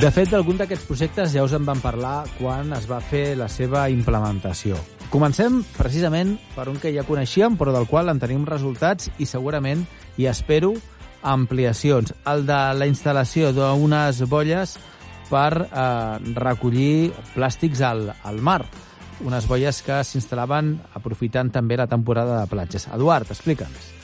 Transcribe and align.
De 0.00 0.08
fet, 0.08 0.30
d'algun 0.32 0.56
d'aquests 0.56 0.86
projectes 0.88 1.32
ja 1.34 1.42
us 1.44 1.52
en 1.52 1.66
van 1.68 1.80
parlar 1.82 2.22
quan 2.38 2.70
es 2.72 2.86
va 2.88 3.02
fer 3.04 3.34
la 3.36 3.50
seva 3.52 3.82
implementació. 3.92 4.78
Comencem 5.12 5.58
precisament 5.74 6.38
per 6.54 6.70
un 6.72 6.78
que 6.80 6.94
ja 6.94 7.04
coneixíem, 7.04 7.58
però 7.60 7.74
del 7.74 7.84
qual 7.90 8.08
en 8.08 8.22
tenim 8.22 8.46
resultats 8.48 9.10
i 9.20 9.28
segurament, 9.28 9.84
i 10.16 10.24
espero, 10.30 10.72
ampliacions. 11.20 12.14
El 12.32 12.46
de 12.48 12.62
la 12.80 12.88
instal·lació 12.88 13.52
d'unes 13.52 14.24
bolles 14.24 14.78
per 15.28 15.52
eh, 15.68 16.32
recollir 16.32 17.12
plàstics 17.36 17.84
al, 17.84 18.06
al 18.24 18.40
mar. 18.40 18.62
Unes 19.20 19.52
bolles 19.52 19.84
que 19.84 20.00
s'instal·laven 20.00 20.78
aprofitant 20.96 21.52
també 21.52 21.76
la 21.76 21.90
temporada 21.92 22.40
de 22.40 22.48
platges. 22.48 22.88
Eduard, 22.88 23.28
explica'ns. 23.28 23.99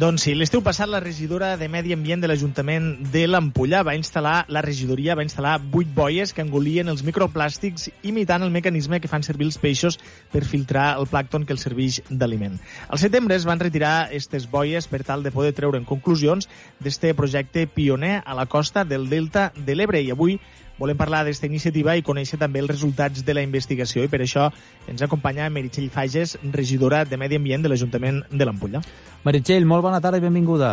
Doncs 0.00 0.22
sí, 0.24 0.32
l'estiu 0.32 0.62
passat 0.64 0.88
la 0.88 1.02
regidora 1.02 1.50
de 1.60 1.66
Medi 1.68 1.92
Ambient 1.92 2.22
de 2.22 2.28
l'Ajuntament 2.30 2.86
de 3.12 3.26
l'Ampollà 3.28 3.82
va 3.84 3.92
instal·lar, 3.98 4.46
la 4.48 4.62
regidoria 4.64 5.12
va 5.18 5.26
instal·lar 5.26 5.58
vuit 5.74 5.90
boies 5.92 6.32
que 6.32 6.40
engolien 6.40 6.88
els 6.88 7.02
microplàstics 7.04 7.90
imitant 8.08 8.40
el 8.46 8.54
mecanisme 8.54 8.96
que 9.04 9.10
fan 9.12 9.26
servir 9.26 9.50
els 9.50 9.58
peixos 9.60 9.98
per 10.32 10.46
filtrar 10.48 10.86
el 11.02 11.04
plàcton 11.10 11.44
que 11.44 11.52
els 11.52 11.66
serveix 11.68 12.00
d'aliment. 12.08 12.56
Al 12.88 13.02
setembre 13.02 13.36
es 13.36 13.44
van 13.44 13.60
retirar 13.60 14.06
aquestes 14.06 14.48
boies 14.48 14.88
per 14.88 15.02
tal 15.04 15.20
de 15.26 15.34
poder 15.36 15.52
treure 15.58 15.76
en 15.76 15.84
conclusions 15.84 16.48
d'este 16.80 17.12
projecte 17.12 17.66
pioner 17.68 18.22
a 18.24 18.38
la 18.40 18.48
costa 18.48 18.86
del 18.88 19.10
Delta 19.12 19.50
de 19.52 19.76
l'Ebre 19.76 20.00
i 20.00 20.14
avui 20.16 20.40
volem 20.80 20.96
parlar 20.96 21.20
d'aquesta 21.22 21.46
iniciativa 21.46 21.94
i 21.96 22.04
conèixer 22.06 22.38
també 22.40 22.62
els 22.64 22.72
resultats 22.72 23.24
de 23.26 23.36
la 23.36 23.44
investigació 23.44 24.02
i 24.06 24.10
per 24.10 24.22
això 24.24 24.48
ens 24.88 25.04
acompanya 25.04 25.50
Meritxell 25.52 25.90
Fages, 25.92 26.38
regidora 26.56 27.04
de 27.04 27.20
Medi 27.20 27.36
Ambient 27.36 27.66
de 27.66 27.70
l'Ajuntament 27.70 28.24
de 28.32 28.48
l'Ampolla. 28.48 28.80
Meritxell, 29.28 29.68
molt 29.68 29.84
bona 29.84 30.00
tarda 30.00 30.18
i 30.18 30.24
benvinguda. 30.24 30.72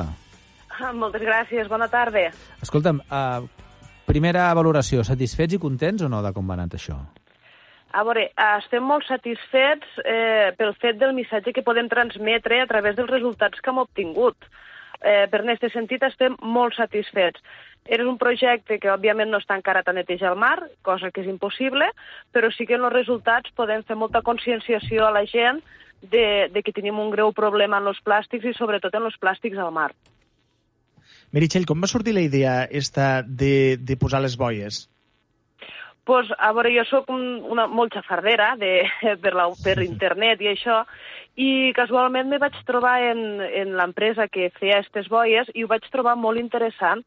Ah, 0.77 0.94
moltes 0.94 1.22
gràcies, 1.25 1.67
bona 1.67 1.89
tarda. 1.91 2.30
Escolta'm, 2.64 3.02
uh, 3.11 3.45
primera 4.08 4.47
valoració, 4.55 5.03
satisfets 5.03 5.58
i 5.58 5.61
contents 5.61 6.05
o 6.05 6.11
no 6.11 6.23
de 6.23 6.31
com 6.36 6.47
va 6.47 6.55
anar 6.55 6.69
això? 6.71 7.02
A 7.97 8.03
veure, 8.03 8.27
estem 8.59 8.83
molt 8.83 9.08
satisfets 9.08 9.99
eh, 10.03 10.52
pel 10.59 10.73
fet 10.81 10.99
del 10.99 11.16
missatge 11.16 11.53
que 11.55 11.64
podem 11.66 11.88
transmetre 11.89 12.59
a 12.61 12.67
través 12.67 12.97
dels 12.97 13.09
resultats 13.09 13.64
que 13.64 13.71
hem 13.71 13.80
obtingut. 13.81 14.36
Eh, 14.99 15.25
per 15.31 15.42
en 15.44 15.53
aquest 15.53 15.73
sentit 15.73 16.03
estem 16.03 16.36
molt 16.42 16.75
satisfets. 16.75 17.42
Era 17.88 18.07
un 18.07 18.17
projecte 18.19 18.80
que, 18.83 18.91
òbviament, 18.91 19.31
no 19.31 19.39
està 19.39 19.55
encara 19.55 19.81
a 19.85 19.95
netejar 19.95 20.33
el 20.33 20.39
mar, 20.39 20.57
cosa 20.83 21.11
que 21.11 21.23
és 21.23 21.30
impossible, 21.31 21.88
però 22.35 22.52
sí 22.52 22.67
que 22.67 22.75
en 22.75 22.83
els 22.83 22.93
resultats 22.93 23.53
podem 23.55 23.83
fer 23.88 23.95
molta 23.95 24.21
conscienciació 24.21 25.07
a 25.07 25.13
la 25.16 25.23
gent 25.25 25.63
de, 26.02 26.49
de 26.52 26.63
que 26.63 26.75
tenim 26.75 26.99
un 26.99 27.09
greu 27.11 27.31
problema 27.33 27.80
en 27.80 27.88
els 27.88 28.03
plàstics 28.03 28.45
i 28.45 28.53
sobretot 28.58 28.93
en 28.99 29.08
els 29.08 29.17
plàstics 29.17 29.58
al 29.58 29.71
mar. 29.71 29.93
Meritxell, 31.31 31.65
com 31.67 31.81
va 31.81 31.89
sortir 31.91 32.13
la 32.15 32.23
idea 32.23 32.63
esta 32.69 33.21
de, 33.23 33.77
de 33.80 33.97
posar 33.99 34.21
les 34.23 34.38
boies? 34.39 34.88
Pues, 36.08 36.30
a 36.39 36.53
veure, 36.55 36.71
jo 36.71 36.85
sóc 36.88 37.09
un, 37.11 37.23
una 37.52 37.65
molt 37.67 37.95
xafardera 37.97 38.53
de, 38.59 38.85
per, 39.23 39.33
la, 39.35 39.49
per 39.63 39.80
internet 39.83 40.43
i 40.43 40.53
això, 40.53 40.83
i 41.35 41.73
casualment 41.75 42.31
me 42.31 42.39
vaig 42.39 42.55
trobar 42.67 42.95
en, 43.09 43.41
en 43.43 43.75
l'empresa 43.75 44.30
que 44.31 44.47
feia 44.55 44.80
aquestes 44.80 45.09
boies 45.11 45.52
i 45.53 45.65
ho 45.65 45.71
vaig 45.71 45.83
trobar 45.91 46.15
molt 46.15 46.39
interessant 46.39 47.03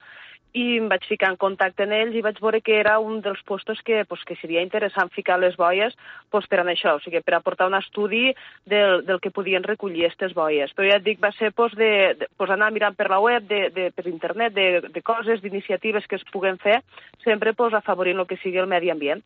i 0.53 0.65
em 0.79 0.89
vaig 0.91 1.05
ficar 1.07 1.31
en 1.31 1.39
contacte 1.41 1.85
amb 1.85 1.95
ells 1.95 2.17
i 2.17 2.23
vaig 2.25 2.39
veure 2.43 2.61
que 2.65 2.79
era 2.81 2.99
un 2.99 3.21
dels 3.23 3.41
postos 3.47 3.81
que, 3.87 4.05
pues, 4.09 4.23
que 4.27 4.37
seria 4.41 4.63
interessant 4.65 5.13
ficar 5.15 5.39
les 5.39 5.57
boies 5.57 5.95
pues, 6.31 6.47
per 6.51 6.61
a 6.61 6.65
això, 6.65 6.97
o 6.97 7.03
sigui, 7.05 7.21
per 7.23 7.37
aportar 7.37 7.69
un 7.71 7.77
estudi 7.79 8.35
del, 8.67 9.05
del 9.07 9.21
que 9.21 9.31
podien 9.35 9.67
recollir 9.67 10.07
aquestes 10.07 10.35
boies. 10.35 10.73
Però 10.75 10.89
ja 10.91 10.99
et 10.99 11.07
dic, 11.07 11.21
va 11.23 11.33
ser 11.39 11.53
pues, 11.53 11.75
de, 11.79 11.91
de, 12.19 12.31
pues, 12.37 12.51
anar 12.51 12.73
mirant 12.75 12.97
per 12.99 13.11
la 13.11 13.21
web, 13.21 13.47
de, 13.51 13.69
de, 13.75 13.91
per 13.95 14.07
internet, 14.11 14.55
de, 14.55 14.69
de 14.89 15.03
coses, 15.03 15.43
d'iniciatives 15.43 16.07
que 16.07 16.19
es 16.19 16.27
puguen 16.33 16.59
fer, 16.59 16.81
sempre 17.25 17.55
pues, 17.55 17.75
afavorint 17.75 18.19
el 18.19 18.27
que 18.27 18.41
sigui 18.43 18.59
el 18.59 18.71
medi 18.71 18.91
ambient. 18.91 19.23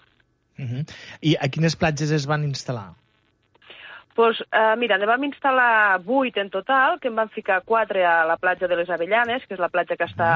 Uh 0.58 0.64
-huh. 0.64 0.84
I 1.20 1.36
a 1.40 1.48
quines 1.48 1.76
platges 1.76 2.10
es 2.10 2.26
van 2.26 2.44
instal·lar? 2.44 2.94
Pues, 4.14 4.40
eh, 4.52 4.74
mira, 4.78 4.96
ne 4.98 5.06
vam 5.10 5.26
instal·lar 5.26 6.00
vuit 6.06 6.36
en 6.38 6.48
total, 6.50 6.98
que 7.00 7.10
en 7.10 7.18
van 7.18 7.30
ficar 7.34 7.62
quatre 7.66 8.04
a 8.06 8.24
la 8.24 8.36
platja 8.38 8.68
de 8.70 8.76
les 8.78 8.90
Avellanes, 8.90 9.42
que 9.46 9.56
és 9.58 9.60
la 9.60 9.68
platja 9.68 9.96
que 9.98 10.06
està 10.06 10.30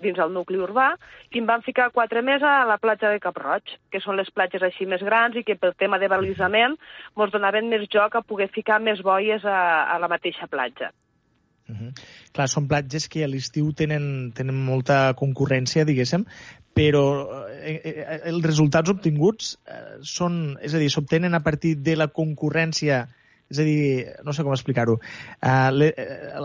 dins 0.00 0.18
el 0.22 0.32
nucli 0.32 0.60
urbà, 0.62 0.92
i 1.34 1.42
en 1.42 1.48
van 1.50 1.62
ficar 1.66 1.90
quatre 1.90 2.22
més 2.22 2.42
a 2.42 2.62
la 2.68 2.78
platja 2.78 3.10
de 3.10 3.20
Cap 3.20 3.36
Roig, 3.42 3.76
que 3.90 4.00
són 4.00 4.16
les 4.16 4.30
platges 4.30 4.62
així 4.62 4.86
més 4.86 5.02
grans 5.02 5.36
i 5.36 5.44
que 5.44 5.58
pel 5.58 5.74
tema 5.74 5.98
de 5.98 6.08
balisament 6.08 6.78
ens 6.78 7.32
donaven 7.34 7.68
més 7.68 7.88
joc 7.90 8.14
a 8.14 8.22
poder 8.22 8.48
ficar 8.54 8.78
més 8.80 9.02
boies 9.02 9.44
a, 9.44 9.58
a 9.90 9.98
la 9.98 10.08
mateixa 10.08 10.46
platja. 10.46 10.92
Uh 11.66 11.74
-huh. 11.74 11.92
Clar, 12.32 12.48
són 12.48 12.68
platges 12.68 13.08
que 13.08 13.24
a 13.24 13.28
l'estiu 13.28 13.72
tenen, 13.72 14.32
tenen 14.34 14.54
molta 14.64 15.14
concurrència, 15.16 15.84
diguéssim, 15.84 16.26
però 16.74 17.04
eh, 17.62 17.80
eh, 17.84 18.20
els 18.24 18.44
resultats 18.44 18.90
obtinguts 18.90 19.58
eh, 19.66 19.98
són, 20.02 20.58
és 20.60 20.74
a 20.74 20.78
dir, 20.78 20.90
s'obtenen 20.90 21.34
a 21.34 21.40
partir 21.40 21.76
de 21.78 21.96
la 21.96 22.08
concurrència 22.08 23.08
és 23.52 23.60
a 23.60 23.66
dir, 23.66 23.78
no 24.24 24.32
sé 24.32 24.42
com 24.42 24.54
explicar-ho. 24.54 24.96
Uh, 25.44 25.92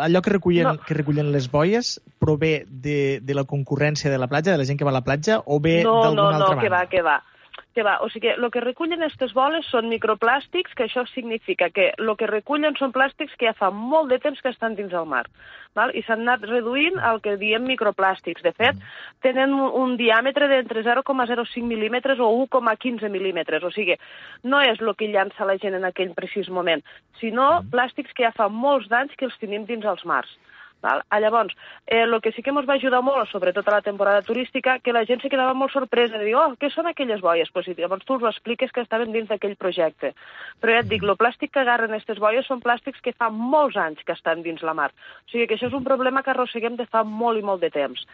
allò 0.04 0.22
que 0.22 0.36
recullen, 0.36 0.74
no. 0.74 0.86
que 0.86 0.98
recullen 0.98 1.32
les 1.34 1.50
boies 1.52 1.98
prové 2.20 2.66
de, 2.70 3.20
de 3.24 3.38
la 3.38 3.46
concurrència 3.50 4.12
de 4.12 4.20
la 4.20 4.28
platja, 4.28 4.52
de 4.52 4.62
la 4.62 4.68
gent 4.68 4.80
que 4.80 4.88
va 4.88 4.94
a 4.94 5.00
la 5.00 5.06
platja, 5.08 5.42
o 5.46 5.60
ve 5.64 5.82
no, 5.84 6.02
d'alguna 6.04 6.38
no, 6.38 6.46
altra 6.46 6.56
no, 6.56 6.56
banda? 6.56 6.64
que 6.64 6.74
va, 6.76 6.86
que 6.92 7.06
va 7.06 7.20
que 7.76 7.84
va. 7.86 8.00
O 8.02 8.10
sigui, 8.10 8.32
el 8.34 8.50
que 8.52 8.64
recullen 8.64 9.04
aquestes 9.04 9.34
boles 9.38 9.68
són 9.70 9.90
microplàstics, 9.92 10.74
que 10.76 10.88
això 10.88 11.06
significa 11.12 11.70
que 11.74 11.92
el 11.98 12.12
que 12.18 12.30
recullen 12.30 12.76
són 12.80 12.94
plàstics 12.96 13.36
que 13.38 13.50
ja 13.50 13.56
fa 13.58 13.70
molt 13.72 14.10
de 14.10 14.20
temps 14.24 14.42
que 14.42 14.52
estan 14.54 14.76
dins 14.80 14.94
el 14.94 15.08
mar. 15.10 15.26
Val? 15.78 15.94
I 15.94 16.04
s'han 16.06 16.26
anat 16.26 16.48
reduint 16.50 16.98
el 17.12 17.22
que 17.26 17.38
diem 17.42 17.68
microplàstics. 17.70 18.44
De 18.46 18.54
fet, 18.58 18.82
tenen 19.26 19.54
un, 19.54 19.70
un 19.84 19.96
diàmetre 20.02 20.50
d'entre 20.52 20.84
0,05 20.88 21.66
mil·límetres 21.70 22.20
o 22.20 22.30
1,15 22.42 23.12
mil·límetres. 23.14 23.64
O 23.64 23.72
sigui, 23.76 24.00
no 24.44 24.62
és 24.66 24.82
el 24.82 24.94
que 24.98 25.12
llança 25.14 25.48
la 25.48 25.60
gent 25.62 25.78
en 25.78 25.86
aquell 25.88 26.16
precís 26.18 26.50
moment, 26.50 26.84
sinó 27.22 27.60
plàstics 27.72 28.16
que 28.16 28.26
ja 28.26 28.36
fa 28.36 28.50
molts 28.50 28.90
d'anys 28.90 29.16
que 29.18 29.30
els 29.30 29.38
tenim 29.42 29.70
dins 29.70 29.86
els 29.86 30.06
mars. 30.10 30.32
Val? 30.82 31.04
Ah, 31.10 31.20
llavors, 31.20 31.56
eh, 31.88 32.06
que 32.22 32.32
sí 32.32 32.42
que 32.42 32.52
ens 32.52 32.68
va 32.68 32.76
ajudar 32.76 33.02
molt, 33.04 33.30
sobretot 33.30 33.68
a 33.68 33.76
la 33.76 33.82
temporada 33.82 34.22
turística, 34.22 34.80
que 34.80 34.94
la 34.94 35.06
gent 35.06 35.22
se 35.22 35.30
quedava 35.30 35.54
molt 35.54 35.72
sorpresa 35.72 36.18
de 36.18 36.26
dir, 36.26 36.36
oh, 36.36 36.56
què 36.60 36.72
són 36.72 36.88
aquelles 36.88 37.22
boies? 37.22 37.52
Pues, 37.52 37.68
llavors 37.78 38.06
tu 38.06 38.16
us 38.16 38.24
expliques 38.30 38.72
que 38.72 38.82
estaven 38.82 39.12
dins 39.12 39.28
d'aquell 39.28 39.56
projecte. 39.56 40.14
Però 40.62 40.74
ja 40.74 40.84
et 40.84 40.90
dic, 40.90 41.04
el 41.04 41.18
plàstic 41.20 41.52
que 41.52 41.64
agarren 41.64 41.92
aquestes 41.92 42.20
boies 42.20 42.48
són 42.48 42.64
plàstics 42.64 43.02
que 43.04 43.14
fa 43.14 43.30
molts 43.30 43.78
anys 43.78 44.04
que 44.06 44.16
estan 44.16 44.44
dins 44.44 44.64
la 44.64 44.74
mar. 44.74 44.92
O 44.92 45.32
sigui 45.32 45.48
que 45.48 45.60
això 45.60 45.68
és 45.68 45.76
un 45.76 45.84
problema 45.84 46.24
que 46.24 46.32
arrosseguem 46.32 46.80
de 46.80 46.88
fa 46.88 47.04
molt 47.04 47.40
i 47.40 47.44
molt 47.44 47.62
de 47.62 47.72
temps. 47.76 48.06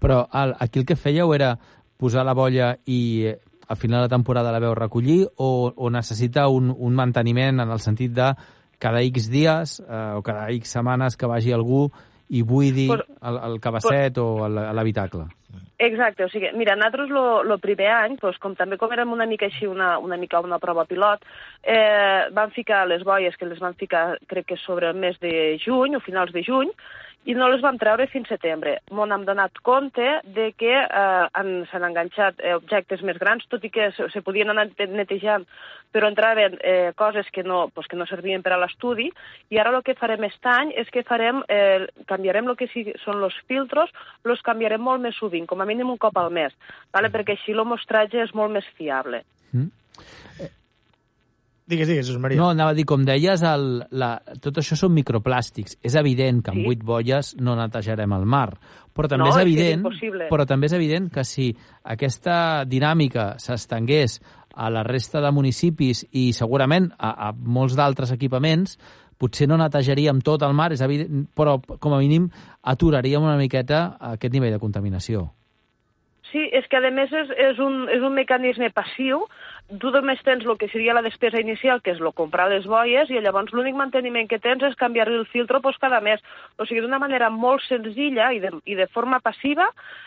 Però 0.00 0.26
el, 0.32 0.56
aquí 0.60 0.80
el 0.80 0.88
que 0.88 0.96
fèieu 0.96 1.32
era 1.36 1.54
posar 2.00 2.24
la 2.24 2.34
bolla 2.36 2.74
i 2.88 3.00
eh, 3.28 3.36
al 3.68 3.76
final 3.76 4.00
de 4.00 4.08
la 4.08 4.16
temporada 4.16 4.52
la 4.52 4.60
veu 4.60 4.74
recollir 4.74 5.22
o, 5.36 5.70
o 5.76 5.90
necessita 5.90 6.48
un, 6.48 6.72
un 6.74 6.96
manteniment 6.96 7.60
en 7.60 7.70
el 7.70 7.80
sentit 7.80 8.12
de 8.16 8.32
cada 8.80 9.02
X 9.06 9.28
dies 9.30 9.78
eh, 9.84 10.14
o 10.16 10.22
cada 10.26 10.48
X 10.56 10.72
setmanes 10.78 11.16
que 11.20 11.28
vagi 11.30 11.52
algú 11.52 11.90
i 12.30 12.42
buidi 12.46 12.86
Por- 12.88 13.06
el, 13.26 13.36
el 13.50 13.60
cabasset 13.60 14.18
o 14.22 14.46
el- 14.46 14.58
l'habitacle. 14.76 15.26
Exacte, 15.80 16.26
o 16.26 16.28
sigui, 16.28 16.50
mira, 16.54 16.74
nosaltres 16.76 17.08
el 17.10 17.58
primer 17.58 17.88
any, 17.88 18.18
doncs, 18.20 18.36
com 18.38 18.52
també 18.54 18.76
com 18.78 18.92
érem 18.92 19.10
una 19.14 19.24
mica 19.26 19.46
així, 19.48 19.64
una, 19.66 19.94
una 19.98 20.18
mica 20.20 20.38
una 20.44 20.58
prova 20.60 20.84
pilot, 20.84 21.24
eh, 21.64 22.28
van 22.36 22.52
ficar 22.52 22.82
les 22.86 23.02
boies, 23.02 23.36
que 23.40 23.48
les 23.48 23.58
van 23.58 23.74
ficar, 23.80 24.18
crec 24.28 24.46
que 24.52 24.58
sobre 24.60 24.90
el 24.92 24.98
mes 25.00 25.16
de 25.20 25.56
juny 25.64 25.96
o 25.96 26.00
finals 26.04 26.32
de 26.36 26.44
juny, 26.44 26.68
i 27.28 27.34
no 27.36 27.48
les 27.52 27.60
vam 27.60 27.76
treure 27.78 28.06
fins 28.08 28.28
setembre. 28.32 28.78
M'on 28.96 29.12
hem 29.12 29.26
donat 29.28 29.58
compte 29.62 30.06
de 30.24 30.52
que 30.56 30.72
eh, 30.72 31.26
han- 31.36 31.66
s'han 31.70 31.84
enganxat 31.90 32.40
eh, 32.40 32.54
objectes 32.56 33.02
més 33.02 33.18
grans, 33.20 33.44
tot 33.48 33.64
i 33.64 33.70
que 33.70 33.90
se, 33.92 34.08
se 34.10 34.22
podien 34.24 34.48
anar 34.50 34.68
te- 34.76 34.86
netejant, 34.88 35.44
però 35.92 36.08
entraven 36.08 36.56
eh, 36.62 36.92
coses 36.96 37.26
que 37.30 37.42
no, 37.42 37.68
pues, 37.74 37.86
que 37.90 37.96
no 37.96 38.06
servien 38.06 38.42
per 38.42 38.54
a 38.54 38.60
l'estudi, 38.62 39.10
i 39.50 39.58
ara 39.58 39.74
el 39.76 39.82
que 39.84 39.94
farem 39.98 40.24
aquest 40.24 40.46
any 40.46 40.72
és 40.80 40.88
que 40.90 41.02
farem, 41.04 41.42
eh, 41.48 41.86
canviarem 42.08 42.48
el 42.48 42.56
que 42.56 42.68
sí, 42.72 42.86
són 43.04 43.22
els 43.22 43.36
filtros, 43.46 43.90
els 44.24 44.40
canviarem 44.46 44.80
molt 44.80 45.02
més 45.02 45.16
sovint, 45.20 45.46
com 45.46 45.60
a 45.60 45.66
mínim 45.68 45.90
un 45.90 45.98
cop 45.98 46.16
al 46.16 46.30
mes, 46.32 46.54
vale? 46.92 47.10
perquè 47.10 47.36
així 47.36 47.52
el 47.52 47.64
mostratge 47.66 48.22
és 48.22 48.32
molt 48.34 48.52
més 48.54 48.64
fiable. 48.78 49.24
Digues, 51.70 51.86
digues, 51.86 52.08
Josep 52.08 52.20
Maria. 52.24 52.38
No, 52.40 52.48
anava 52.50 52.72
a 52.72 52.74
dir, 52.74 52.84
com 52.88 53.04
deies, 53.06 53.42
el, 53.46 53.66
la, 53.94 54.08
tot 54.42 54.56
això 54.58 54.74
són 54.76 54.90
microplàstics. 54.96 55.76
És 55.86 55.94
evident 55.94 56.42
que 56.42 56.50
amb 56.50 56.60
Sí. 56.60 56.66
vuit 56.66 56.82
bolles 56.82 57.36
no 57.38 57.54
netejarem 57.54 58.12
el 58.16 58.26
mar, 58.26 58.56
però 58.92 59.06
també 59.08 59.24
No, 59.24 59.30
és 59.30 59.36
és 59.36 59.40
és 59.40 59.46
evident, 59.46 59.78
impossible. 59.84 60.28
però 60.28 60.46
també 60.46 60.66
és 60.66 60.72
evident 60.74 61.10
que 61.14 61.22
si 61.24 61.54
aquesta 61.84 62.64
dinàmica 62.66 63.36
s'estengués 63.38 64.20
a 64.54 64.68
la 64.68 64.82
resta 64.82 65.20
de 65.20 65.30
municipis 65.30 66.04
i 66.10 66.32
segurament 66.32 66.90
a, 66.98 67.28
a 67.28 67.32
molts 67.32 67.76
d'altres 67.78 68.10
equipaments, 68.10 68.76
potser 69.16 69.46
no 69.46 69.56
netejaríem 69.60 70.20
tot 70.24 70.42
el 70.42 70.54
mar, 70.54 70.72
és 70.72 70.80
evident, 70.80 71.28
però 71.36 71.60
com 71.78 71.92
a 71.94 71.98
mínim 72.00 72.30
aturaríem 72.64 73.22
una 73.22 73.36
miqueta 73.36 73.96
aquest 74.00 74.32
nivell 74.32 74.52
de 74.56 74.58
contaminació. 74.58 75.28
Sí, 76.30 76.44
és 76.54 76.66
que 76.70 76.78
a 76.78 76.90
més 76.94 77.10
és, 77.10 77.30
és, 77.34 77.58
un, 77.58 77.88
és 77.90 78.02
un 78.06 78.14
mecanisme 78.14 78.68
passiu. 78.70 79.24
Tu 79.82 79.90
només 79.94 80.20
tens 80.26 80.44
el 80.46 80.58
que 80.58 80.68
seria 80.70 80.94
la 80.94 81.02
despesa 81.02 81.40
inicial, 81.42 81.80
que 81.82 81.90
és 81.94 82.02
lo 82.02 82.12
comprar 82.14 82.48
les 82.50 82.66
boies, 82.70 83.10
i 83.10 83.18
llavors 83.22 83.50
l'únic 83.54 83.74
manteniment 83.78 84.28
que 84.30 84.38
tens 84.42 84.62
és 84.66 84.78
canviar 84.78 85.08
el 85.10 85.26
filtro 85.30 85.60
pues, 85.62 85.78
cada 85.82 86.00
mes. 86.00 86.22
O 86.58 86.66
sigui, 86.66 86.84
d'una 86.84 87.00
manera 87.02 87.30
molt 87.34 87.66
senzilla 87.66 88.30
i 88.34 88.38
de, 88.42 88.52
i 88.66 88.78
de 88.78 88.86
forma 88.94 89.18
passiva, 89.22 89.66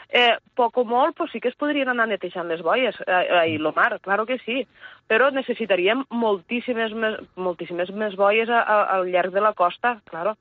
eh, 0.10 0.38
poc 0.56 0.80
o 0.80 0.86
molt, 0.88 1.18
pues, 1.20 1.32
sí 1.32 1.44
que 1.44 1.52
es 1.52 1.60
podrien 1.60 1.92
anar 1.92 2.08
netejant 2.12 2.48
les 2.52 2.64
boies 2.64 2.96
eh, 3.04 3.44
i 3.52 3.60
lo 3.60 3.74
mar, 3.76 4.00
claro 4.00 4.28
que 4.30 4.40
sí. 4.46 4.64
Però 5.12 5.28
necessitaríem 5.36 6.06
moltíssimes 6.10 6.96
més, 6.96 7.20
moltíssimes 7.36 7.92
més 7.92 8.16
boies 8.16 8.48
a, 8.48 8.64
a, 8.64 8.82
al 8.96 9.12
llarg 9.12 9.36
de 9.36 9.44
la 9.44 9.56
costa, 9.58 9.98
claro. 10.08 10.38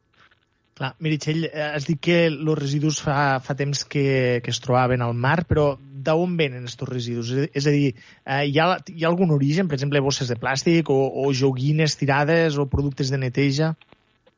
Clar, 0.78 0.94
Meritxell, 1.04 1.44
eh, 1.50 1.64
has 1.76 1.84
dit 1.84 1.98
que 2.00 2.18
els 2.30 2.58
residus 2.58 3.00
fa, 3.04 3.16
fa 3.44 3.56
temps 3.58 3.84
que, 3.84 4.04
que 4.44 4.52
es 4.54 4.60
trobaven 4.64 5.02
al 5.04 5.12
mar, 5.12 5.42
però 5.48 5.66
d'on 5.76 6.36
venen 6.38 6.64
aquests 6.64 6.88
residus? 6.88 7.32
És 7.52 7.68
a 7.68 7.74
dir, 7.74 7.90
eh, 8.24 8.44
hi, 8.48 8.56
ha, 8.58 8.68
hi 8.88 9.04
ha 9.04 9.10
algun 9.10 9.34
origen, 9.36 9.68
per 9.68 9.76
exemple, 9.76 10.00
bosses 10.04 10.32
de 10.32 10.38
plàstic 10.40 10.90
o, 10.90 10.98
o 11.22 11.28
joguines 11.36 11.98
tirades 12.00 12.56
o 12.56 12.66
productes 12.72 13.12
de 13.12 13.20
neteja? 13.20 13.74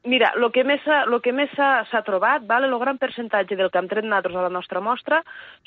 Mira, 0.05 0.35
el 0.37 0.45
que 0.53 0.65
més, 0.69 0.85
lo 1.09 1.23
que 1.25 1.33
més 1.33 1.49
s'ha 1.57 2.03
trobat, 2.05 2.43
vale, 2.45 2.69
el 2.69 2.77
gran 2.79 2.99
percentatge 3.01 3.57
del 3.57 3.71
que 3.73 3.81
hem 3.81 3.87
tret 3.89 4.05
nosaltres 4.05 4.37
a 4.37 4.43
la 4.45 4.53
nostra 4.53 4.83
mostra 4.85 5.23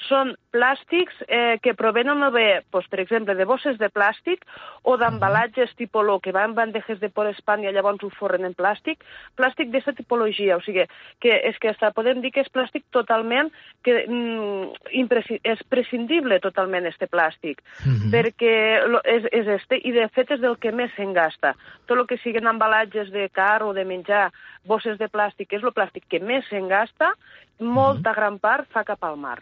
són 0.06 0.36
plàstics 0.54 1.24
eh, 1.26 1.58
que 1.64 1.74
provenen 1.74 2.22
o 2.22 2.30
bé, 2.32 2.62
pues, 2.70 2.86
per 2.92 3.00
exemple, 3.02 3.34
de 3.34 3.48
bosses 3.50 3.80
de 3.82 3.90
plàstic 3.90 4.46
o 4.84 4.94
d'embalatges 5.02 5.74
tipus 5.80 6.06
lo 6.06 6.20
que 6.22 6.32
va 6.36 6.44
en 6.46 6.54
bandejes 6.54 7.00
de 7.02 7.10
por 7.10 7.26
Espanya, 7.32 7.72
llavors 7.74 8.04
ho 8.06 8.12
forren 8.14 8.46
en 8.46 8.54
plàstic, 8.54 9.02
plàstic 9.36 9.72
d'aquesta 9.72 9.96
tipologia, 9.98 10.60
o 10.60 10.62
sigui, 10.62 10.86
que 11.20 11.34
és 11.50 11.58
que 11.58 11.74
hasta 11.74 11.90
podem 11.98 12.22
dir 12.22 12.32
que 12.36 12.46
és 12.46 12.54
plàstic 12.54 12.86
totalment, 12.94 13.50
que 13.82 14.04
mm, 14.06 15.42
és 15.42 15.66
prescindible 15.66 16.38
totalment 16.46 16.86
este 16.86 17.10
plàstic, 17.10 17.66
uh 17.82 17.90
-huh. 17.90 18.12
perquè 18.14 18.86
lo, 18.86 19.02
és, 19.04 19.26
és 19.32 19.48
este, 19.48 19.82
i 19.82 19.92
de 19.92 20.08
fet 20.10 20.32
és 20.32 20.40
del 20.40 20.58
que 20.60 20.72
més 20.72 20.92
s'engasta. 20.94 21.56
Tot 21.88 21.98
el 21.98 22.06
que 22.06 22.18
siguin 22.18 22.48
embalatges 22.48 23.10
de 23.10 23.30
car 23.30 23.64
o 23.64 23.74
de 23.74 23.86
menjar 23.86 24.27
bosses 24.68 25.00
de 25.00 25.10
plàstic, 25.12 25.50
que 25.52 25.60
és 25.62 25.66
el 25.66 25.76
plàstic 25.76 26.08
que 26.10 26.22
més 26.24 26.46
s'engasta, 26.52 27.14
molta 27.60 28.12
mm. 28.12 28.18
gran 28.20 28.40
part 28.44 28.70
fa 28.74 28.86
cap 28.88 29.04
al 29.08 29.18
mar. 29.22 29.40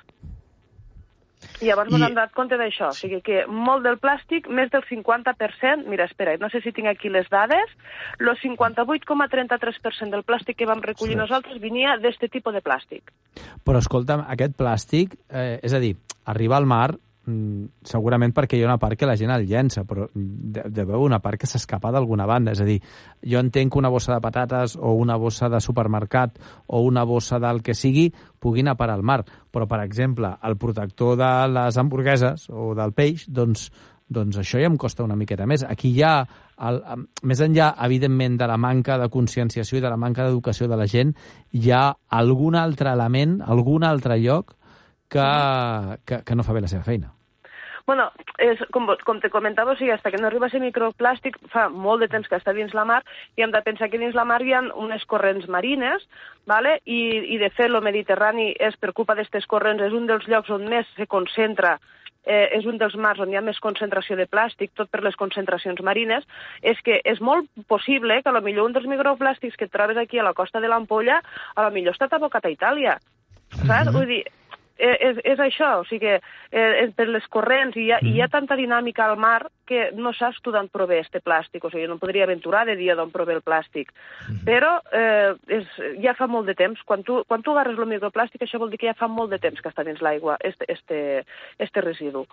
I 1.61 1.69
llavors 1.69 1.91
I... 1.91 1.99
m'han 1.99 2.15
donat 2.15 2.33
compte 2.35 2.57
d'això, 2.59 2.89
o 2.91 2.97
sigui 2.97 3.21
que 3.25 3.43
molt 3.47 3.85
del 3.85 3.97
plàstic, 4.01 4.47
més 4.49 4.71
del 4.73 4.83
50%, 4.87 5.85
mira, 5.91 6.07
espera, 6.09 6.35
no 6.41 6.49
sé 6.51 6.61
si 6.63 6.73
tinc 6.75 6.89
aquí 6.91 7.11
les 7.11 7.29
dades, 7.31 7.71
el 8.19 8.31
58,33% 8.41 10.11
del 10.15 10.25
plàstic 10.27 10.59
que 10.59 10.69
vam 10.69 10.83
recollir 10.83 11.15
sí. 11.15 11.21
nosaltres 11.21 11.61
venia 11.63 11.95
d'aquest 12.01 12.31
tipus 12.33 12.55
de 12.55 12.63
plàstic. 12.65 13.13
Però 13.65 13.81
escolta'm, 13.81 14.25
aquest 14.35 14.57
plàstic, 14.59 15.15
eh, 15.29 15.59
és 15.63 15.75
a 15.75 15.81
dir, 15.83 15.95
arriba 16.25 16.57
al 16.57 16.69
mar 16.69 16.95
segurament 17.25 18.33
perquè 18.35 18.57
hi 18.57 18.63
ha 18.63 18.67
una 18.69 18.77
part 18.81 18.99
que 18.99 19.07
la 19.09 19.15
gent 19.17 19.31
el 19.33 19.47
llença, 19.49 19.83
però 19.87 20.05
de, 20.13 20.85
veu 20.85 21.01
una 21.05 21.19
part 21.23 21.41
que 21.41 21.49
s'escapa 21.49 21.91
d'alguna 21.91 22.27
banda. 22.29 22.53
És 22.53 22.61
a 22.61 22.67
dir, 22.67 22.77
jo 23.25 23.41
entenc 23.41 23.73
que 23.73 23.81
una 23.81 23.89
bossa 23.89 24.13
de 24.13 24.21
patates 24.21 24.75
o 24.77 24.93
una 24.99 25.17
bossa 25.17 25.49
de 25.49 25.61
supermercat 25.61 26.37
o 26.67 26.83
una 26.85 27.03
bossa 27.03 27.39
del 27.41 27.63
que 27.65 27.73
sigui 27.73 28.11
pugui 28.39 28.61
anar 28.61 28.77
al 28.91 29.01
mar, 29.01 29.23
però, 29.51 29.65
per 29.65 29.81
exemple, 29.81 30.35
el 30.43 30.57
protector 30.57 31.17
de 31.17 31.31
les 31.49 31.77
hamburgueses 31.77 32.49
o 32.49 32.73
del 32.77 32.93
peix, 32.93 33.25
doncs, 33.27 33.71
doncs 34.07 34.37
això 34.37 34.59
ja 34.61 34.69
em 34.69 34.77
costa 34.77 35.03
una 35.03 35.15
miqueta 35.17 35.47
més. 35.49 35.63
Aquí 35.65 35.89
hi 35.95 36.03
ha, 36.05 36.19
el, 36.67 36.81
més 37.23 37.41
enllà, 37.41 37.71
evidentment, 37.87 38.37
de 38.37 38.47
la 38.47 38.57
manca 38.57 38.99
de 39.01 39.09
conscienciació 39.09 39.79
i 39.79 39.81
de 39.81 39.89
la 39.89 39.97
manca 39.97 40.27
d'educació 40.27 40.69
de 40.69 40.77
la 40.77 40.85
gent, 40.85 41.15
hi 41.51 41.71
ha 41.71 41.87
algun 42.13 42.55
altre 42.55 42.93
element, 42.93 43.39
algun 43.41 43.83
altre 43.83 44.19
lloc 44.21 44.53
que, 45.09 45.27
que, 46.05 46.23
que 46.25 46.35
no 46.35 46.43
fa 46.43 46.53
bé 46.53 46.61
la 46.61 46.71
seva 46.71 46.83
feina. 46.83 47.11
Bueno, 47.85 48.07
és, 48.41 48.61
com, 48.73 48.87
com 49.05 49.19
te 49.21 49.29
comentava, 49.29 49.75
o 49.75 49.77
sigui, 49.77 49.91
hasta 49.93 50.09
que 50.09 50.17
no 50.17 50.25
arriba 50.25 50.47
a 50.47 50.49
ser 50.49 50.61
microplàstic 50.63 51.37
fa 51.53 51.67
molt 51.69 52.01
de 52.01 52.09
temps 52.09 52.25
que 52.27 52.39
està 52.39 52.53
dins 52.57 52.73
la 52.73 52.85
mar 52.89 53.03
i 53.37 53.45
hem 53.45 53.53
de 53.53 53.61
pensar 53.61 53.91
que 53.91 53.99
dins 54.01 54.17
la 54.17 54.25
mar 54.25 54.39
hi 54.41 54.55
ha 54.57 54.63
unes 54.73 55.05
corrents 55.05 55.45
marines 55.45 56.07
vale? 56.49 56.79
I, 56.85 57.01
i 57.35 57.37
de 57.37 57.51
fet 57.53 57.69
el 57.69 57.77
Mediterrani 57.85 58.55
és 58.57 58.73
per 58.81 58.95
culpa 58.97 59.13
d'aquestes 59.13 59.45
corrents 59.45 59.85
és 59.85 59.93
un 59.93 60.09
dels 60.09 60.25
llocs 60.25 60.49
on 60.49 60.65
més 60.71 60.89
se 60.97 61.05
concentra 61.05 61.75
eh, 62.25 62.49
és 62.57 62.65
un 62.65 62.79
dels 62.81 62.95
mars 62.97 63.21
on 63.21 63.31
hi 63.31 63.37
ha 63.37 63.43
més 63.45 63.61
concentració 63.61 64.17
de 64.17 64.25
plàstic, 64.25 64.73
tot 64.73 64.89
per 64.91 65.03
les 65.05 65.17
concentracions 65.19 65.81
marines, 65.85 66.25
és 66.61 66.81
que 66.85 66.97
és 67.05 67.21
molt 67.21 67.49
possible 67.69 68.17
que 68.21 68.31
a 68.31 68.35
lo 68.35 68.41
millor 68.45 68.65
un 68.65 68.73
dels 68.73 68.89
microplàstics 68.89 69.57
que 69.59 69.69
et 69.69 69.73
trobes 69.73 70.01
aquí 70.01 70.19
a 70.19 70.25
la 70.25 70.33
costa 70.33 70.61
de 70.61 70.71
l'Ampolla 70.71 71.21
a 71.55 71.67
lo 71.67 71.71
millor 71.75 71.93
està 71.93 72.09
abocat 72.17 72.45
a 72.45 72.53
Itàlia. 72.53 72.97
Saps? 72.97 73.61
Mm 73.61 73.69
-hmm. 73.69 73.93
Vull 73.93 74.07
dir, 74.07 74.23
és, 74.77 75.19
és 75.23 75.39
això, 75.39 75.81
o 75.81 75.85
sigui, 75.87 76.17
eh, 76.51 76.87
per 76.95 77.07
les 77.07 77.25
corrents 77.31 77.75
hi 77.77 77.89
ha, 77.91 77.99
mm. 78.01 78.11
hi 78.11 78.21
ha 78.21 78.27
tanta 78.31 78.57
dinàmica 78.59 79.05
al 79.05 79.17
mar 79.17 79.47
que 79.65 79.89
no 79.95 80.11
saps 80.13 80.41
tu 80.43 80.51
d'on 80.51 80.67
prové 80.69 80.99
este 80.99 81.21
plàstic, 81.23 81.63
o 81.63 81.71
sigui, 81.71 81.87
no 81.87 81.99
podria 82.01 82.25
aventurar 82.27 82.65
de 82.67 82.75
dia 82.79 82.95
d'on 82.95 83.13
prové 83.13 83.37
el 83.37 83.43
plàstic. 83.45 83.93
Mm. 84.27 84.43
Però 84.47 84.75
eh, 84.91 85.31
és, 85.59 85.71
ja 86.03 86.15
fa 86.17 86.27
molt 86.27 86.51
de 86.51 86.57
temps, 86.59 86.81
quan 86.85 87.05
tu, 87.07 87.21
quan 87.27 87.45
tu 87.45 87.55
agarres 87.55 87.79
el 87.79 87.89
microplàstic, 87.95 88.43
això 88.43 88.59
vol 88.61 88.73
dir 88.73 88.81
que 88.81 88.91
ja 88.91 88.97
fa 88.99 89.07
molt 89.11 89.31
de 89.31 89.39
temps 89.39 89.61
que 89.61 89.71
està 89.71 89.87
dins 89.87 90.03
l'aigua, 90.03 90.37
este, 90.43 90.67
este, 90.71 90.99
este 91.59 91.85
residu. 91.85 92.25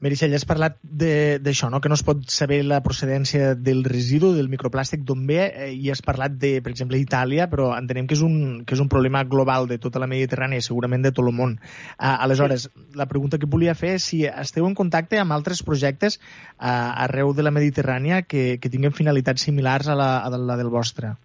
Meritxell, 0.00 0.32
has 0.32 0.46
parlat 0.48 0.78
d'això, 0.80 1.68
no? 1.68 1.82
que 1.84 1.90
no 1.92 1.96
es 1.98 2.02
pot 2.06 2.22
saber 2.32 2.62
la 2.64 2.78
procedència 2.80 3.50
del 3.68 3.82
residu, 3.84 4.30
del 4.32 4.48
microplàstic 4.48 5.02
d'on 5.04 5.26
ve, 5.28 5.40
eh, 5.44 5.68
i 5.76 5.90
has 5.92 6.00
parlat 6.06 6.38
de, 6.40 6.54
per 6.64 6.72
exemple, 6.72 6.96
Itàlia, 6.96 7.50
però 7.52 7.70
entenem 7.76 8.08
que 8.08 8.16
és, 8.16 8.24
un, 8.24 8.64
que 8.64 8.76
és 8.78 8.80
un 8.80 8.88
problema 8.88 9.22
global 9.28 9.68
de 9.68 9.76
tota 9.82 10.00
la 10.00 10.08
Mediterrània, 10.08 10.64
segurament 10.64 11.04
de 11.04 11.12
tot 11.12 11.28
el 11.28 11.36
món. 11.36 11.58
Uh, 11.98 12.14
aleshores, 12.16 12.70
la 12.96 13.10
pregunta 13.12 13.36
que 13.36 13.50
volia 13.50 13.76
fer 13.76 13.98
és 13.98 14.10
si 14.12 14.24
esteu 14.30 14.68
en 14.68 14.76
contacte 14.78 15.20
amb 15.20 15.36
altres 15.36 15.60
projectes 15.68 16.16
uh, 16.16 17.04
arreu 17.04 17.34
de 17.36 17.44
la 17.44 17.52
Mediterrània 17.52 18.22
que, 18.24 18.56
que 18.56 18.72
tinguin 18.72 18.96
finalitats 18.96 19.44
similars 19.44 19.92
a 19.92 19.98
la, 20.00 20.14
a 20.24 20.32
la 20.32 20.56
del 20.56 20.72
vostre. 20.72 21.18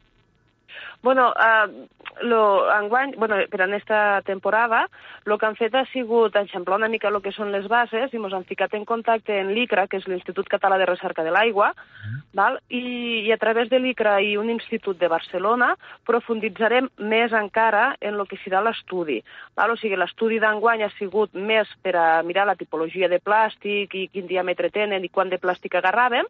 Bueno, 1.02 1.32
uh, 1.32 1.88
lo, 2.22 2.72
enguany, 2.72 3.16
bueno, 3.18 3.36
per 3.50 3.62
en 3.62 3.74
aquesta 3.74 4.22
temporada, 4.22 4.88
el 5.26 5.38
que 5.38 5.46
han 5.46 5.58
fet 5.58 5.76
ha 5.76 5.84
sigut 5.92 6.36
eixamplar 6.36 6.78
una 6.80 6.90
mica 6.90 7.10
el 7.10 7.20
que 7.22 7.34
són 7.36 7.52
les 7.52 7.68
bases 7.72 8.14
i 8.14 8.20
ens 8.20 8.34
han 8.34 8.48
ficat 8.48 8.74
en 8.78 8.86
contacte 8.86 9.36
en 9.40 9.52
l'ICRA, 9.56 9.88
que 9.88 10.00
és 10.00 10.08
l'Institut 10.08 10.48
Català 10.52 10.78
de 10.80 10.88
Recerca 10.88 11.24
de 11.24 11.32
l'Aigua, 11.32 11.72
uh 11.72 12.14
-huh. 12.36 12.60
I, 12.70 13.26
i 13.28 13.32
a 13.32 13.38
través 13.38 13.70
de 13.70 13.80
l'ICRA 13.80 14.22
i 14.22 14.38
un 14.38 14.50
institut 14.50 14.98
de 14.98 15.08
Barcelona 15.08 15.76
profunditzarem 16.06 16.90
més 16.98 17.32
encara 17.32 17.96
en 18.00 18.14
el 18.16 18.28
que 18.28 18.38
serà 18.38 18.62
l'estudi. 18.62 19.24
O 19.56 19.76
sigui, 19.76 19.96
l'estudi 19.96 20.40
d'enguany 20.40 20.84
ha 20.84 20.90
sigut 20.98 21.34
més 21.34 21.68
per 21.82 21.96
a 21.96 22.24
mirar 22.24 22.46
la 22.46 22.56
tipologia 22.56 23.08
de 23.08 23.20
plàstic 23.20 23.94
i 23.96 24.10
quin 24.10 24.28
diàmetre 24.28 24.70
tenen 24.70 25.04
i 25.04 25.10
quant 25.10 25.30
de 25.30 25.38
plàstic 25.38 25.76
agarràvem, 25.76 26.26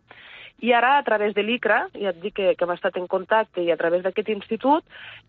i 0.61 0.71
ara, 0.71 0.97
a 0.97 1.03
través 1.03 1.33
de 1.35 1.43
l'ICRA, 1.43 1.89
ja 1.99 2.13
et 2.13 2.19
dic 2.23 2.37
que, 2.37 2.53
que 2.55 2.63
hem 2.63 2.71
estat 2.71 2.95
en 2.95 3.09
contacte, 3.11 3.59
i 3.61 3.71
a 3.73 3.75
través 3.77 4.05
d'aquest 4.05 4.29
institut, 4.31 4.54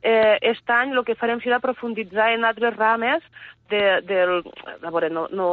eh, 0.02 0.36
aquest 0.36 0.70
any 0.70 0.94
el 0.94 1.04
que 1.04 1.16
farem 1.18 1.40
serà 1.42 1.58
profunditzar 1.62 2.32
en 2.34 2.44
altres 2.44 2.76
rames 2.76 3.24
de, 3.70 4.00
del... 4.06 4.42
A 4.82 4.90
veure, 4.90 5.10
no, 5.10 5.26
no, 5.32 5.48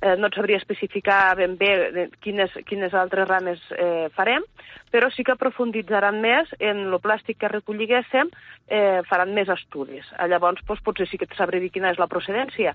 eh, 0.00 0.14
no 0.16 0.30
et 0.30 0.38
sabria 0.38 0.60
especificar 0.60 1.36
ben 1.38 1.56
bé 1.58 1.72
de 1.94 2.06
quines, 2.22 2.54
quines 2.68 2.94
altres 2.94 3.28
rames 3.28 3.62
eh, 3.76 4.08
farem, 4.14 4.46
però 4.94 5.10
sí 5.14 5.24
que 5.26 5.38
profunditzaran 5.40 6.20
més 6.22 6.50
en 6.58 6.86
el 6.86 6.98
plàstic 7.02 7.40
que 7.40 7.52
recolliguéssim, 7.52 8.30
eh, 8.68 9.00
faran 9.10 9.34
més 9.34 9.50
estudis. 9.50 10.08
Llavors, 10.30 10.62
doncs, 10.66 10.84
potser 10.86 11.08
sí 11.10 11.18
que 11.18 11.28
et 11.28 11.38
sabré 11.38 11.62
dir 11.62 11.72
quina 11.74 11.90
és 11.94 11.98
la 11.98 12.10
procedència, 12.10 12.74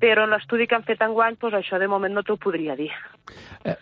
però 0.00 0.24
en 0.24 0.32
l'estudi 0.32 0.68
que 0.68 0.78
han 0.78 0.86
fet 0.86 1.02
enguany, 1.04 1.36
doncs 1.40 1.58
això 1.58 1.80
de 1.80 1.90
moment 1.90 2.14
no 2.14 2.24
t'ho 2.24 2.38
podria 2.40 2.78
dir. 2.78 2.92
Eh, 3.64 3.76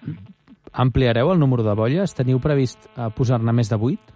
Ampliareu 0.76 1.30
el 1.32 1.38
número 1.40 1.64
de 1.64 1.72
bolles? 1.72 2.12
Teniu 2.16 2.40
previst 2.42 2.90
eh, 2.96 3.08
posar-ne 3.16 3.54
més 3.56 3.70
de 3.72 3.78
8? 3.78 4.15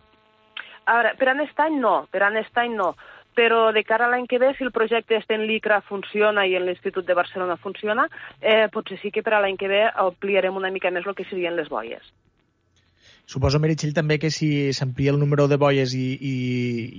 A 0.91 0.99
veure, 0.99 1.15
per 1.19 1.31
aquest 1.31 1.63
any 1.63 1.79
no, 1.79 1.95
per 2.11 2.25
aquest 2.27 2.59
any 2.59 2.75
no 2.77 2.95
però 3.41 3.71
de 3.73 3.85
cara 3.87 4.07
a 4.07 4.11
l'any 4.11 4.27
que 4.29 4.41
ve, 4.43 4.51
si 4.57 4.65
el 4.67 4.73
projecte 4.75 5.21
en 5.31 5.47
l'ICRA 5.47 5.81
funciona 5.87 6.47
i 6.47 6.57
en 6.59 6.67
l'Institut 6.67 7.07
de 7.07 7.15
Barcelona 7.15 7.57
funciona, 7.57 8.09
eh, 8.41 8.67
potser 8.75 8.99
sí 9.01 9.13
que 9.15 9.23
per 9.23 9.35
a 9.35 9.41
l'any 9.41 9.57
que 9.57 9.71
ve 9.71 9.85
ampliarem 9.89 10.57
una 10.57 10.71
mica 10.75 10.91
més 10.91 11.07
el 11.07 11.15
que 11.15 11.25
serien 11.25 11.57
les 11.57 11.71
boies. 11.71 12.11
Suposo, 13.31 13.61
Meritxell, 13.63 13.95
també 13.95 14.19
que 14.19 14.33
si 14.35 14.73
s'amplia 14.75 15.13
el 15.15 15.21
número 15.21 15.47
de 15.47 15.57
boies 15.57 15.95
i, 15.95 16.07
i 16.19 16.35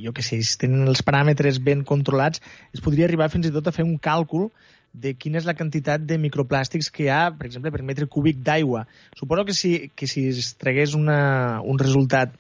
jo 0.05 0.13
que 0.15 0.23
sé, 0.23 0.39
si 0.41 0.57
tenen 0.61 0.87
els 0.87 1.03
paràmetres 1.03 1.59
ben 1.59 1.83
controlats, 1.83 2.39
es 2.71 2.83
podria 2.83 3.09
arribar 3.09 3.27
fins 3.33 3.49
i 3.49 3.51
tot 3.51 3.67
a 3.67 3.73
fer 3.75 3.83
un 3.83 3.97
càlcul 3.99 4.47
de 4.93 5.13
quina 5.19 5.39
és 5.39 5.47
la 5.47 5.55
quantitat 5.55 6.03
de 6.07 6.17
microplàstics 6.19 6.87
que 6.91 7.05
hi 7.05 7.09
ha, 7.11 7.25
per 7.35 7.49
exemple, 7.49 7.71
per 7.75 7.83
metre 7.83 8.07
cúbic 8.11 8.39
d'aigua. 8.47 8.85
Suposo 9.19 9.43
que 9.47 9.55
si, 9.55 9.73
que 9.95 10.07
si 10.07 10.29
es 10.31 10.53
tragués 10.59 10.95
una, 10.95 11.59
un 11.67 11.79
resultat, 11.79 12.39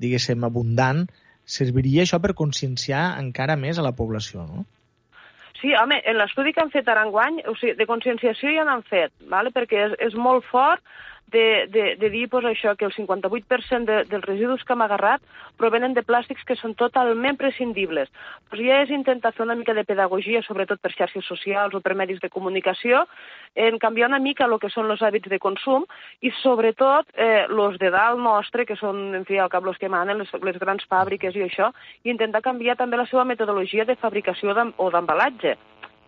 diguéssim, 0.00 0.44
abundant, 0.46 1.06
serviria 1.44 2.04
això 2.04 2.20
per 2.22 2.36
conscienciar 2.38 3.04
encara 3.20 3.56
més 3.60 3.78
a 3.78 3.86
la 3.86 3.94
població, 3.96 4.46
no? 4.46 4.66
Sí, 5.60 5.74
home, 5.76 5.98
en 6.08 6.16
l'estudi 6.16 6.54
que 6.56 6.62
han 6.62 6.72
fet 6.72 6.88
ara 6.88 7.04
enguany, 7.04 7.42
o 7.50 7.52
sigui, 7.58 7.74
de 7.76 7.86
conscienciació 7.88 8.52
ja 8.54 8.64
n'han 8.64 8.84
fet, 8.88 9.12
vale? 9.28 9.52
perquè 9.52 9.82
és, 9.90 9.96
és 10.08 10.16
molt 10.16 10.46
fort 10.48 10.80
de, 11.30 11.66
de, 11.70 11.84
de 11.96 12.10
dir 12.10 12.28
pues, 12.28 12.44
això 12.44 12.74
que 12.76 12.86
el 12.86 12.94
58% 12.94 13.84
de, 13.86 13.98
dels 14.10 14.26
residus 14.26 14.64
que 14.64 14.74
hem 14.74 14.84
agarrat 14.84 15.22
provenen 15.60 15.94
de 15.94 16.04
plàstics 16.06 16.44
que 16.46 16.56
són 16.58 16.74
totalment 16.74 17.38
prescindibles. 17.40 18.10
Pues 18.50 18.62
ja 18.64 18.80
és 18.84 18.92
intentar 18.94 19.32
fer 19.36 19.44
una 19.46 19.56
mica 19.58 19.74
de 19.76 19.84
pedagogia, 19.88 20.42
sobretot 20.46 20.80
per 20.80 20.92
xarxes 20.94 21.26
socials 21.26 21.74
o 21.74 21.82
per 21.84 21.96
medis 21.98 22.20
de 22.20 22.30
comunicació, 22.32 23.04
en 23.54 23.78
canviar 23.78 24.10
una 24.10 24.22
mica 24.22 24.46
el 24.46 24.58
que 24.62 24.70
són 24.72 24.90
els 24.90 25.02
hàbits 25.02 25.30
de 25.30 25.40
consum 25.42 25.86
i 26.20 26.32
sobretot 26.42 27.08
eh, 27.14 27.46
los 27.48 27.78
de 27.78 27.90
dalt 27.90 28.20
nostre, 28.20 28.66
que 28.66 28.76
són, 28.76 29.10
en 29.14 29.26
fi, 29.28 29.38
al 29.38 29.50
cap 29.52 29.64
los 29.64 29.78
que 29.78 29.90
manen, 29.90 30.22
les, 30.22 30.32
les 30.42 30.58
grans 30.58 30.86
fàbriques 30.90 31.36
i 31.36 31.46
això, 31.46 31.70
i 32.04 32.10
intentar 32.10 32.44
canviar 32.44 32.76
també 32.76 32.98
la 33.00 33.08
seva 33.10 33.24
metodologia 33.24 33.84
de 33.84 33.98
fabricació 34.00 34.56
o 34.76 34.90
d'embalatge 34.90 35.56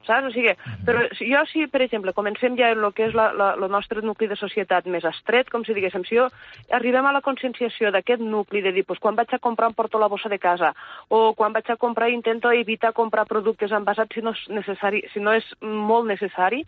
saps? 0.06 0.28
O 0.28 0.32
sigui, 0.34 0.54
però 0.86 1.04
jo 1.18 1.42
si, 1.50 1.66
per 1.70 1.82
exemple, 1.84 2.14
comencem 2.16 2.56
ja 2.58 2.70
en 2.72 2.82
el 2.82 2.92
que 2.96 3.08
és 3.08 3.16
la, 3.18 3.30
la, 3.36 3.52
el 3.58 3.68
nostre 3.72 4.02
nucli 4.02 4.28
de 4.30 4.38
societat 4.38 4.88
més 4.90 5.04
estret, 5.08 5.50
com 5.52 5.64
si 5.64 5.76
diguéssim, 5.76 6.06
si 6.08 6.18
jo 6.18 6.28
arribem 6.70 7.06
a 7.06 7.14
la 7.14 7.22
conscienciació 7.24 7.92
d'aquest 7.94 8.22
nucli 8.22 8.62
de 8.64 8.72
dir, 8.72 8.86
pues, 8.88 9.00
quan 9.02 9.18
vaig 9.18 9.34
a 9.34 9.42
comprar 9.42 9.70
em 9.70 9.76
porto 9.78 10.00
la 10.00 10.10
bossa 10.12 10.30
de 10.32 10.40
casa, 10.42 10.72
o 11.08 11.32
quan 11.38 11.52
vaig 11.52 11.70
a 11.70 11.78
comprar 11.80 12.10
intento 12.10 12.52
evitar 12.52 12.92
comprar 12.92 13.26
productes 13.26 13.72
envasats 13.72 14.14
si 14.14 14.22
no 14.24 14.34
és, 14.34 14.42
necessari, 14.48 15.04
si 15.12 15.20
no 15.20 15.34
és 15.36 15.46
molt 15.60 16.08
necessari, 16.10 16.64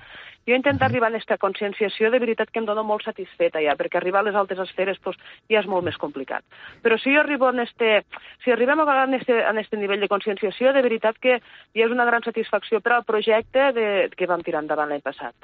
jo 0.46 0.54
intento 0.54 0.84
arribar 0.84 1.08
a 1.08 1.14
aquesta 1.14 1.38
conscienciació 1.40 2.10
de 2.12 2.20
veritat 2.20 2.50
que 2.52 2.60
em 2.60 2.66
dona 2.68 2.82
molt 2.84 3.04
satisfeta 3.06 3.62
ja, 3.64 3.76
perquè 3.80 3.96
arribar 3.96 4.20
a 4.20 4.28
les 4.28 4.36
altres 4.36 4.60
esferes 4.66 5.00
pues, 5.00 5.16
ja 5.48 5.62
és 5.62 5.68
molt 5.70 5.86
més 5.86 5.96
complicat. 5.96 6.44
Però 6.84 6.98
si 7.00 7.14
jo 7.14 7.22
arribo 7.22 7.48
a 7.48 7.54
este, 7.62 8.04
si 8.44 8.52
arribem 8.52 8.80
a 8.84 9.04
este, 9.16 9.40
a 9.40 9.52
este 9.60 9.76
nivell 9.80 10.00
de 10.00 10.08
conscienciació, 10.08 10.72
de 10.72 10.82
veritat 10.82 11.16
que 11.18 11.38
ja 11.40 11.86
és 11.86 11.92
una 11.92 12.04
gran 12.04 12.22
satisfacció 12.22 12.80
per 12.84 12.92
al 12.92 13.04
projecte 13.04 13.23
de, 13.26 13.88
que 14.16 14.26
vam 14.30 14.42
tirar 14.44 14.62
endavant 14.62 14.90
l'any 14.90 15.02
passat. 15.04 15.34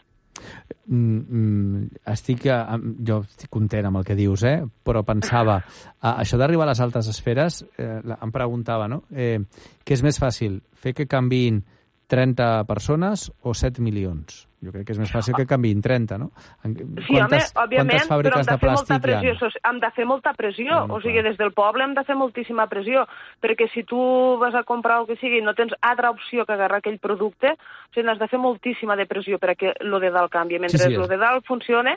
Mm, 0.91 1.19
mm, 1.21 2.01
estic, 2.13 2.47
eh, 2.51 2.79
jo 3.07 3.21
estic 3.23 3.51
content 3.53 3.87
amb 3.87 4.01
el 4.01 4.07
que 4.09 4.17
dius, 4.19 4.43
eh? 4.49 4.59
però 4.83 5.05
pensava, 5.07 5.61
a, 6.01 6.17
això 6.23 6.39
d'arribar 6.41 6.67
a 6.67 6.73
les 6.73 6.81
altres 6.83 7.11
esferes, 7.13 7.63
eh, 7.79 8.01
em 8.17 8.35
preguntava, 8.35 8.89
no? 8.91 9.05
Eh, 9.13 9.39
què 9.85 9.95
és 9.99 10.03
més 10.03 10.19
fàcil, 10.19 10.61
fer 10.75 10.95
que 10.97 11.07
canviïn 11.11 11.63
30 12.11 12.65
persones 12.67 13.31
o 13.43 13.55
7 13.55 13.83
milions? 13.85 14.50
Jo 14.61 14.73
crec 14.75 14.85
que 14.91 14.93
és 14.93 14.99
més 15.01 15.09
fàcil 15.09 15.33
que 15.39 15.47
canviïn 15.49 15.81
30, 15.81 16.19
no? 16.21 16.27
Sí, 16.37 17.15
quantes, 17.15 17.49
home, 17.55 17.63
òbviament, 17.63 18.03
però 18.11 18.41
hem 18.41 18.45
de, 18.45 18.57
de 18.61 18.73
molta 18.75 18.99
pressió. 19.01 19.49
Hem 19.71 19.79
de 19.81 19.91
fer 19.97 20.07
molta 20.09 20.33
pressió. 20.37 20.81
No, 20.85 20.99
o 20.99 21.01
sigui, 21.01 21.23
des 21.25 21.39
del 21.41 21.55
poble 21.57 21.87
hem 21.87 21.95
de 21.97 22.05
fer 22.05 22.17
moltíssima 22.21 22.67
pressió, 22.69 23.07
perquè 23.41 23.71
si 23.73 23.87
tu 23.89 24.01
vas 24.43 24.59
a 24.59 24.63
comprar 24.69 24.99
el 25.01 25.09
que 25.09 25.17
sigui 25.21 25.41
no 25.45 25.55
tens 25.57 25.73
altra 25.81 26.11
opció 26.13 26.45
que 26.45 26.53
agarrar 26.59 26.83
aquell 26.85 27.01
producte, 27.01 27.55
o 27.57 27.95
sigui, 27.95 28.05
n'has 28.11 28.21
de 28.21 28.29
fer 28.29 28.43
moltíssima 28.43 28.99
de 29.01 29.09
pressió 29.09 29.41
perquè 29.41 29.79
lo 29.89 30.03
de 30.03 30.13
dalt 30.13 30.33
canvi. 30.35 30.61
Mentre 30.61 30.83
sí, 30.85 30.93
sí, 30.93 31.01
lo 31.01 31.09
de 31.09 31.17
dalt 31.17 31.49
funcione, 31.49 31.97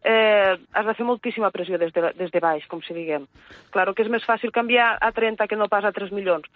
eh, 0.00 0.56
has 0.56 0.88
de 0.88 0.96
fer 0.96 1.04
moltíssima 1.04 1.52
pressió 1.52 1.76
des 1.76 1.92
de, 1.92 2.14
des 2.16 2.32
de 2.32 2.40
baix, 2.40 2.64
com 2.72 2.80
si 2.80 2.96
diguem. 2.96 3.28
Claro 3.74 3.92
que 3.92 4.06
és 4.06 4.08
més 4.08 4.24
fàcil 4.24 4.54
canviar 4.54 4.94
a 4.96 5.12
30 5.12 5.44
que 5.44 5.60
no 5.60 5.68
pas 5.68 5.84
a 5.84 5.92
3 5.92 6.16
milions 6.16 6.48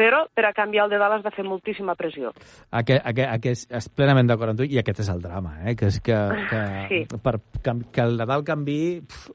però 0.00 0.24
per 0.32 0.46
a 0.48 0.54
canviar 0.56 0.86
el 0.86 0.94
de 0.94 1.00
dalt 1.02 1.18
has 1.18 1.26
de 1.26 1.32
fer 1.34 1.44
moltíssima 1.44 1.96
pressió. 1.98 2.32
Aquest, 2.80 3.04
aquest, 3.04 3.28
aquest, 3.36 3.72
és 3.76 3.88
plenament 3.92 4.30
d'acord 4.30 4.54
amb 4.54 4.62
tu, 4.62 4.68
i 4.68 4.80
aquest 4.80 5.04
és 5.04 5.12
el 5.12 5.20
drama, 5.20 5.58
eh? 5.60 5.76
que 5.76 5.90
és 5.92 6.00
que, 6.04 6.18
que, 6.48 6.62
sí. 6.88 7.00
per, 7.20 7.36
que, 7.60 7.76
que 7.92 8.06
el 8.06 8.16
de 8.20 8.28
dalt 8.30 8.46
canvi 8.48 8.80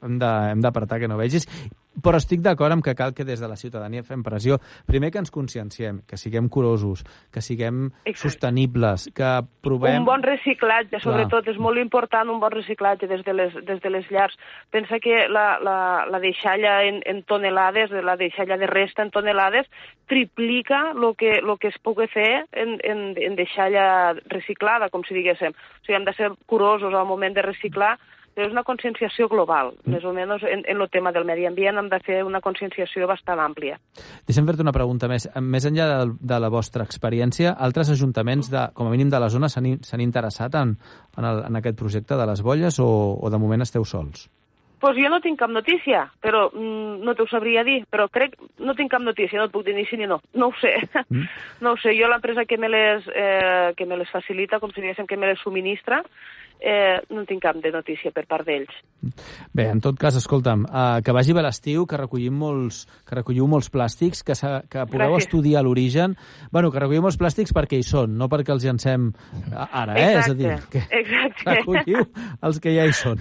hem 0.02 0.18
d'apartar 0.18 0.98
que 1.02 1.10
no 1.10 1.20
vegis, 1.20 1.46
però 2.02 2.20
estic 2.20 2.42
d'acord 2.44 2.74
amb 2.74 2.84
que 2.84 2.94
cal 2.94 3.14
que 3.14 3.24
des 3.24 3.40
de 3.40 3.48
la 3.48 3.56
ciutadania 3.56 4.04
fem 4.04 4.22
pressió. 4.26 4.58
Primer 4.86 5.10
que 5.12 5.20
ens 5.22 5.32
conscienciem, 5.32 6.02
que 6.08 6.18
siguem 6.20 6.48
curosos, 6.48 7.04
que 7.32 7.40
siguem 7.40 7.86
Exacte. 8.04 8.16
sostenibles, 8.22 9.08
que 9.16 9.30
provem... 9.64 10.00
Un 10.02 10.08
bon 10.08 10.24
reciclatge, 10.24 11.00
sobretot, 11.00 11.44
Clar. 11.44 11.54
és 11.54 11.60
molt 11.62 11.80
important 11.80 12.30
un 12.32 12.40
bon 12.42 12.52
reciclatge 12.52 13.08
des 13.10 13.24
de 13.26 13.36
les, 13.36 13.54
des 13.66 13.80
de 13.82 13.92
les 13.92 14.10
llars. 14.10 14.36
Pensa 14.70 15.00
que 15.00 15.26
la, 15.32 15.58
la, 15.62 15.78
la 16.10 16.20
deixalla 16.22 16.82
en, 16.84 17.02
en 17.06 17.22
tonelades, 17.24 17.90
la 17.90 18.16
deixalla 18.16 18.58
de 18.60 18.66
resta 18.70 19.02
en 19.02 19.10
tonelades, 19.10 19.66
triplica 20.06 20.92
el 20.92 21.14
que, 21.16 21.40
lo 21.42 21.56
que 21.56 21.68
es 21.68 21.78
pugui 21.82 22.06
fer 22.08 22.46
en, 22.52 22.76
en, 22.84 23.14
en 23.16 23.36
deixalla 23.38 24.14
reciclada, 24.30 24.90
com 24.90 25.04
si 25.06 25.16
diguéssim. 25.16 25.54
O 25.54 25.86
sigui, 25.86 25.96
hem 25.98 26.06
de 26.06 26.14
ser 26.16 26.30
curosos 26.46 26.94
al 26.94 27.08
moment 27.08 27.34
de 27.34 27.42
reciclar, 27.42 27.96
és 28.36 28.52
una 28.52 28.62
conscienciació 28.68 29.28
global. 29.32 29.72
Mm. 29.82 29.96
Més 29.96 30.04
o 30.04 30.12
menys 30.16 30.44
en, 30.44 30.62
en 30.68 30.82
el 30.84 30.90
tema 30.92 31.12
del 31.16 31.26
medi 31.28 31.46
ambient 31.48 31.80
hem 31.80 31.90
de 31.92 32.00
fer 32.04 32.20
una 32.26 32.42
conscienciació 32.44 33.08
bastant 33.08 33.40
àmplia. 33.42 33.78
Deixa'm 34.28 34.48
fer-te 34.48 34.64
una 34.64 34.74
pregunta 34.76 35.08
més. 35.10 35.28
Més 35.40 35.66
enllà 35.68 35.88
de, 35.92 36.00
de 36.20 36.40
la 36.42 36.52
vostra 36.52 36.84
experiència, 36.84 37.56
altres 37.68 37.90
ajuntaments, 37.96 38.52
de, 38.52 38.68
com 38.76 38.88
a 38.88 38.94
mínim 38.94 39.10
de 39.12 39.22
la 39.22 39.32
zona, 39.32 39.48
s'han 39.48 40.04
interessat 40.04 40.60
en, 40.60 40.76
en, 41.16 41.24
el, 41.24 41.44
en 41.48 41.62
aquest 41.62 41.80
projecte 41.80 42.18
de 42.20 42.28
les 42.28 42.44
bolles 42.44 42.80
o, 42.82 42.90
o 43.16 43.32
de 43.32 43.40
moment 43.40 43.64
esteu 43.64 43.88
sols? 43.88 44.28
Pues 44.86 45.00
jo 45.02 45.08
no 45.10 45.18
tinc 45.18 45.40
cap 45.40 45.50
notícia, 45.50 46.04
però 46.22 46.44
mm, 46.46 47.00
no 47.02 47.16
t'ho 47.18 47.24
sabria 47.26 47.64
dir, 47.66 47.80
però 47.90 48.04
crec, 48.06 48.36
no 48.62 48.76
tinc 48.78 48.92
cap 48.92 49.02
notícia, 49.02 49.40
no 49.40 49.48
et 49.48 49.50
puc 49.50 49.64
dir 49.66 49.74
ni 49.74 49.82
sí 49.90 49.98
ni 49.98 50.06
no, 50.06 50.20
no 50.38 50.52
ho 50.52 50.54
sé. 50.62 50.76
Mm. 51.08 51.26
No 51.66 51.72
ho 51.72 51.78
sé, 51.82 51.96
jo 51.98 52.06
l'empresa 52.06 52.44
que, 52.46 52.54
me 52.60 52.68
les, 52.70 53.02
eh, 53.10 53.72
que 53.74 53.86
me 53.86 53.96
les 53.98 54.10
facilita, 54.14 54.60
com 54.62 54.70
si 54.70 54.84
diguéssim 54.84 55.08
que 55.10 55.16
me 55.18 55.26
les 55.26 55.42
subministra, 55.42 56.04
eh, 56.60 57.00
no 57.10 57.24
tinc 57.28 57.42
cap 57.42 57.58
de 57.62 57.70
notícia 57.72 58.10
per 58.14 58.24
part 58.28 58.46
d'ells. 58.46 58.72
Bé, 59.54 59.68
en 59.68 59.80
tot 59.84 59.98
cas, 60.00 60.16
escolta'm, 60.18 60.64
uh, 60.66 61.00
que 61.04 61.14
vagi 61.14 61.34
bé 61.36 61.42
l'estiu, 61.44 61.86
que 61.88 61.98
recollim 62.00 62.36
molts, 62.40 62.84
que 63.06 63.18
recolliu 63.18 63.46
molts 63.50 63.68
plàstics, 63.72 64.22
que, 64.26 64.36
que 64.70 64.86
pugueu 64.88 65.14
Gràcies. 65.14 65.26
estudiar 65.26 65.62
l'origen. 65.64 66.16
bueno, 66.50 66.70
que 66.72 66.80
recollim 66.80 67.02
molts 67.04 67.18
plàstics 67.20 67.52
perquè 67.52 67.78
hi 67.78 67.84
són, 67.86 68.16
no 68.16 68.28
perquè 68.28 68.52
els 68.52 68.64
llancem 68.64 69.12
ara, 69.52 69.94
eh? 69.94 70.16
Exacte, 70.16 70.18
és 70.18 70.30
a 70.30 70.34
dir, 70.34 70.54
que 70.70 70.82
exacte. 71.00 71.50
recolliu 71.50 72.06
els 72.42 72.60
que 72.60 72.74
ja 72.74 72.86
hi 72.86 72.92
són. 72.92 73.20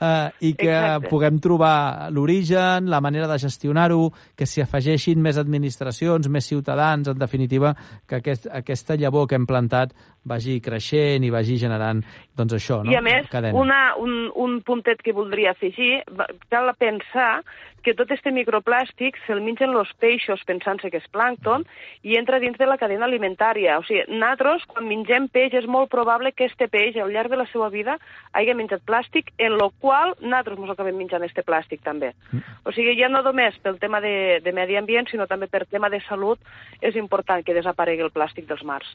Uh, 0.00 0.30
I 0.40 0.54
que 0.54 0.72
exacte. 0.72 1.01
Puguem 1.10 1.38
trobar 1.42 2.10
l'origen, 2.14 2.88
la 2.90 3.00
manera 3.04 3.28
de 3.30 3.38
gestionar-ho, 3.42 4.10
que 4.36 4.46
s'hi 4.48 4.64
afegeixin 4.64 5.22
més 5.22 5.38
administracions, 5.40 6.28
més 6.28 6.48
ciutadans, 6.48 7.08
en 7.08 7.18
definitiva, 7.18 7.74
que 8.06 8.20
aquest, 8.20 8.48
aquesta 8.50 8.98
llavor 9.00 9.28
que 9.28 9.38
hem 9.38 9.46
plantat 9.48 9.94
vagi 10.24 10.60
creixent 10.62 11.24
i 11.26 11.30
vagi 11.34 11.58
generant 11.58 12.02
doncs 12.36 12.54
això, 12.56 12.80
no? 12.84 12.92
I 12.92 12.96
a 12.96 13.02
més, 13.04 13.26
una, 13.52 13.82
un, 14.00 14.30
un 14.38 14.60
puntet 14.64 15.02
que 15.02 15.12
voldria 15.16 15.52
afegir, 15.52 16.00
cal 16.48 16.70
pensar 16.78 17.42
que 17.82 17.94
tot 17.98 18.10
este 18.14 18.30
microplàstic 18.30 19.18
se'l 19.26 19.42
mengen 19.42 19.74
els 19.74 19.90
peixos 20.00 20.42
pensant-se 20.46 20.88
que 20.90 21.00
és 21.02 21.08
plàncton 21.12 21.64
i 22.06 22.14
entra 22.18 22.38
dins 22.42 22.56
de 22.58 22.68
la 22.68 22.78
cadena 22.78 23.08
alimentària. 23.08 23.76
O 23.80 23.84
sigui, 23.86 24.04
nosaltres, 24.08 24.64
quan 24.70 24.86
mengem 24.88 25.26
peix, 25.34 25.56
és 25.58 25.66
molt 25.66 25.90
probable 25.90 26.32
que 26.32 26.46
este 26.46 26.68
peix, 26.70 26.96
al 26.96 27.10
llarg 27.12 27.34
de 27.34 27.40
la 27.42 27.48
seva 27.50 27.68
vida, 27.74 27.98
hagi 28.32 28.54
menjat 28.54 28.86
plàstic, 28.86 29.32
en 29.42 29.58
lo 29.58 29.72
qual 29.82 30.14
nosaltres 30.20 30.62
ens 30.62 30.74
acabem 30.76 31.00
menjant 31.02 31.26
este 31.26 31.42
plàstic 31.46 31.82
també. 31.82 32.12
Mm. 32.30 32.58
O 32.70 32.76
sigui, 32.76 32.94
ja 33.00 33.10
no 33.10 33.24
només 33.26 33.58
pel 33.62 33.80
tema 33.82 34.00
de, 34.04 34.38
de 34.44 34.54
medi 34.54 34.78
ambient, 34.78 35.10
sinó 35.10 35.26
també 35.26 35.50
per 35.50 35.66
tema 35.66 35.90
de 35.90 36.00
salut, 36.06 36.38
és 36.80 36.96
important 36.96 37.42
que 37.42 37.58
desaparegui 37.58 38.06
el 38.06 38.14
plàstic 38.14 38.46
dels 38.46 38.62
mars. 38.62 38.94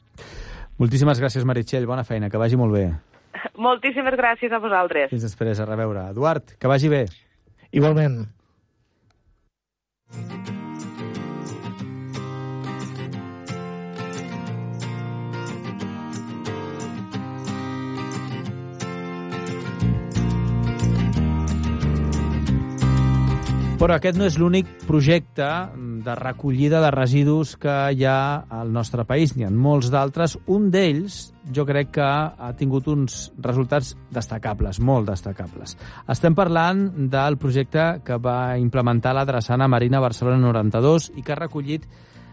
Moltíssimes 0.78 1.18
gràcies, 1.18 1.44
Meritxell. 1.48 1.88
Bona 1.90 2.04
feina, 2.06 2.30
que 2.30 2.38
vagi 2.38 2.58
molt 2.60 2.76
bé. 2.76 2.84
Moltíssimes 3.66 4.14
gràcies 4.18 4.54
a 4.54 4.62
vosaltres. 4.62 5.10
Fins 5.10 5.26
després, 5.26 5.58
a 5.58 5.66
reveure. 5.66 6.06
Eduard, 6.14 6.54
que 6.58 6.70
vagi 6.70 6.92
bé. 6.92 7.04
Igualment. 7.74 8.22
Però 23.78 23.94
aquest 23.94 24.16
no 24.18 24.26
és 24.26 24.34
l'únic 24.42 24.66
projecte 24.88 25.46
de 26.02 26.14
recollida 26.18 26.80
de 26.82 26.88
residus 26.90 27.52
que 27.62 27.74
hi 27.94 28.02
ha 28.10 28.42
al 28.50 28.72
nostre 28.74 29.04
país. 29.06 29.36
N'hi 29.36 29.46
ha 29.46 29.52
molts 29.54 29.92
d'altres. 29.94 30.34
Un 30.50 30.66
d'ells, 30.74 31.20
jo 31.54 31.62
crec 31.68 31.92
que 31.94 32.08
ha 32.08 32.48
tingut 32.58 32.90
uns 32.90 33.28
resultats 33.38 33.92
destacables, 34.10 34.80
molt 34.82 35.06
destacables. 35.12 35.76
Estem 36.10 36.34
parlant 36.34 36.88
del 37.14 37.38
projecte 37.38 37.86
que 38.02 38.18
va 38.18 38.58
implementar 38.58 39.14
la 39.14 39.22
Drassana 39.28 39.70
Marina 39.70 40.02
Barcelona 40.02 40.42
92 40.48 41.12
i 41.14 41.22
que 41.22 41.36
ha 41.36 41.38
recollit 41.38 41.86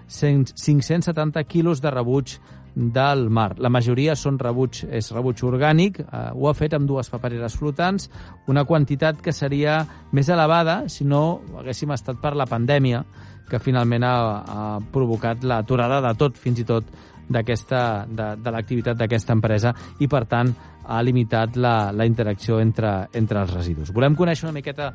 570 0.10 1.46
quilos 1.46 1.78
de 1.82 1.94
rebuig 1.94 2.40
del 2.76 3.30
mar. 3.30 3.56
La 3.58 3.72
majoria 3.72 4.16
són 4.20 4.38
rebuig, 4.40 4.84
és 4.92 5.10
rebuig 5.16 5.42
orgànic, 5.48 6.02
eh, 6.04 6.24
ho 6.36 6.50
ha 6.50 6.54
fet 6.54 6.76
amb 6.76 6.88
dues 6.88 7.10
papereres 7.10 7.56
flotants, 7.56 8.10
una 8.52 8.66
quantitat 8.66 9.22
que 9.24 9.34
seria 9.34 9.80
més 10.12 10.30
elevada 10.30 10.84
si 10.92 11.08
no 11.08 11.42
haguéssim 11.58 11.92
estat 11.96 12.20
per 12.22 12.36
la 12.36 12.46
pandèmia, 12.46 13.04
que 13.50 13.60
finalment 13.62 14.04
ha, 14.04 14.16
ha 14.46 14.80
provocat 14.92 15.44
l'aturada 15.44 16.02
de 16.02 16.14
tot, 16.18 16.38
fins 16.38 16.60
i 16.60 16.66
tot 16.68 16.88
d'aquesta 17.30 18.06
de, 18.06 18.32
de 18.38 18.52
l'activitat 18.54 18.98
d'aquesta 18.98 19.34
empresa 19.34 19.74
i, 20.00 20.08
per 20.08 20.26
tant, 20.30 20.52
ha 20.86 21.02
limitat 21.02 21.56
la, 21.58 21.92
la 21.92 22.06
interacció 22.06 22.60
entre, 22.62 23.08
entre 23.14 23.42
els 23.42 23.54
residus. 23.54 23.94
Volem 23.94 24.18
conèixer 24.18 24.46
una 24.46 24.54
miqueta 24.54 24.92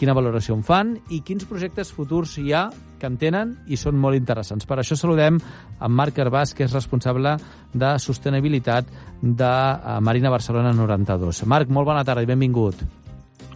quina 0.00 0.16
valoració 0.16 0.56
en 0.56 0.62
fan 0.64 0.94
i 1.12 1.20
quins 1.26 1.44
projectes 1.48 1.90
futurs 1.92 2.38
hi 2.40 2.54
ha 2.56 2.68
que 3.00 3.08
en 3.08 3.18
tenen 3.20 3.52
i 3.68 3.76
són 3.80 3.98
molt 4.00 4.16
interessants. 4.16 4.66
Per 4.68 4.78
això 4.80 4.96
saludem 4.96 5.36
en 5.40 5.92
Marc 5.96 6.18
Herbàs, 6.20 6.54
que 6.56 6.64
és 6.64 6.76
responsable 6.76 7.36
de 7.72 7.92
sostenibilitat 8.00 8.88
de 9.20 9.50
eh, 9.50 9.98
Marina 10.00 10.32
Barcelona 10.32 10.72
92. 10.76 11.44
Marc, 11.48 11.68
molt 11.68 11.88
bona 11.88 12.04
tarda 12.04 12.24
i 12.24 12.28
benvingut. 12.28 12.80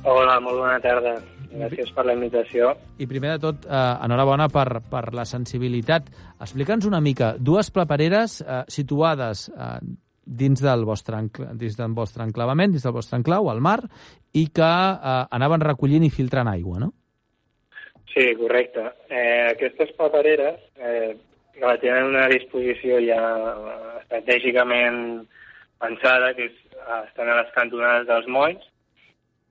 Hola, 0.04 0.36
molt 0.44 0.60
bona 0.60 0.76
tarda. 0.84 1.16
Gràcies 1.54 1.92
per 1.94 2.02
la 2.08 2.16
invitació. 2.16 2.72
I 2.98 3.06
primer 3.06 3.36
de 3.36 3.42
tot, 3.44 3.64
eh, 3.64 3.82
enhorabona 4.04 4.48
per, 4.52 4.82
per 4.90 5.04
la 5.14 5.24
sensibilitat. 5.28 6.10
Explica'ns 6.42 6.88
una 6.88 7.00
mica, 7.00 7.34
dues 7.38 7.70
papereres 7.72 8.40
eh, 8.42 8.64
situades 8.68 9.46
eh, 9.54 9.78
dins 10.38 10.62
del, 10.62 10.84
vostre, 10.88 11.20
dins 11.54 11.78
del 11.78 11.94
vostre 11.96 12.26
enclavament, 12.26 12.74
dins 12.74 12.84
del 12.86 12.96
vostre 12.96 13.18
enclau, 13.20 13.48
al 13.50 13.62
mar, 13.64 13.80
i 14.34 14.48
que 14.54 14.68
eh, 14.68 15.22
anaven 15.38 15.64
recollint 15.64 16.06
i 16.06 16.12
filtrant 16.12 16.50
aigua, 16.50 16.80
no? 16.82 16.92
Sí, 18.14 18.28
correcte. 18.38 18.84
Eh, 19.10 19.48
aquestes 19.50 19.90
papereres 19.98 20.60
eh, 20.78 21.16
la 21.60 21.76
tenen 21.82 22.12
una 22.12 22.28
disposició 22.30 23.00
ja 23.02 23.22
estratègicament 24.02 25.00
pensada, 25.82 26.30
que 26.36 26.48
és, 26.50 26.60
estan 27.08 27.30
a 27.30 27.40
les 27.40 27.50
cantonades 27.56 28.06
dels 28.06 28.28
molls, 28.30 28.62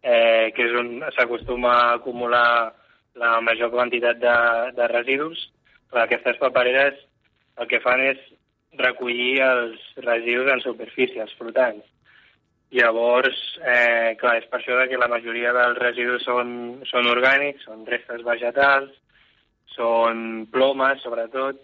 eh, 0.03 0.51
que 0.55 0.67
és 0.67 0.77
on 0.79 0.93
s'acostuma 1.15 1.73
a 1.73 1.91
acumular 1.97 2.73
la 3.19 3.39
major 3.41 3.71
quantitat 3.71 4.19
de, 4.21 4.37
de 4.77 4.87
residus. 4.91 5.49
Però 5.91 6.05
aquestes 6.05 6.39
papereres 6.41 6.95
el 7.61 7.69
que 7.69 7.81
fan 7.83 8.01
és 8.01 8.21
recollir 8.79 9.41
els 9.45 9.81
residus 10.03 10.51
en 10.53 10.63
superfícies 10.63 11.33
flotants. 11.39 11.85
Llavors, 12.73 13.37
eh, 13.61 14.15
clar, 14.17 14.37
és 14.39 14.47
per 14.49 14.59
això 14.59 14.79
que 14.89 14.97
la 14.97 15.09
majoria 15.11 15.51
dels 15.53 15.77
residus 15.77 16.23
són, 16.25 16.81
són 16.89 17.09
orgànics, 17.11 17.67
són 17.67 17.85
restes 17.85 18.23
vegetals, 18.25 18.89
són 19.75 20.47
plomes, 20.49 21.03
sobretot, 21.05 21.59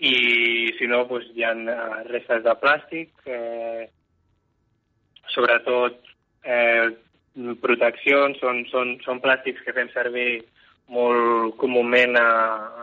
i 0.00 0.72
si 0.78 0.88
no, 0.88 1.04
doncs, 1.10 1.28
hi 1.36 1.44
ha 1.44 1.52
eh, 1.52 1.76
restes 2.08 2.42
de 2.46 2.56
plàstic, 2.62 3.12
eh, 3.28 3.84
sobretot 5.34 6.00
eh, 6.44 6.88
proteccions, 7.60 8.40
són, 8.40 8.64
són, 8.72 8.96
són 9.04 9.20
plàstics 9.20 9.62
que 9.66 9.76
fem 9.76 9.92
servir 9.92 10.40
molt 10.88 11.56
comúment 11.60 12.16
a, 12.20 12.28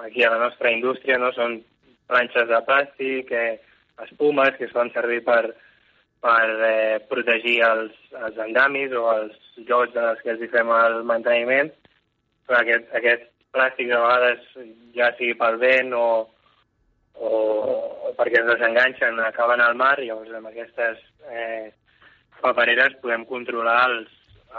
aquí 0.05 0.23
a 0.25 0.31
la 0.33 0.39
nostra 0.45 0.71
indústria, 0.73 1.17
no? 1.21 1.33
són 1.33 1.59
planxes 2.11 2.47
de 2.51 2.61
plàstic, 2.67 3.31
eh, 3.31 3.59
espumes 4.05 4.55
que 4.57 4.67
es 4.67 4.75
fan 4.75 4.91
servir 4.93 5.21
per, 5.25 5.53
per 6.21 6.47
eh, 6.67 6.99
protegir 7.09 7.59
els, 7.65 7.95
els 8.27 8.37
endamis 8.45 8.93
o 8.97 9.07
els 9.15 9.37
llocs 9.67 9.95
en 9.95 10.11
els 10.11 10.21
que 10.23 10.33
els 10.35 10.43
hi 10.43 10.51
fem 10.53 10.71
el 10.75 11.01
manteniment. 11.07 11.71
Però 12.47 12.61
aquest, 12.61 12.87
aquest 12.97 13.27
plàstic 13.55 13.91
a 13.91 14.01
vegades, 14.03 14.45
ja 14.95 15.11
sigui 15.17 15.35
pel 15.39 15.59
vent 15.61 15.93
o, 15.97 16.07
o, 17.15 17.31
o 18.07 18.13
perquè 18.17 18.41
ens 18.41 18.51
desenganxen, 18.53 19.19
acaben 19.25 19.63
al 19.63 19.77
mar, 19.79 19.97
llavors 19.99 20.33
amb 20.37 20.51
aquestes 20.51 21.01
eh, 21.29 21.71
papereres 22.41 22.97
podem 23.03 23.25
controlar 23.29 23.79
els, 23.89 24.11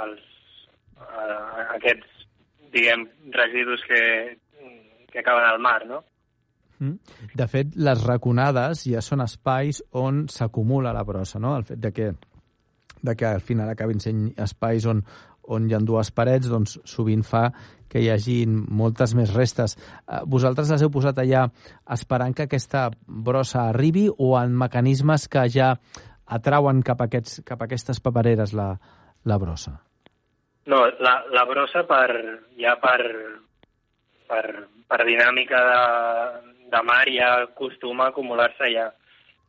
els, 0.05 0.23
eh, 1.01 1.67
aquests, 1.79 2.27
diguem, 2.73 3.07
residus 3.37 3.85
que, 3.89 4.03
que 5.13 5.21
acaben 5.21 5.49
al 5.49 5.61
mar, 5.61 5.83
no? 5.89 6.03
Mm. 6.83 7.19
De 7.39 7.49
fet, 7.51 7.75
les 7.79 8.07
raconades 8.07 8.87
ja 8.91 9.03
són 9.05 9.23
espais 9.25 9.83
on 9.99 10.25
s'acumula 10.33 10.95
la 10.95 11.05
brossa, 11.07 11.39
no? 11.43 11.55
El 11.57 11.67
fet 11.69 11.83
de 11.83 11.93
que, 11.95 12.09
de 13.03 13.15
que 13.19 13.29
al 13.29 13.45
final 13.45 13.71
acabin 13.71 14.03
sent 14.03 14.33
espais 14.43 14.89
on, 14.91 15.05
on 15.55 15.69
hi 15.69 15.77
ha 15.77 15.81
dues 15.83 16.11
parets, 16.15 16.51
doncs 16.51 16.79
sovint 16.89 17.23
fa 17.27 17.49
que 17.93 18.01
hi 18.01 18.09
hagi 18.09 18.39
moltes 18.49 19.13
més 19.15 19.35
restes. 19.37 19.77
Eh, 19.77 20.23
vosaltres 20.27 20.71
les 20.73 20.83
heu 20.83 20.91
posat 20.93 21.19
allà 21.21 21.45
esperant 21.93 22.35
que 22.35 22.47
aquesta 22.49 22.89
brossa 23.07 23.69
arribi 23.69 24.09
o 24.11 24.33
en 24.41 24.57
mecanismes 24.57 25.29
que 25.29 25.45
ja 25.53 25.75
atrauen 26.33 26.81
cap 26.83 27.03
a, 27.03 27.11
aquests, 27.11 27.43
cap 27.45 27.61
a 27.61 27.69
aquestes 27.69 28.01
papereres 28.01 28.55
la, 28.57 28.73
la 29.29 29.39
brossa? 29.39 29.77
No, 30.73 30.79
la, 31.03 31.17
la 31.35 31.45
brossa 31.51 31.83
per, 31.89 32.09
ja 32.57 32.77
per, 32.81 33.01
per, 34.31 34.45
per 34.89 35.01
dinàmica 35.09 35.61
de, 35.69 35.83
de 36.73 36.83
mar 36.89 37.05
ja 37.13 37.31
acostuma 37.45 38.09
a 38.09 38.13
acumular-se 38.15 38.69
allà. 38.69 38.89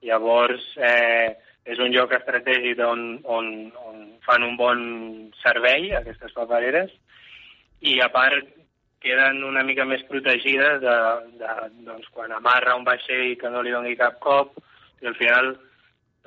Llavors, 0.04 0.66
eh, 0.78 1.32
és 1.64 1.80
un 1.80 1.94
lloc 1.96 2.12
estratègic 2.18 2.82
on, 2.84 3.06
on, 3.24 3.48
on 3.88 4.02
fan 4.26 4.44
un 4.44 4.58
bon 4.60 4.82
servei, 5.42 5.94
aquestes 5.96 6.36
papereres, 6.36 6.92
i 7.84 8.00
a 8.04 8.10
part 8.12 8.50
queden 9.04 9.44
una 9.44 9.64
mica 9.68 9.86
més 9.88 10.04
protegides 10.08 10.80
de, 10.84 10.98
de, 11.40 11.54
doncs, 11.88 12.08
quan 12.16 12.32
amarra 12.32 12.76
un 12.80 12.86
vaixell 12.88 13.36
que 13.40 13.52
no 13.52 13.64
li 13.64 13.72
doni 13.76 13.96
cap 14.00 14.20
cop, 14.24 14.60
i 15.04 15.08
al 15.08 15.18
final 15.20 15.54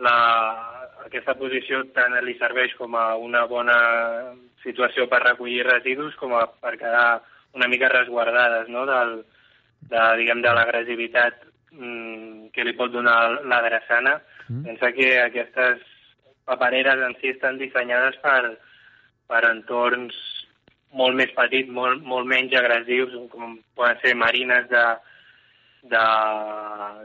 la, 0.04 0.16
aquesta 1.06 1.37
posició 1.40 1.85
tant 1.96 2.16
li 2.24 2.37
serveix 2.40 2.74
com 2.76 2.96
a 2.98 3.14
una 3.16 3.46
bona 3.48 3.78
situació 4.64 5.06
per 5.09 5.22
recollir 5.22 5.64
residus 5.64 6.16
com 6.20 6.35
a 6.37 6.44
per 6.61 6.74
quedar 6.80 7.22
una 7.56 7.68
mica 7.72 7.88
resguardades 7.92 8.68
no? 8.68 8.85
del, 8.88 9.20
de, 9.90 10.05
diguem, 10.20 10.42
de 10.44 10.55
l'agressivitat 10.55 11.44
mm, 11.72 12.49
que 12.55 12.64
li 12.64 12.75
pot 12.79 12.92
donar 12.94 13.42
la 13.44 13.61
drassana. 13.64 14.16
Mm. 14.49 14.64
Pensa 14.70 14.92
que 14.96 15.11
aquestes 15.22 15.85
papereres 16.46 17.03
en 17.03 17.16
si 17.20 17.33
estan 17.35 17.59
dissenyades 17.59 18.18
per, 18.22 18.57
per 19.27 19.42
entorns 19.51 20.16
molt 20.96 21.18
més 21.18 21.33
petits, 21.37 21.70
molt, 21.72 22.05
molt 22.07 22.29
menys 22.31 22.55
agressius, 22.57 23.14
com 23.33 23.59
poden 23.77 23.99
ser 24.03 24.14
marines 24.16 24.68
de, 24.70 24.85
de, 25.90 26.05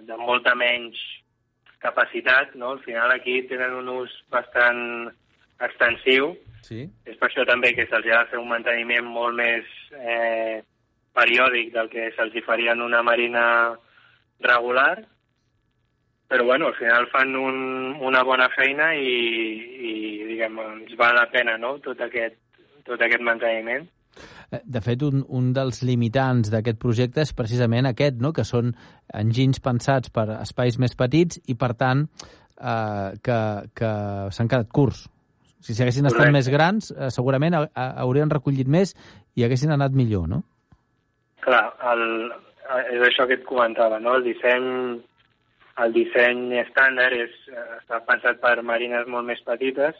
de 0.07 0.19
molta 0.21 0.53
menys 0.55 0.99
capacitat, 1.81 2.53
no? 2.55 2.75
Al 2.75 2.83
final 2.85 3.11
aquí 3.11 3.41
tenen 3.49 3.73
un 3.81 3.89
ús 3.89 4.13
bastant 4.31 5.09
extensiu. 5.65 6.35
Sí. 6.61 6.85
És 7.09 7.17
per 7.17 7.27
això 7.29 7.45
també 7.49 7.73
que 7.73 7.87
se'ls 7.89 8.05
ha 8.11 8.21
de 8.21 8.31
fer 8.31 8.39
un 8.39 8.51
manteniment 8.51 9.07
molt 9.09 9.35
més 9.37 9.65
eh, 9.97 10.61
periòdic 11.15 11.73
del 11.73 11.89
que 11.91 12.11
se'ls 12.15 12.35
faria 12.45 12.75
en 12.75 12.81
una 12.81 13.01
marina 13.03 13.45
regular, 14.41 15.01
però 16.31 16.45
bueno, 16.45 16.67
al 16.67 16.75
final 16.75 17.07
fan 17.11 17.35
un, 17.35 17.57
una 17.99 18.23
bona 18.23 18.47
feina 18.55 18.93
i, 18.95 19.15
i 19.91 19.93
diguem, 20.29 20.59
ens 20.63 20.93
val 20.97 21.17
la 21.17 21.27
pena 21.31 21.57
no? 21.59 21.75
tot, 21.83 21.99
aquest, 22.07 22.37
tot 22.87 23.01
aquest 23.03 23.23
manteniment. 23.27 23.89
Eh, 24.51 24.61
de 24.63 24.81
fet, 24.83 25.03
un, 25.03 25.25
un 25.27 25.51
dels 25.55 25.81
limitants 25.83 26.51
d'aquest 26.53 26.79
projecte 26.79 27.25
és 27.25 27.33
precisament 27.35 27.89
aquest, 27.89 28.21
no? 28.23 28.31
que 28.31 28.47
són 28.47 28.71
enginys 29.19 29.59
pensats 29.63 30.13
per 30.15 30.29
espais 30.39 30.79
més 30.79 30.95
petits 30.95 31.41
i, 31.51 31.57
per 31.59 31.73
tant, 31.79 32.05
eh, 32.55 33.09
que, 33.23 33.39
que 33.75 33.91
s'han 34.31 34.51
quedat 34.51 34.71
curts. 34.71 35.09
Si 35.61 35.75
s'haguessin 35.77 36.07
estat 36.09 36.31
més 36.33 36.47
grans, 36.49 36.93
eh, 36.95 37.11
segurament 37.13 37.59
haurien 37.59 38.31
recollit 38.31 38.71
més 38.71 38.95
i 39.35 39.43
haguessin 39.45 39.75
anat 39.75 39.93
millor, 39.93 40.31
no? 40.31 40.41
Clar, 41.41 41.63
el, 41.91 42.03
és 42.93 43.01
això 43.07 43.25
que 43.27 43.39
et 43.39 43.47
comentava, 43.47 43.99
no? 43.99 44.15
El 44.19 44.27
disseny, 44.27 44.67
el 45.83 45.95
disseny 45.95 46.59
estàndard 46.61 47.17
és, 47.17 47.35
està 47.79 48.01
pensat 48.07 48.41
per 48.43 48.59
marines 48.61 49.07
molt 49.09 49.27
més 49.27 49.41
petites 49.47 49.97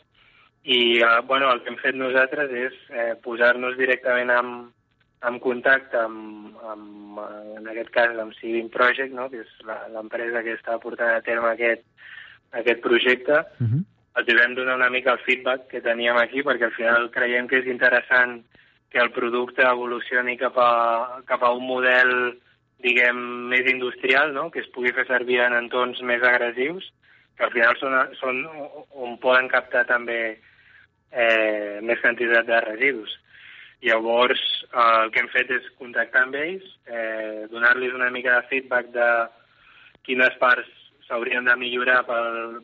i 0.63 0.99
eh, 0.99 1.21
bueno, 1.25 1.49
el 1.51 1.63
que 1.63 1.71
hem 1.73 1.79
fet 1.81 1.97
nosaltres 1.97 2.51
és 2.53 2.75
eh, 2.93 3.13
posar-nos 3.23 3.77
directament 3.79 4.29
en, 4.35 4.51
en 5.25 5.39
contacte 5.41 5.97
amb, 5.97 6.59
amb, 6.73 7.21
en 7.57 7.71
aquest 7.71 7.89
cas, 7.95 8.13
amb 8.21 8.35
Civil 8.37 8.69
Project, 8.73 9.13
no? 9.17 9.27
que 9.31 9.41
és 9.41 9.55
l'empresa 9.93 10.43
que 10.45 10.53
està 10.59 10.77
portant 10.83 11.15
a 11.15 11.23
terme 11.25 11.49
aquest, 11.49 11.81
aquest 12.61 12.85
projecte. 12.85 13.41
Uh 13.57 13.67
-huh. 13.67 13.83
Els 14.19 14.33
vam 14.37 14.55
donar 14.55 14.75
una 14.75 14.89
mica 14.89 15.13
el 15.13 15.23
feedback 15.25 15.67
que 15.67 15.81
teníem 15.81 16.17
aquí, 16.17 16.43
perquè 16.43 16.65
al 16.65 16.77
final 16.77 17.11
creiem 17.11 17.47
que 17.47 17.59
és 17.59 17.65
interessant 17.65 18.43
que 18.91 18.99
el 18.99 19.11
producte 19.15 19.63
evolucioni 19.63 20.35
cap 20.37 20.57
a, 20.59 21.21
cap 21.25 21.43
a 21.47 21.51
un 21.55 21.63
model, 21.65 22.11
diguem, 22.83 23.17
més 23.51 23.67
industrial, 23.71 24.33
no? 24.35 24.49
que 24.51 24.59
es 24.59 24.69
pugui 24.75 24.91
fer 24.95 25.05
servir 25.07 25.39
en 25.45 25.55
entorns 25.55 26.01
més 26.03 26.23
agressius, 26.27 26.91
que 27.37 27.47
al 27.47 27.53
final 27.55 27.77
són, 27.79 27.97
són 28.19 28.41
on 28.91 29.15
poden 29.23 29.47
captar 29.49 29.85
també 29.87 30.19
eh, 30.35 31.79
més 31.81 32.01
quantitat 32.03 32.49
de 32.49 32.59
residus. 32.67 33.15
Llavors, 33.81 34.41
eh, 34.67 34.89
el 35.05 35.13
que 35.13 35.23
hem 35.23 35.31
fet 35.31 35.55
és 35.55 35.71
contactar 35.79 36.27
amb 36.27 36.37
ells, 36.41 36.67
eh, 36.85 37.47
donar-los 37.53 37.95
una 37.95 38.11
mica 38.11 38.35
de 38.35 38.47
feedback 38.51 38.91
de 38.93 39.09
quines 40.03 40.35
parts 40.41 40.67
s'haurien 41.07 41.47
de 41.47 41.55
millorar 41.57 42.01
pel, 42.07 42.59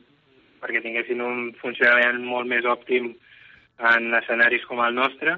perquè 0.62 0.84
tinguessin 0.84 1.24
un 1.24 1.54
funcionament 1.62 2.20
molt 2.26 2.50
més 2.50 2.66
òptim 2.66 3.14
en 3.92 4.14
escenaris 4.20 4.66
com 4.68 4.82
el 4.84 4.96
nostre, 4.98 5.38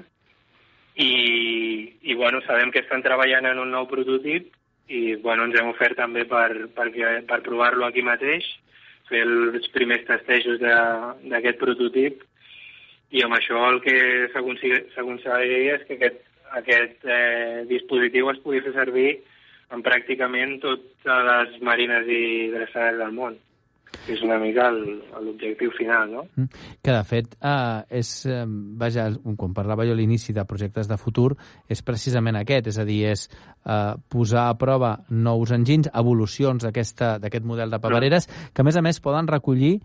i, 1.00 1.98
i 2.02 2.14
bueno, 2.14 2.40
sabem 2.46 2.70
que 2.70 2.82
estan 2.84 3.02
treballant 3.02 3.48
en 3.48 3.60
un 3.62 3.70
nou 3.72 3.86
prototip 3.88 4.50
i 4.90 5.14
bueno, 5.22 5.46
ens 5.46 5.56
hem 5.56 5.70
ofert 5.70 5.96
també 5.96 6.26
per, 6.28 6.68
per, 6.76 6.90
per 7.28 7.38
provar-lo 7.46 7.86
aquí 7.86 8.02
mateix, 8.04 8.46
fer 9.08 9.22
els 9.26 9.68
primers 9.74 10.04
testejos 10.06 10.60
d'aquest 10.60 11.60
prototip 11.62 12.24
i 13.10 13.24
amb 13.26 13.34
això 13.38 13.62
el 13.70 13.80
que 13.82 13.96
s'aconseguiria 14.34 15.78
és 15.78 15.86
que 15.86 15.96
aquest, 15.96 16.20
aquest 16.60 17.06
eh, 17.06 17.62
dispositiu 17.70 18.30
es 18.30 18.38
pugui 18.44 18.62
fer 18.66 18.74
servir 18.76 19.10
en 19.74 19.82
pràcticament 19.86 20.58
totes 20.62 21.26
les 21.30 21.56
marines 21.66 22.06
i 22.10 22.50
dreçades 22.54 22.98
del 22.98 23.14
món. 23.14 23.38
És 24.10 24.22
una 24.22 24.38
mica 24.40 24.68
l'objectiu 24.72 25.70
final, 25.76 26.10
no? 26.10 26.24
Mm. 26.36 26.48
Que, 26.82 26.92
de 26.94 27.02
fet, 27.04 27.36
eh, 27.42 28.00
és, 28.00 28.10
eh, 28.26 28.44
vaja, 28.80 29.08
quan 29.36 29.54
parlava 29.54 29.84
jo 29.86 29.92
a 29.92 29.98
l'inici 29.98 30.32
de 30.36 30.44
projectes 30.48 30.88
de 30.88 30.96
futur, 30.98 31.34
és 31.68 31.82
precisament 31.82 32.36
aquest, 32.40 32.70
és 32.72 32.78
a 32.78 32.84
dir, 32.88 33.00
és 33.12 33.26
eh, 33.28 33.94
posar 34.08 34.48
a 34.48 34.58
prova 34.58 34.96
nous 35.10 35.52
enginys, 35.52 35.90
evolucions 35.94 36.64
d'aquest 36.64 37.44
model 37.44 37.70
de 37.70 37.80
papereres, 37.80 38.26
que, 38.54 38.62
a 38.62 38.64
més 38.64 38.76
a 38.76 38.82
més, 38.82 39.00
poden 39.00 39.28
recollir 39.28 39.78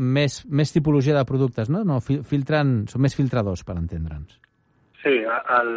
més, 0.00 0.44
més 0.48 0.72
tipologia 0.72 1.16
de 1.16 1.24
productes, 1.28 1.68
no? 1.68 1.84
no 1.84 2.00
fil- 2.00 2.22
filtren, 2.24 2.86
són 2.88 3.02
més 3.04 3.14
filtradors, 3.18 3.64
per 3.66 3.76
entendre'ns. 3.76 4.38
Sí, 5.02 5.12
el, 5.24 5.70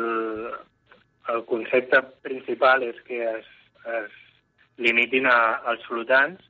el 1.34 1.44
concepte 1.50 2.02
principal 2.24 2.84
és 2.84 2.98
que 3.08 3.20
es, 3.24 3.46
es 4.00 4.16
limitin 4.84 5.28
a, 5.32 5.38
als 5.72 5.84
flotants. 5.88 6.42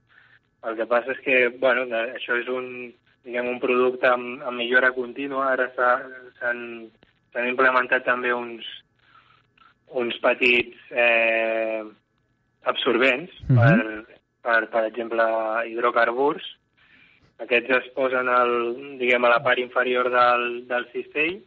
El 0.64 0.78
que 0.80 0.86
passa 0.88 1.12
és 1.12 1.20
que, 1.26 1.38
bueno, 1.60 1.84
això 2.16 2.38
és 2.40 2.48
un, 2.48 2.94
diguem, 3.26 3.48
un 3.52 3.60
producte 3.60 4.08
amb, 4.08 4.42
amb 4.48 4.58
millora 4.58 4.92
contínua. 4.96 5.52
Ara 5.54 5.70
s'ha- 5.76 6.32
s'han 6.40 7.48
implementat 7.50 8.06
també 8.06 8.32
uns, 8.34 8.64
uns 9.92 10.16
petits 10.24 10.78
eh, 10.92 11.84
absorbents 12.64 13.32
Mhm. 13.50 13.58
per, 13.60 14.06
per, 14.42 14.70
per 14.70 14.84
exemple, 14.86 15.24
hidrocarburs. 15.70 16.44
Aquests 17.44 17.70
es 17.80 17.88
posen 17.96 18.30
al, 18.30 18.54
diguem, 19.00 19.26
a 19.26 19.30
la 19.30 19.42
part 19.44 19.60
inferior 19.60 20.10
del, 20.10 20.66
del 20.68 20.86
cistell 20.94 21.42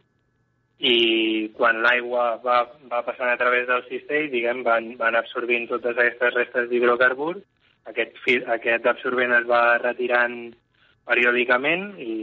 i 0.79 1.49
quan 1.57 1.81
l'aigua 1.81 2.35
va, 2.43 2.67
va 2.91 2.99
passant 3.05 3.29
a 3.31 3.37
través 3.37 3.65
del 3.67 3.83
cistell, 3.89 4.29
diguem, 4.29 4.61
van, 4.63 4.91
van 4.97 5.15
absorbint 5.15 5.67
totes 5.67 5.97
aquestes 5.97 6.33
restes 6.35 6.69
d'hidrocarburs. 6.69 7.41
Aquest, 7.87 8.17
aquest 8.51 8.87
absorbent 8.89 9.33
es 9.37 9.45
va 9.47 9.77
retirant 9.79 10.37
periòdicament 11.07 11.93
i, 12.03 12.15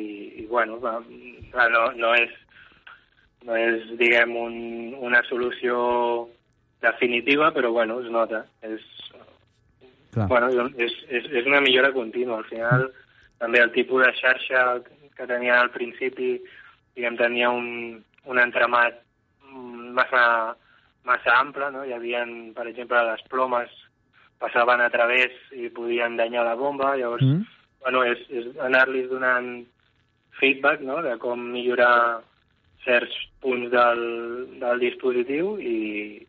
i 0.43 0.47
bueno, 0.51 0.77
va, 0.83 0.99
clar, 1.53 1.71
no, 1.73 1.85
no 1.97 2.11
és, 2.19 2.33
no 3.49 3.57
és 3.57 3.87
diguem, 4.01 4.35
un, 4.37 4.57
una 5.01 5.23
solució 5.29 5.79
definitiva, 6.85 7.51
però 7.57 7.73
bueno, 7.73 8.01
es 8.01 8.11
nota. 8.13 8.45
És, 8.63 8.85
Clar. 10.13 10.29
bueno, 10.29 10.51
és, 10.77 10.93
és, 11.09 11.31
és 11.33 11.49
una 11.49 11.63
millora 11.65 11.93
contínua. 11.97 12.43
Al 12.43 12.51
final, 12.51 12.91
també 13.41 13.63
el 13.65 13.73
tipus 13.73 14.05
de 14.05 14.13
xarxa 14.21 14.67
que 15.17 15.27
tenia 15.31 15.57
al 15.61 15.73
principi, 15.75 16.37
diguem, 16.95 17.17
tenia 17.17 17.51
un, 17.51 18.03
un 18.29 18.43
entramat 18.43 19.01
massa, 19.97 20.27
massa 21.09 21.39
ample, 21.39 21.71
no? 21.73 21.85
Hi 21.87 21.97
havia, 21.97 22.25
per 22.57 22.69
exemple, 22.71 23.01
les 23.11 23.25
plomes 23.33 23.73
passaven 24.39 24.81
a 24.81 24.91
través 24.91 25.33
i 25.53 25.71
podien 25.73 26.17
danyar 26.17 26.45
la 26.45 26.55
bomba, 26.55 26.97
llavors, 26.97 27.23
Mm. 27.23 27.43
bueno, 27.81 28.05
és, 28.05 28.19
és 28.31 28.47
anar-li 28.61 29.07
donant 29.09 29.65
feedback, 30.41 30.81
no?, 30.81 31.03
de 31.03 31.17
com 31.19 31.41
millorar 31.53 32.23
certs 32.85 33.15
punts 33.41 33.71
del, 33.73 34.03
del 34.61 34.81
dispositiu 34.81 35.59
i, 35.61 36.27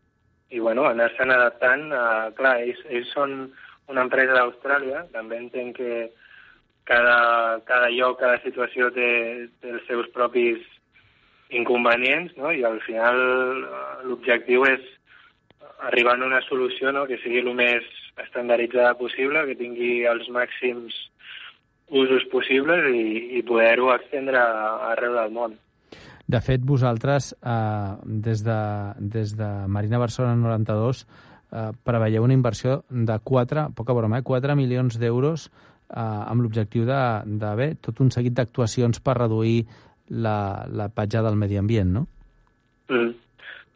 i 0.49 0.59
bueno, 0.59 0.85
anar-se'n 0.87 1.31
adaptant. 1.31 1.91
A, 1.91 2.31
clar, 2.35 2.59
ells, 2.63 2.79
ells 2.89 3.11
són 3.15 3.51
una 3.91 4.05
empresa 4.05 4.33
d'Austràlia, 4.37 5.05
també 5.13 5.37
entenc 5.37 5.77
que 5.77 6.11
cada, 6.85 7.59
cada 7.65 7.89
lloc, 7.89 8.19
cada 8.21 8.39
situació 8.43 8.91
té, 8.93 9.49
té 9.61 9.73
els 9.73 9.85
seus 9.89 10.07
propis 10.13 10.61
inconvenients, 11.49 12.33
no? 12.37 12.51
i 12.51 12.63
al 12.65 12.79
final 12.85 13.19
eh, 13.19 14.07
l'objectiu 14.09 14.65
és 14.69 14.85
arribar 15.85 16.15
a 16.19 16.25
una 16.25 16.41
solució 16.47 16.91
no? 16.91 17.05
que 17.09 17.19
sigui 17.23 17.41
el 17.43 17.51
més 17.57 17.85
estandarditzada 18.23 18.95
possible, 18.99 19.45
que 19.47 19.57
tingui 19.59 20.05
els 20.09 20.27
màxims 20.33 20.95
usos 21.93 22.25
possibles 22.31 22.87
i, 22.89 23.37
i 23.37 23.43
poder-ho 23.45 23.91
extendre 23.93 24.41
arreu 24.89 25.13
del 25.19 25.31
món. 25.35 25.55
De 26.25 26.41
fet, 26.41 26.63
vosaltres, 26.65 27.35
eh, 27.37 27.91
des, 28.25 28.41
de, 28.45 28.59
des 28.97 29.35
de 29.37 29.49
Marina 29.69 29.99
Barcelona 30.01 30.39
92, 30.41 31.03
eh, 31.05 31.69
preveieu 31.85 32.25
una 32.25 32.33
inversió 32.33 32.79
de 32.89 33.19
4, 33.21 33.69
poca 33.77 33.93
broma, 33.93 34.19
eh, 34.19 34.25
4 34.25 34.55
milions 34.57 34.97
d'euros 34.97 35.45
eh, 35.45 35.99
amb 35.99 36.41
l'objectiu 36.41 36.87
bé, 36.89 37.75
tot 37.77 38.01
un 38.01 38.09
seguit 38.09 38.33
d'actuacions 38.33 38.99
per 39.05 39.19
reduir 39.19 39.67
la, 40.09 40.65
la 40.69 40.89
petjada 40.89 41.29
del 41.29 41.37
medi 41.37 41.57
ambient, 41.61 41.93
no? 41.93 42.07
Mm. 42.89 43.13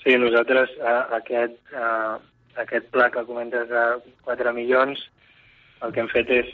Sí, 0.03 0.15
nosaltres 0.15 0.71
eh, 0.79 0.97
aquest, 1.17 1.57
eh, 1.75 2.17
aquest 2.63 2.89
pla 2.93 3.09
que 3.12 3.25
comentes 3.27 3.67
de 3.69 3.85
4 4.23 4.53
milions, 4.55 5.01
el 5.83 5.93
que 5.95 6.03
hem 6.03 6.12
fet 6.12 6.31
és 6.31 6.51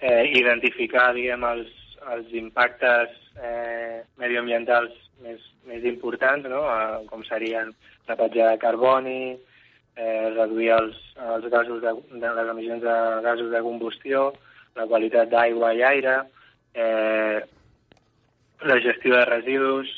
eh, 0.00 0.24
identificar, 0.38 1.12
diguem, 1.14 1.44
els, 1.46 1.70
els 2.12 2.32
impactes 2.38 3.12
eh, 3.38 4.02
medioambientals 4.18 4.94
més, 5.22 5.42
més 5.66 5.84
importants, 5.86 6.48
no? 6.50 6.64
eh, 6.66 7.04
com 7.10 7.22
serien 7.28 7.70
la 8.08 8.16
petjada 8.18 8.56
de 8.56 8.62
carboni, 8.62 9.20
eh, 9.96 10.30
reduir 10.34 10.72
els, 10.76 10.98
els 11.34 11.46
gasos 11.52 11.82
de, 11.82 11.94
de 12.18 12.32
les 12.38 12.50
emissions 12.52 12.82
de 12.82 12.96
gasos 13.24 13.52
de 13.52 13.62
combustió, 13.64 14.32
la 14.76 14.86
qualitat 14.90 15.30
d'aigua 15.32 15.72
i 15.74 15.84
aire, 15.86 16.16
eh, 16.74 17.38
la 18.66 18.80
gestió 18.84 19.16
de 19.16 19.24
residus, 19.24 19.90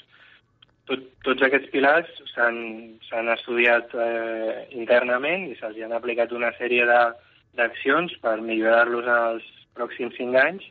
tot, 0.88 1.04
tots 1.26 1.44
aquests 1.46 1.70
pilars 1.70 2.08
s'han 2.34 3.28
estudiat 3.36 3.94
eh, 3.94 4.66
internament 4.80 5.46
i 5.50 5.56
se'ls 5.60 5.78
han 5.84 5.92
aplicat 5.96 6.32
una 6.32 6.50
sèrie 6.58 6.86
d'accions 6.88 8.14
per 8.22 8.38
millorar-los 8.40 9.06
en 9.06 9.22
els 9.32 9.46
pròxims 9.78 10.16
cinc 10.18 10.36
anys 10.40 10.64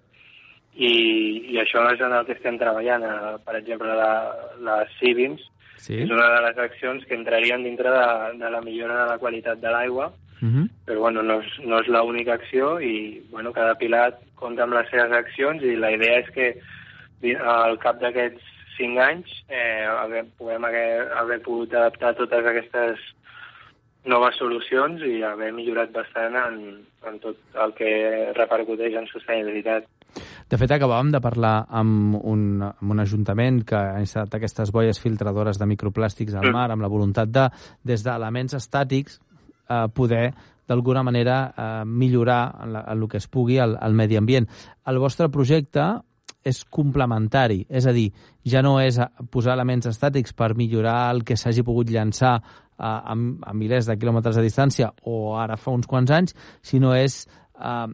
i, 0.75 0.91
i 1.53 1.59
això 1.61 1.85
és 1.93 2.01
en 2.01 2.13
el 2.13 2.25
que 2.27 2.35
estem 2.37 2.57
treballant. 2.61 3.03
Eh, 3.03 3.35
per 3.45 3.55
exemple, 3.61 3.93
la, 3.95 4.13
la 4.59 4.81
CIVIMS 4.99 5.53
Sí. 5.77 5.93
és 6.01 6.09
una 6.09 6.25
de 6.33 6.39
les 6.41 6.57
accions 6.57 7.03
que 7.05 7.13
entrarien 7.13 7.61
dintre 7.63 7.91
de, 7.93 8.05
de 8.39 8.49
la 8.49 8.61
millora 8.65 8.95
de 9.03 9.11
la 9.11 9.19
qualitat 9.21 9.59
de 9.61 9.69
l'aigua, 9.69 10.11
Uh 10.37 10.49
-huh. 10.49 10.69
però 10.85 10.99
bueno, 10.99 11.23
no 11.23 11.39
és, 11.41 11.59
no 11.65 11.79
és 11.79 11.87
l'única 11.87 12.33
acció 12.33 12.79
i 12.79 13.23
bueno, 13.31 13.51
cada 13.51 13.73
pilar 13.73 14.13
compta 14.35 14.63
amb 14.63 14.73
les 14.73 14.87
seves 14.89 15.11
accions 15.11 15.63
i 15.63 15.75
la 15.75 15.91
idea 15.91 16.19
és 16.19 16.29
que 16.29 16.61
al 17.41 17.79
cap 17.79 17.97
d'aquests 17.99 18.43
cinc 18.77 18.99
anys 19.01 19.33
eh, 19.49 19.85
haver, 19.89 20.25
puguem 20.37 20.65
haver, 20.65 21.11
haver 21.17 21.41
pogut 21.45 21.73
adaptar 21.73 22.15
totes 22.17 22.45
aquestes 22.45 23.01
noves 24.07 24.37
solucions 24.39 25.03
i 25.03 25.19
haver 25.25 25.51
millorat 25.53 25.91
bastant 25.91 26.35
en, 26.39 26.57
en 27.09 27.19
tot 27.19 27.59
el 27.63 27.73
que 27.75 27.91
repercuteix 28.37 28.95
en 28.95 29.07
sostenibilitat. 29.11 29.87
De 30.47 30.55
fet, 30.55 30.71
acabàvem 30.71 31.11
de 31.11 31.19
parlar 31.21 31.67
amb 31.75 32.15
un, 32.23 32.61
amb 32.63 32.93
un 32.93 33.03
ajuntament 33.03 33.61
que 33.67 33.75
ha 33.75 33.99
instal·lat 33.99 34.37
aquestes 34.37 34.71
boies 34.71 35.01
filtradores 35.03 35.59
de 35.59 35.67
microplàstics 35.67 36.37
al 36.37 36.47
Mm. 36.47 36.55
mar 36.55 36.69
amb 36.71 36.81
la 36.81 36.91
voluntat 36.91 37.27
de, 37.29 37.49
des 37.83 38.03
d'elements 38.03 38.55
estàtics, 38.55 39.19
eh, 39.69 39.87
poder 39.93 40.31
d'alguna 40.67 41.03
manera 41.03 41.37
eh, 41.51 41.83
millorar 41.85 42.55
en, 42.63 42.73
la, 42.73 42.85
en 42.87 43.01
el 43.01 43.09
que 43.09 43.17
es 43.17 43.27
pugui 43.27 43.59
el, 43.59 43.77
el 43.81 43.93
medi 43.93 44.15
ambient. 44.15 44.47
El 44.85 44.99
vostre 44.99 45.29
projecte 45.29 45.83
és 46.47 46.63
complementari, 46.73 47.61
és 47.69 47.85
a 47.87 47.93
dir, 47.95 48.07
ja 48.47 48.61
no 48.65 48.77
és 48.81 48.97
a- 48.99 49.09
posar 49.31 49.53
elements 49.57 49.87
estàtics 49.89 50.33
per 50.37 50.53
millorar 50.55 51.11
el 51.13 51.23
que 51.27 51.37
s'hagi 51.37 51.63
pogut 51.67 51.89
llançar 51.91 52.37
a, 52.77 52.89
a, 53.11 53.13
a 53.13 53.53
milers 53.57 53.87
de 53.89 53.97
quilòmetres 53.99 54.37
de 54.37 54.45
distància 54.45 54.91
o 55.03 55.35
ara 55.37 55.57
fa 55.57 55.73
uns 55.75 55.87
quants 55.89 56.11
anys, 56.13 56.35
sinó 56.61 56.93
és 56.95 57.25
eh, 57.59 57.87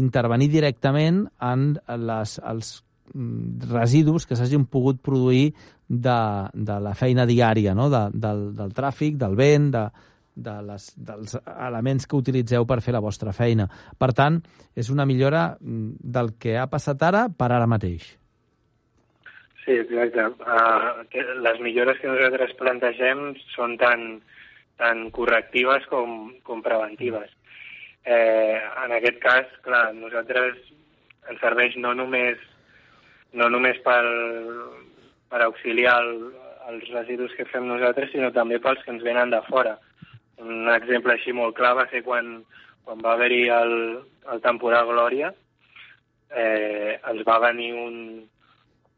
intervenir 0.00 0.48
directament 0.52 1.24
en 1.44 1.74
les, 2.08 2.36
els 2.46 2.72
mm, 3.14 3.70
residus 3.72 4.26
que 4.26 4.38
s'hagin 4.38 4.66
pogut 4.70 5.00
produir 5.02 5.50
de, 5.88 6.20
de 6.54 6.78
la 6.80 6.94
feina 6.94 7.26
diària, 7.26 7.74
no? 7.74 7.88
de, 7.90 8.04
del, 8.14 8.50
del 8.56 8.72
tràfic, 8.76 9.16
del 9.18 9.34
vent, 9.38 9.70
de, 9.74 9.88
de 10.34 10.54
les, 10.66 10.86
dels 10.96 11.36
elements 11.50 12.06
que 12.06 12.18
utilitzeu 12.18 12.66
per 12.66 12.80
fer 12.84 12.94
la 12.96 13.02
vostra 13.04 13.34
feina. 13.36 13.66
Per 13.98 14.12
tant, 14.16 14.40
és 14.76 14.90
una 14.90 15.06
millora 15.06 15.56
mm, 15.60 16.00
del 16.16 16.34
que 16.40 16.56
ha 16.58 16.68
passat 16.70 17.02
ara 17.06 17.26
per 17.28 17.50
ara 17.50 17.68
mateix. 17.70 18.16
Sí, 19.64 19.76
exacte. 19.76 20.24
Uh, 20.40 21.04
les 21.44 21.60
millores 21.60 22.00
que 22.00 22.08
nosaltres 22.08 22.56
plantegem 22.58 23.34
són 23.54 23.76
tan, 23.78 24.20
tan 24.80 25.10
correctives 25.14 25.84
com, 25.90 26.32
com 26.46 26.64
preventives. 26.64 27.30
Eh, 28.04 28.56
en 28.84 28.94
aquest 28.96 29.18
cas, 29.20 29.48
clar, 29.64 29.90
nosaltres 29.92 30.56
ens 31.28 31.40
serveix 31.42 31.76
no 31.76 31.92
només, 31.94 32.40
no 33.36 33.50
només 33.52 33.76
per, 33.84 34.00
per 35.28 35.42
auxiliar 35.44 35.98
el, 36.00 36.14
els 36.70 36.88
residus 36.94 37.34
que 37.36 37.46
fem 37.52 37.68
nosaltres, 37.68 38.10
sinó 38.14 38.30
també 38.32 38.58
pels 38.62 38.80
que 38.84 38.94
ens 38.94 39.04
venen 39.04 39.34
de 39.34 39.42
fora. 39.50 39.76
Un 40.40 40.68
exemple 40.72 41.14
així 41.14 41.34
molt 41.36 41.56
clar 41.58 41.74
va 41.78 41.86
ser 41.92 42.02
quan, 42.06 42.40
quan 42.84 43.00
va 43.04 43.14
haver-hi 43.14 43.42
el, 43.54 43.74
el 44.32 44.42
temporal 44.44 44.88
Glòria, 44.88 45.32
eh, 46.30 46.98
ens 47.12 47.24
va 47.28 47.40
venir 47.46 47.72
un, 47.76 47.96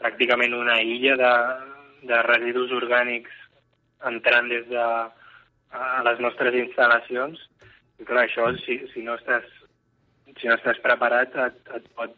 pràcticament 0.02 0.54
una 0.58 0.78
illa 0.82 1.16
de, 1.20 1.32
de 2.10 2.20
residus 2.28 2.74
orgànics 2.78 3.40
entrant 4.12 4.48
des 4.50 4.68
de 4.70 4.86
a 5.72 6.02
les 6.04 6.18
nostres 6.20 6.54
instal·lacions. 6.58 7.38
I 8.02 8.04
clar, 8.04 8.26
això, 8.26 8.50
si, 8.64 8.78
si 8.92 9.04
no 9.06 9.16
estàs 9.16 9.46
si 10.40 10.48
no 10.48 10.56
estàs 10.56 10.78
preparat 10.84 11.34
et, 11.46 11.58
et 11.76 11.88
pot 11.98 12.14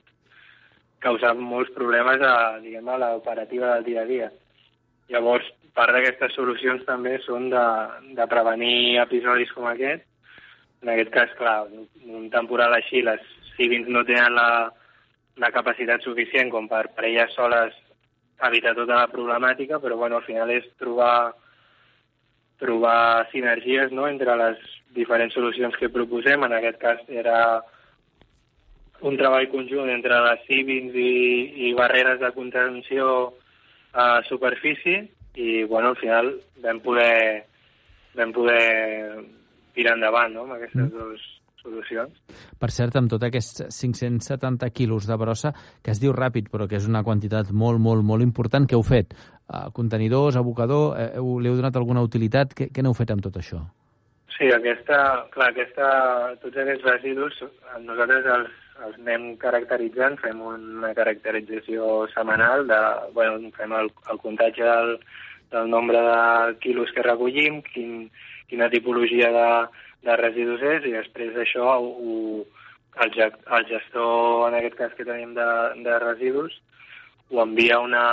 causar 1.05 1.35
molts 1.37 1.73
problemes 1.75 2.23
a, 2.25 2.61
diguem, 2.63 2.89
a 2.89 2.99
l'operativa 3.01 3.75
del 3.75 3.87
dia 3.89 4.03
a 4.05 4.09
dia. 4.09 4.29
Llavors, 5.13 5.49
part 5.75 5.95
d'aquestes 5.95 6.35
solucions 6.39 6.85
també 6.87 7.17
són 7.25 7.49
de, 7.53 7.65
de 8.17 8.27
prevenir 8.31 9.01
episodis 9.03 9.51
com 9.55 9.67
aquest. 9.71 10.07
En 10.85 10.93
aquest 10.93 11.11
cas, 11.15 11.33
clar, 11.39 11.65
un 12.05 12.29
temporal 12.31 12.77
així, 12.77 13.03
les 13.03 13.23
civils 13.57 13.89
no 13.91 14.05
tenen 14.07 14.37
la, 14.37 14.49
la 15.43 15.51
capacitat 15.55 16.05
suficient 16.07 16.53
com 16.53 16.69
per, 16.71 16.87
per 16.95 17.09
elles 17.09 17.35
soles 17.35 17.75
evitar 18.45 18.75
tota 18.77 19.01
la 19.01 19.11
problemàtica, 19.11 19.81
però 19.81 19.97
bueno, 19.99 20.21
al 20.21 20.27
final 20.27 20.51
és 20.53 20.67
trobar, 20.79 21.35
trobar 22.61 23.27
sinergies 23.33 23.95
no?, 23.95 24.07
entre 24.11 24.37
les 24.39 24.61
diferents 24.95 25.35
solucions 25.35 25.75
que 25.81 25.91
proposem. 25.91 26.45
En 26.47 26.55
aquest 26.55 26.79
cas 26.83 27.03
era 27.09 27.39
un 29.03 29.19
treball 29.19 29.49
conjunt 29.51 29.91
entre 29.91 30.21
les 30.29 30.47
civils 30.47 30.95
i, 30.95 31.11
i 31.69 31.75
barreres 31.75 32.21
de 32.23 32.31
contenció 32.37 33.35
a 33.95 34.23
superfície 34.29 35.09
i 35.35 35.65
bueno, 35.65 35.89
al 35.93 35.97
final 35.97 36.35
vam 36.63 36.81
poder, 36.81 37.45
vam 38.15 38.33
poder 38.33 38.65
tirar 39.75 39.97
endavant 39.99 40.35
no? 40.35 40.45
amb 40.47 40.57
aquestes 40.59 40.87
mm. 40.87 40.93
dues 40.95 41.31
solucions. 41.65 42.19
Per 42.61 42.71
cert, 42.71 42.97
amb 43.01 43.11
tot 43.11 43.23
aquests 43.25 43.65
570 43.75 44.69
quilos 44.77 45.09
de 45.09 45.17
brossa, 45.19 45.55
que 45.83 45.95
es 45.95 46.01
diu 46.03 46.13
ràpid, 46.15 46.51
però 46.53 46.69
que 46.71 46.79
és 46.79 46.89
una 46.89 47.03
quantitat 47.07 47.51
molt, 47.51 47.81
molt, 47.83 48.05
molt 48.05 48.23
important, 48.23 48.69
què 48.69 48.77
heu 48.77 48.85
fet? 48.85 49.15
Uh, 49.45 49.71
contenidors, 49.77 50.37
abocador, 50.41 50.95
eh, 51.01 51.09
li 51.17 51.51
heu 51.51 51.57
donat 51.59 51.77
alguna 51.81 52.05
utilitat? 52.05 52.55
Què, 52.57 52.69
què 52.73 52.85
n'heu 52.85 52.97
fet 52.97 53.13
amb 53.15 53.25
tot 53.25 53.41
això? 53.41 53.63
Sí, 54.35 54.51
aquesta, 54.51 54.99
clar, 55.35 55.53
aquesta, 55.53 55.89
tots 56.43 56.59
aquests 56.59 56.87
residus, 56.89 57.41
nosaltres 57.85 58.29
els, 58.37 58.64
els 58.83 58.97
anem 58.99 59.35
caracteritzant, 59.41 60.17
fem 60.23 60.41
una 60.43 60.91
caracterització 60.97 62.07
setmanal, 62.15 62.67
de, 62.67 62.81
bueno, 63.15 63.53
fem 63.57 63.73
el, 63.79 63.91
el 64.11 64.21
comptatge 64.23 64.65
del, 64.67 64.97
del 65.53 65.71
nombre 65.71 66.01
de 66.03 66.59
quilos 66.65 66.91
que 66.95 67.07
recollim, 67.07 67.63
quin, 67.71 68.11
quina 68.51 68.71
tipologia 68.73 69.31
de, 69.35 69.49
de 70.09 70.17
residus 70.21 70.65
és, 70.75 70.89
i 70.91 70.97
després 70.97 71.33
d'això 71.37 71.77
el, 71.79 72.45
el 73.05 73.69
gestor, 73.71 74.49
en 74.49 74.59
aquest 74.59 74.77
cas 74.81 74.99
que 74.99 75.07
tenim 75.07 75.37
de, 75.39 75.49
de 75.87 76.01
residus, 76.03 76.59
ho 77.31 77.41
envia 77.43 77.79
una, 77.81 78.05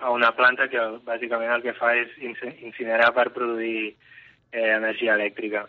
a 0.00 0.10
una 0.10 0.32
planta 0.36 0.68
que 0.72 0.80
bàsicament 1.06 1.52
el 1.54 1.62
que 1.64 1.76
fa 1.78 1.94
és 2.00 2.16
incinerar 2.24 3.12
per 3.14 3.30
produir 3.36 3.92
eh, 3.92 4.72
energia 4.74 5.14
elèctrica. 5.14 5.66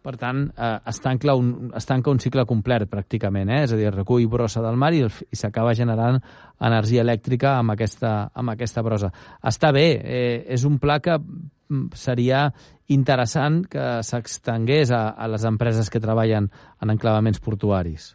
Per 0.00 0.14
tant, 0.16 0.46
eh, 0.56 0.76
es, 0.88 0.98
tanca 1.04 1.34
un, 1.36 1.70
es 1.76 1.84
tanca 1.84 2.08
un 2.10 2.20
cicle 2.22 2.46
complet, 2.48 2.86
pràcticament, 2.88 3.50
eh? 3.52 3.64
és 3.66 3.74
a 3.74 3.76
dir, 3.76 3.90
recull 3.92 4.24
brossa 4.32 4.62
del 4.64 4.78
mar 4.80 4.94
i, 4.96 5.02
i 5.04 5.36
s'acaba 5.36 5.74
generant 5.76 6.16
energia 6.64 7.04
elèctrica 7.04 7.58
amb 7.58 7.74
aquesta, 7.74 8.30
amb 8.32 8.54
aquesta 8.54 8.84
brossa. 8.86 9.10
Està 9.44 9.74
bé, 9.76 9.86
eh, 10.00 10.36
és 10.56 10.64
un 10.64 10.78
pla 10.80 11.02
que 11.04 11.18
mm, 11.20 11.90
seria 11.92 12.46
interessant 12.88 13.60
que 13.70 14.00
s'extengués 14.06 14.94
a, 14.96 15.10
a 15.12 15.28
les 15.28 15.44
empreses 15.44 15.92
que 15.92 16.00
treballen 16.00 16.48
en 16.80 16.94
enclavaments 16.96 17.44
portuaris. 17.44 18.14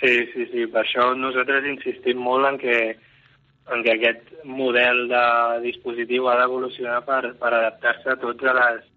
Sí, 0.00 0.14
sí, 0.32 0.48
sí. 0.50 0.64
Per 0.72 0.86
això 0.86 1.12
nosaltres 1.14 1.68
insistim 1.68 2.24
molt 2.24 2.48
en 2.48 2.56
que, 2.58 2.78
en 3.76 3.84
que 3.84 3.92
aquest 3.92 4.32
model 4.48 5.04
de 5.12 5.26
dispositiu 5.68 6.32
ha 6.32 6.40
d'evolucionar 6.40 7.02
per, 7.06 7.36
per 7.38 7.52
adaptar-se 7.52 8.16
a 8.16 8.18
totes 8.24 8.58
les 8.58 8.88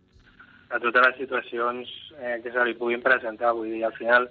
a 0.69 0.79
totes 0.79 1.07
les 1.07 1.17
situacions 1.21 1.91
eh, 2.19 2.39
que 2.43 2.51
se 2.51 2.65
li 2.65 2.75
puguin 2.79 3.03
presentar. 3.05 3.53
Vull 3.53 3.71
dir, 3.73 3.83
al 3.85 3.95
final 3.97 4.29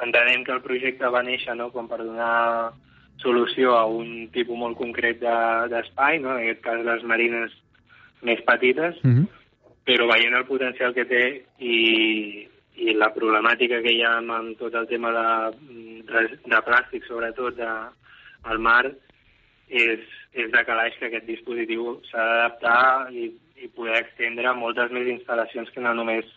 entenem 0.00 0.44
que 0.44 0.54
el 0.54 0.62
projecte 0.64 1.10
va 1.12 1.24
néixer 1.24 1.56
no, 1.56 1.70
com 1.72 1.88
per 1.88 2.00
donar 2.02 2.72
solució 3.22 3.76
a 3.76 3.84
un 3.86 4.28
tipus 4.34 4.58
molt 4.58 4.78
concret 4.78 5.20
d'espai, 5.20 6.18
de, 6.18 6.24
no? 6.24 6.34
en 6.36 6.42
aquest 6.46 6.62
cas 6.64 6.84
les 6.86 7.04
marines 7.06 7.52
més 8.22 8.40
petites, 8.46 8.96
mm 9.02 9.12
-hmm. 9.12 9.26
però 9.86 10.08
veient 10.12 10.34
el 10.34 10.46
potencial 10.46 10.94
que 10.94 11.04
té 11.04 11.44
i, 11.58 12.48
i 12.76 12.94
la 12.94 13.12
problemàtica 13.14 13.82
que 13.82 13.92
hi 13.92 14.02
ha 14.02 14.16
amb 14.18 14.58
tot 14.58 14.74
el 14.74 14.86
tema 14.86 15.10
de, 15.12 16.28
de 16.52 16.60
plàstic, 16.68 17.06
sobretot 17.06 17.56
de, 17.56 17.70
al 18.42 18.58
mar, 18.58 18.86
és, 19.68 20.00
és 20.32 20.50
de 20.50 20.64
calaix 20.64 20.96
que 20.98 21.06
aquest 21.06 21.26
dispositiu 21.26 22.00
s'ha 22.10 22.24
d'adaptar 22.24 23.12
i 23.12 23.30
i 23.62 23.70
poder 23.76 24.00
extendre 24.00 24.52
moltes 24.58 24.92
més 24.94 25.08
instal·lacions 25.14 25.70
que 25.74 25.82
no 25.84 25.94
només 25.94 26.28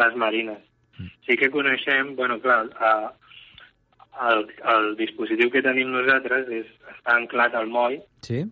les 0.00 0.16
marines. 0.18 0.62
Mm. 0.98 1.12
Sí 1.26 1.36
que 1.40 1.50
coneixem, 1.50 2.14
bueno, 2.18 2.38
clar, 2.42 2.64
a, 2.78 2.92
el, 4.30 4.44
el 4.74 4.92
dispositiu 5.00 5.50
que 5.50 5.62
tenim 5.64 5.90
nosaltres 5.92 6.50
és, 6.60 6.68
està 6.94 7.16
anclat 7.18 7.56
al 7.58 7.70
moll 7.70 7.96
sí. 8.26 8.44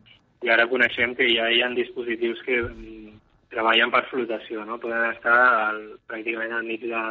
i 0.42 0.50
ara 0.50 0.66
coneixem 0.70 1.14
que 1.18 1.28
ja 1.30 1.48
hi 1.50 1.62
ha 1.62 1.70
dispositius 1.76 2.42
que 2.46 2.58
mm, 2.64 3.12
treballen 3.54 3.92
per 3.94 4.02
flotació, 4.10 4.64
no? 4.66 4.80
Poden 4.82 5.06
estar 5.12 5.38
al, 5.68 5.84
pràcticament 6.10 6.56
al 6.56 6.66
mig 6.66 6.82
de, 6.82 7.04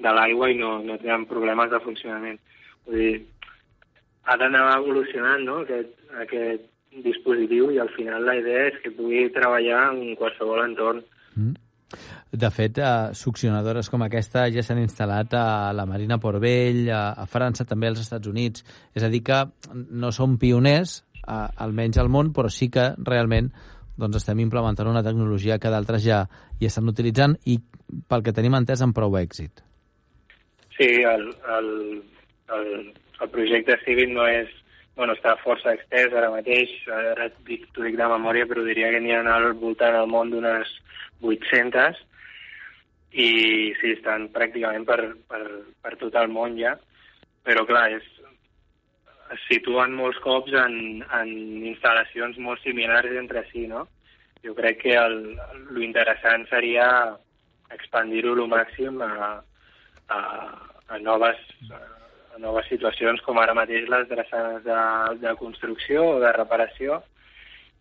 de 0.00 0.14
l'aigua 0.16 0.50
i 0.50 0.56
no, 0.56 0.78
no 0.86 0.96
tenen 1.02 1.28
problemes 1.28 1.70
de 1.72 1.82
funcionament. 1.84 2.40
Vull 2.86 3.02
dir, 3.02 3.14
ha 4.24 4.36
d'anar 4.40 4.66
evolucionant 4.78 5.44
no? 5.44 5.60
aquest, 5.64 5.96
aquest 6.24 6.68
dispositiu 7.04 7.70
i 7.70 7.78
al 7.78 7.90
final 7.94 8.24
la 8.26 8.36
idea 8.38 8.68
és 8.70 8.78
que 8.82 8.92
pugui 8.94 9.28
treballar 9.34 9.90
en 9.94 10.14
qualsevol 10.18 10.64
entorn. 10.64 11.04
Mm. 11.36 11.58
De 12.30 12.50
fet, 12.54 12.78
eh, 12.78 13.10
succionadores 13.18 13.90
com 13.90 14.02
aquesta 14.06 14.46
ja 14.54 14.62
s'han 14.62 14.82
instal·lat 14.82 15.34
a 15.34 15.72
la 15.74 15.86
Marina 15.86 16.20
Port 16.22 16.38
Vell, 16.42 16.84
a, 16.94 17.10
a 17.18 17.26
França, 17.26 17.66
també 17.66 17.90
als 17.90 18.02
Estats 18.04 18.30
Units. 18.30 18.62
És 18.94 19.02
a 19.02 19.10
dir, 19.10 19.24
que 19.26 19.40
no 19.74 20.12
som 20.14 20.38
pioners, 20.38 21.00
a, 21.26 21.48
almenys 21.66 21.98
al 21.98 22.08
món, 22.08 22.32
però 22.34 22.50
sí 22.50 22.70
que 22.70 22.92
realment 23.06 23.50
doncs, 24.00 24.20
estem 24.22 24.38
implementant 24.40 24.88
una 24.88 25.02
tecnologia 25.04 25.58
que 25.58 25.72
d'altres 25.72 26.04
ja 26.06 26.22
hi 26.60 26.70
estan 26.70 26.88
utilitzant 26.88 27.36
i, 27.50 27.58
pel 28.08 28.22
que 28.24 28.34
tenim 28.36 28.54
entès, 28.56 28.82
amb 28.86 28.96
prou 28.96 29.18
èxit. 29.18 29.64
Sí, 30.78 30.88
el, 31.04 31.26
el, 31.58 31.68
el, 32.56 32.70
el 33.20 33.32
projecte 33.34 33.76
Civil 33.84 34.14
no 34.14 34.24
és 34.30 34.54
bueno, 35.00 35.14
està 35.16 35.32
força 35.40 35.72
extès 35.72 36.12
ara 36.12 36.28
mateix, 36.28 36.72
ara 36.92 37.30
t'ho 37.32 37.84
dic 37.86 37.96
de 37.96 38.08
memòria, 38.12 38.44
però 38.44 38.60
diria 38.66 38.90
que 38.92 39.00
n'hi 39.00 39.14
ha 39.16 39.22
al 39.32 39.54
voltant 39.56 39.94
del 39.96 40.10
món 40.12 40.28
d'unes 40.28 40.68
800, 41.24 42.02
i 43.24 43.28
sí, 43.80 43.94
estan 43.96 44.28
pràcticament 44.34 44.84
per, 44.86 45.00
per, 45.30 45.40
per 45.80 45.94
tot 46.02 46.18
el 46.20 46.28
món 46.30 46.58
ja, 46.58 46.74
però 47.46 47.64
clar, 47.66 47.86
és, 47.96 48.04
es 49.34 49.46
situen 49.48 49.96
molts 49.96 50.20
cops 50.20 50.52
en, 50.66 51.00
en 51.16 51.32
instal·lacions 51.72 52.36
molt 52.44 52.60
similars 52.60 53.16
entre 53.22 53.46
si, 53.48 53.64
no? 53.70 53.86
Jo 54.44 54.52
crec 54.58 54.82
que 54.84 54.98
el, 55.00 55.16
lo 55.72 55.80
interessant 55.84 56.44
seria 56.52 56.86
expandir-ho 57.72 58.36
al 58.36 58.52
màxim 58.52 59.00
a, 59.06 59.40
a, 60.12 60.20
a 60.92 61.00
noves 61.00 61.40
noves 62.38 62.68
situacions 62.68 63.20
com 63.26 63.38
ara 63.38 63.54
mateix 63.54 63.88
les 63.88 64.08
dreçades 64.08 64.62
de, 64.64 64.80
de 65.20 65.34
construcció 65.40 66.04
o 66.14 66.20
de 66.20 66.32
reparació 66.32 67.02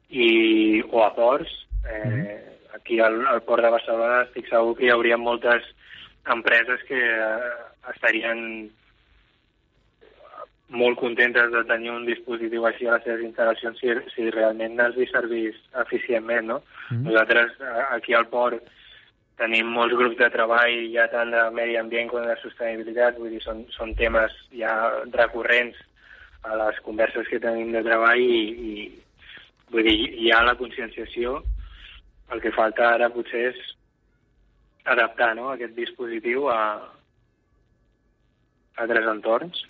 i, 0.10 0.82
o 0.90 1.04
a 1.04 1.14
ports. 1.16 1.52
Eh, 1.86 2.06
mm 2.06 2.16
-hmm. 2.16 2.40
Aquí 2.76 3.00
al, 3.00 3.26
al 3.28 3.42
port 3.42 3.64
de 3.64 3.70
Barcelona 3.70 4.24
estic 4.24 4.48
segur 4.50 4.76
que 4.78 4.86
hi 4.86 4.90
hauria 4.90 5.18
moltes 5.18 5.64
empreses 6.26 6.84
que 6.88 7.00
eh, 7.00 7.54
estarien 7.94 8.70
molt 10.70 11.00
contentes 11.00 11.52
de 11.52 11.64
tenir 11.66 11.92
un 11.92 12.06
dispositiu 12.06 12.66
així 12.66 12.88
a 12.88 12.94
les 12.94 13.04
seves 13.04 13.24
instal·lacions 13.26 13.80
si, 13.80 13.88
si 14.14 14.30
realment 14.30 14.80
els 14.80 14.98
hi 14.98 15.08
servís 15.10 15.56
eficientment, 15.86 16.46
no? 16.46 16.62
Mm 16.90 16.98
-hmm. 16.98 17.04
Nosaltres 17.08 17.52
eh, 17.60 17.86
aquí 17.96 18.14
al 18.14 18.28
port 18.28 18.62
tenim 19.40 19.72
molts 19.72 19.96
grups 19.96 20.18
de 20.20 20.30
treball 20.34 20.76
ja 20.94 21.08
tant 21.12 21.32
de 21.34 21.44
medi 21.56 21.78
ambient 21.80 22.12
com 22.12 22.26
de 22.28 22.36
sostenibilitat, 22.42 23.18
vull 23.20 23.32
dir, 23.34 23.42
són, 23.46 23.64
són 23.76 23.96
temes 24.00 24.36
ja 24.56 24.74
recurrents 25.16 25.80
a 26.44 26.56
les 26.60 26.80
converses 26.86 27.28
que 27.32 27.42
tenim 27.44 27.72
de 27.76 27.84
treball 27.86 28.20
i, 28.20 28.44
i 28.72 28.74
vull 29.72 29.88
dir, 29.88 29.98
hi 30.24 30.32
ha 30.32 30.44
la 30.44 30.56
conscienciació, 30.60 31.40
el 32.34 32.44
que 32.44 32.54
falta 32.56 32.94
ara 32.96 33.10
potser 33.14 33.50
és 33.52 33.60
adaptar 34.90 35.34
no, 35.38 35.50
aquest 35.54 35.76
dispositiu 35.78 36.48
a, 36.52 36.60
a 38.76 38.84
altres 38.84 39.10
entorns. 39.12 39.66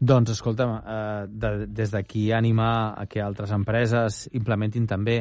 Doncs, 0.00 0.34
escolta'm, 0.34 0.74
eh, 0.80 1.22
de, 1.28 1.52
des 1.80 1.92
d'aquí 1.94 2.30
animar 2.32 2.94
a 2.98 3.06
que 3.10 3.22
altres 3.22 3.52
empreses 3.56 4.26
implementin 4.36 4.86
també 4.90 5.20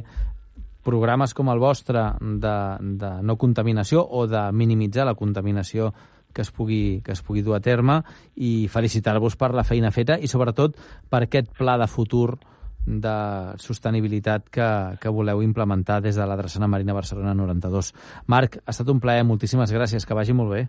programes 0.89 1.35
com 1.37 1.53
el 1.53 1.61
vostre 1.61 2.09
de, 2.19 2.55
de 2.99 3.11
no 3.21 3.37
contaminació 3.37 4.01
o 4.03 4.25
de 4.27 4.49
minimitzar 4.51 5.05
la 5.07 5.17
contaminació 5.19 5.93
que 6.33 6.41
es 6.41 6.51
pugui, 6.51 7.01
que 7.05 7.13
es 7.13 7.23
pugui 7.25 7.41
dur 7.45 7.55
a 7.57 7.63
terme 7.63 8.01
i 8.35 8.67
felicitar-vos 8.69 9.37
per 9.39 9.53
la 9.57 9.65
feina 9.65 9.91
feta 9.91 10.19
i 10.19 10.29
sobretot 10.29 10.77
per 11.09 11.23
aquest 11.25 11.51
pla 11.57 11.77
de 11.81 11.87
futur 11.89 12.37
de 12.85 13.15
sostenibilitat 13.61 14.49
que, 14.49 14.67
que 15.01 15.13
voleu 15.13 15.43
implementar 15.45 15.99
des 16.01 16.17
de 16.17 16.25
la 16.25 16.37
Drassana 16.39 16.69
Marina 16.69 16.95
Barcelona 16.97 17.35
92. 17.37 17.93
Marc, 18.27 18.61
ha 18.65 18.73
estat 18.73 18.89
un 18.89 19.01
plaer, 19.03 19.25
moltíssimes 19.27 19.73
gràcies, 19.75 20.07
que 20.07 20.17
vagi 20.17 20.33
molt 20.33 20.55
bé. 20.55 20.63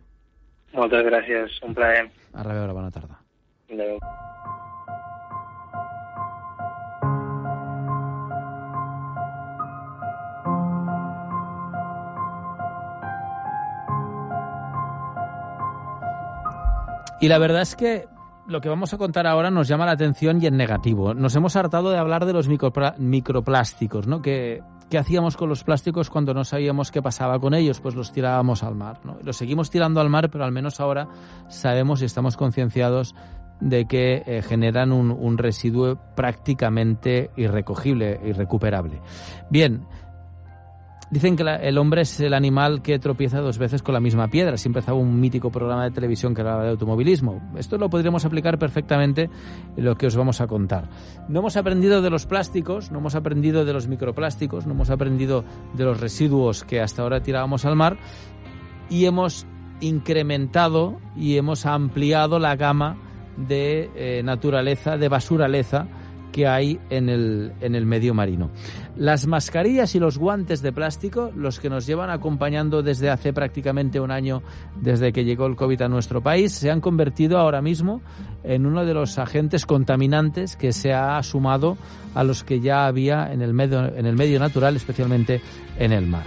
Moltes 0.76 1.06
gràcies, 1.06 1.61
un 1.66 1.74
plaer. 1.74 2.11
A 2.35 2.44
reveure, 2.46 2.76
bona 2.76 2.92
tarda. 2.94 3.22
Adéu. 3.70 3.96
Y 17.20 17.28
la 17.28 17.38
verdad 17.38 17.62
es 17.62 17.76
que 17.76 18.06
lo 18.46 18.61
que 18.61 18.68
vamos 18.68 18.92
a 18.94 18.98
contar 18.98 19.26
ahora 19.26 19.50
nos 19.50 19.68
llama 19.68 19.87
la 19.87 19.92
atención 19.92 20.42
y 20.42 20.46
en 20.46 20.56
negativo. 20.56 21.14
Nos 21.14 21.37
hemos 21.37 21.54
hartado 21.54 21.90
de 21.90 21.98
hablar 21.98 22.24
de 22.24 22.33
los 22.33 22.48
microplásticos, 22.48 24.06
¿no? 24.06 24.22
Que, 24.22 24.62
¿Qué 24.90 24.98
hacíamos 24.98 25.37
con 25.37 25.48
los 25.48 25.62
plásticos 25.62 26.11
cuando 26.11 26.35
no 26.35 26.42
sabíamos 26.42 26.90
qué 26.90 27.00
pasaba 27.00 27.38
con 27.38 27.54
ellos? 27.54 27.80
Pues 27.80 27.94
los 27.94 28.11
tirábamos 28.11 28.64
al 28.64 28.74
mar, 28.74 28.98
¿no? 29.04 29.18
Los 29.22 29.37
seguimos 29.37 29.70
tirando 29.70 30.00
al 30.00 30.11
mar, 30.11 30.30
pero 30.30 30.44
al 30.44 30.50
menos 30.50 30.80
ahora 30.80 31.06
sabemos 31.48 32.02
y 32.02 32.06
estamos 32.06 32.37
concienciados 32.37 33.14
de 33.61 33.85
que 33.85 34.24
eh, 34.26 34.42
generan 34.42 34.90
un, 34.90 35.12
un 35.12 35.38
residuo 35.38 35.96
prácticamente 36.16 37.30
irrecogible, 37.37 38.18
irrecuperable. 38.24 39.00
Bien, 39.48 39.87
Dicen 41.10 41.34
que 41.36 41.42
la- 41.42 41.56
el 41.56 41.76
hombre 41.76 42.02
es 42.02 42.20
el 42.20 42.32
animal 42.34 42.82
que 42.82 42.98
tropieza 43.00 43.40
dos 43.40 43.58
veces 43.58 43.82
con 43.82 43.94
la 43.94 44.00
misma 44.00 44.28
piedra. 44.28 44.56
Siempre 44.56 44.78
empezaba 44.78 44.96
un 44.98 45.18
mítico 45.18 45.50
programa 45.50 45.82
de 45.84 45.90
televisión 45.90 46.34
que 46.34 46.42
hablaba 46.42 46.62
de 46.62 46.70
automovilismo. 46.70 47.40
Esto 47.56 47.78
lo 47.78 47.90
podríamos 47.90 48.24
aplicar 48.24 48.58
perfectamente 48.60 49.28
en 49.76 49.84
lo 49.84 49.96
que 49.96 50.06
os 50.06 50.14
vamos 50.14 50.40
a 50.40 50.46
contar. 50.46 50.88
No 51.28 51.40
hemos 51.40 51.56
aprendido 51.56 52.00
de 52.00 52.10
los 52.10 52.26
plásticos, 52.26 52.92
no 52.92 52.98
hemos 53.00 53.16
aprendido 53.16 53.64
de 53.64 53.72
los 53.72 53.88
microplásticos, 53.88 54.66
no 54.66 54.72
hemos 54.74 54.88
aprendido 54.90 55.44
de 55.74 55.84
los 55.84 55.98
residuos 56.00 56.62
que 56.62 56.80
hasta 56.80 57.02
ahora 57.02 57.20
tirábamos 57.22 57.64
al 57.64 57.74
mar 57.74 57.96
y 58.88 59.06
hemos 59.06 59.46
incrementado 59.80 60.98
y 61.16 61.36
hemos 61.36 61.66
ampliado 61.66 62.38
la 62.38 62.54
gama 62.54 62.96
de 63.36 63.90
eh, 63.96 64.22
naturaleza, 64.22 64.96
de 64.96 65.08
basuraleza 65.08 65.86
que 66.30 66.46
hay 66.46 66.78
en 66.90 67.08
el, 67.08 67.52
en 67.60 67.74
el 67.74 67.86
medio 67.86 68.14
marino. 68.14 68.50
Las 68.96 69.26
mascarillas 69.26 69.94
y 69.94 69.98
los 69.98 70.18
guantes 70.18 70.62
de 70.62 70.72
plástico, 70.72 71.30
los 71.34 71.60
que 71.60 71.70
nos 71.70 71.86
llevan 71.86 72.10
acompañando 72.10 72.82
desde 72.82 73.10
hace 73.10 73.32
prácticamente 73.32 74.00
un 74.00 74.10
año, 74.10 74.42
desde 74.80 75.12
que 75.12 75.24
llegó 75.24 75.46
el 75.46 75.56
COVID 75.56 75.82
a 75.82 75.88
nuestro 75.88 76.22
país, 76.22 76.52
se 76.52 76.70
han 76.70 76.80
convertido 76.80 77.38
ahora 77.38 77.62
mismo 77.62 78.02
en 78.44 78.66
uno 78.66 78.84
de 78.84 78.94
los 78.94 79.18
agentes 79.18 79.66
contaminantes 79.66 80.56
que 80.56 80.72
se 80.72 80.92
ha 80.92 81.22
sumado 81.22 81.76
a 82.14 82.24
los 82.24 82.44
que 82.44 82.60
ya 82.60 82.86
había 82.86 83.32
en 83.32 83.42
el 83.42 83.54
medio, 83.54 83.84
en 83.96 84.06
el 84.06 84.16
medio 84.16 84.38
natural, 84.40 84.76
especialmente 84.76 85.40
en 85.78 85.92
el 85.92 86.06
mar. 86.06 86.24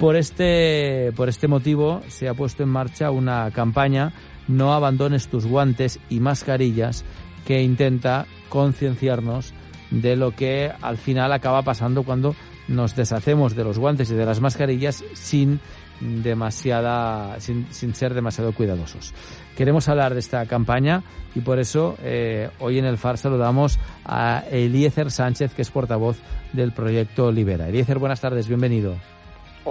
Por 0.00 0.16
este, 0.16 1.12
por 1.14 1.28
este 1.28 1.46
motivo 1.46 2.00
se 2.08 2.26
ha 2.26 2.32
puesto 2.32 2.62
en 2.62 2.70
marcha 2.70 3.10
una 3.10 3.50
campaña 3.50 4.14
No 4.48 4.72
abandones 4.72 5.28
tus 5.28 5.44
guantes 5.44 6.00
y 6.08 6.20
mascarillas 6.20 7.04
que 7.44 7.62
intenta 7.62 8.26
concienciarnos 8.48 9.52
de 9.90 10.16
lo 10.16 10.32
que 10.32 10.70
al 10.80 10.96
final 10.96 11.32
acaba 11.32 11.62
pasando 11.62 12.02
cuando 12.02 12.34
nos 12.68 12.94
deshacemos 12.94 13.56
de 13.56 13.64
los 13.64 13.78
guantes 13.78 14.10
y 14.10 14.14
de 14.14 14.24
las 14.24 14.40
mascarillas 14.40 15.04
sin 15.14 15.60
demasiada 16.00 17.38
sin, 17.40 17.66
sin 17.72 17.94
ser 17.94 18.14
demasiado 18.14 18.52
cuidadosos. 18.52 19.12
Queremos 19.56 19.88
hablar 19.88 20.14
de 20.14 20.20
esta 20.20 20.46
campaña 20.46 21.02
y 21.34 21.40
por 21.40 21.58
eso 21.58 21.96
eh, 22.02 22.48
hoy 22.60 22.78
en 22.78 22.86
el 22.86 22.96
FAR 22.96 23.18
saludamos 23.18 23.78
a 24.04 24.44
Eliezer 24.50 25.10
Sánchez, 25.10 25.52
que 25.54 25.62
es 25.62 25.70
portavoz 25.70 26.18
del 26.52 26.72
proyecto 26.72 27.30
Libera. 27.30 27.68
Eliezer, 27.68 27.98
buenas 27.98 28.20
tardes, 28.20 28.48
bienvenido. 28.48 28.96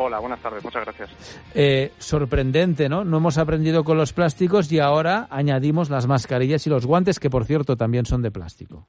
Hola, 0.02 0.20
buenas 0.20 0.42
tardes, 0.42 0.64
muchas 0.64 0.86
gracias. 0.86 1.52
Eh, 1.54 1.92
sorprendente, 1.98 2.88
¿no? 2.88 3.04
No 3.04 3.18
hemos 3.18 3.38
aprendido 3.38 3.84
con 3.84 3.98
los 3.98 4.14
plásticos 4.14 4.72
y 4.72 4.80
ahora 4.80 5.28
añadimos 5.30 5.90
las 5.90 6.08
mascarillas 6.08 6.66
y 6.66 6.70
los 6.70 6.86
guantes, 6.86 7.20
que 7.20 7.30
por 7.30 7.44
cierto 7.44 7.76
también 7.76 8.06
son 8.06 8.22
de 8.22 8.32
plástico. 8.32 8.88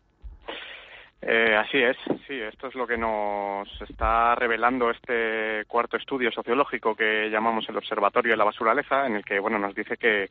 Eh, 1.20 1.56
así 1.56 1.78
es, 1.78 1.96
sí, 2.28 2.40
esto 2.40 2.68
es 2.68 2.76
lo 2.76 2.86
que 2.86 2.96
nos 2.96 3.68
está 3.88 4.36
revelando 4.36 4.88
este 4.88 5.64
cuarto 5.66 5.96
estudio 5.96 6.30
sociológico 6.30 6.94
que 6.94 7.28
llamamos 7.28 7.68
el 7.68 7.76
Observatorio 7.76 8.32
de 8.32 8.36
la 8.36 8.44
Basuraleza, 8.44 9.04
en 9.04 9.16
el 9.16 9.24
que 9.24 9.40
bueno 9.40 9.58
nos 9.58 9.74
dice 9.74 9.96
que, 9.96 10.30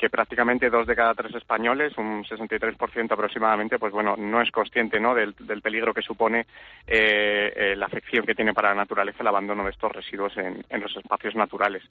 que 0.00 0.08
prácticamente 0.08 0.70
dos 0.70 0.86
de 0.86 0.96
cada 0.96 1.14
tres 1.14 1.34
españoles, 1.34 1.92
un 1.98 2.24
63% 2.24 3.12
aproximadamente, 3.12 3.78
pues 3.78 3.92
bueno, 3.92 4.16
no 4.16 4.40
es 4.40 4.50
consciente 4.50 4.98
¿no? 4.98 5.14
del, 5.14 5.34
peligro 5.60 5.92
que 5.92 6.00
supone 6.00 6.46
eh, 6.86 7.52
eh, 7.54 7.76
la 7.76 7.84
afección 7.84 8.24
que 8.24 8.34
tiene 8.34 8.54
para 8.54 8.70
la 8.70 8.76
naturaleza 8.76 9.18
el 9.20 9.26
abandono 9.26 9.64
de 9.64 9.70
estos 9.70 9.92
residuos 9.92 10.34
en, 10.38 10.64
en 10.70 10.80
los 10.80 10.96
espacios 10.96 11.34
naturales. 11.34 11.82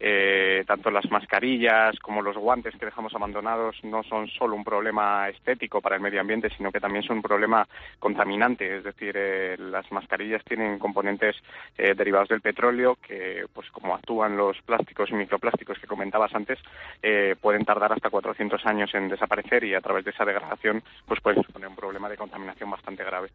Eh, 0.00 0.64
tanto 0.66 0.90
las 0.90 1.10
mascarillas 1.10 1.98
como 1.98 2.22
los 2.22 2.38
guantes 2.38 2.74
que 2.76 2.86
dejamos 2.86 3.14
abandonados 3.14 3.76
no 3.84 4.02
son 4.02 4.28
solo 4.28 4.56
un 4.56 4.64
problema 4.64 5.28
estético 5.28 5.82
para 5.82 5.96
el 5.96 6.00
medio 6.02 6.22
ambiente, 6.22 6.48
sino 6.56 6.72
que 6.72 6.80
también 6.80 7.04
son 7.04 7.18
un 7.18 7.22
problema 7.22 7.68
contaminante, 7.98 8.78
es 8.78 8.84
decir, 8.84 9.14
eh, 9.14 9.56
las 9.58 9.90
mascarillas 9.92 10.42
tienen 10.44 10.78
componentes 10.78 11.36
eh, 11.76 11.94
derivados 11.94 12.28
del 12.28 12.40
petróleo 12.40 12.96
que, 12.96 13.44
pues 13.52 13.70
como 13.70 13.94
actúan 13.94 14.36
los 14.38 14.60
plásticos 14.62 15.10
y 15.10 15.14
microplásticos 15.14 15.78
que 15.78 15.86
comentabas 15.86 16.34
antes, 16.34 16.58
eh, 17.02 17.36
pueden 17.58 17.66
tardar 17.66 17.92
hasta 17.92 18.08
400 18.10 18.64
años 18.66 18.90
en 18.94 19.08
desaparecer 19.08 19.64
y 19.64 19.74
a 19.74 19.80
través 19.80 20.04
de 20.04 20.10
esa 20.12 20.24
degradación 20.24 20.82
pues 21.06 21.20
pueden 21.20 21.42
suponer 21.42 21.68
un 21.68 21.74
problema 21.74 22.08
de 22.08 22.16
contaminación 22.16 22.70
bastante 22.70 23.02
grave. 23.04 23.30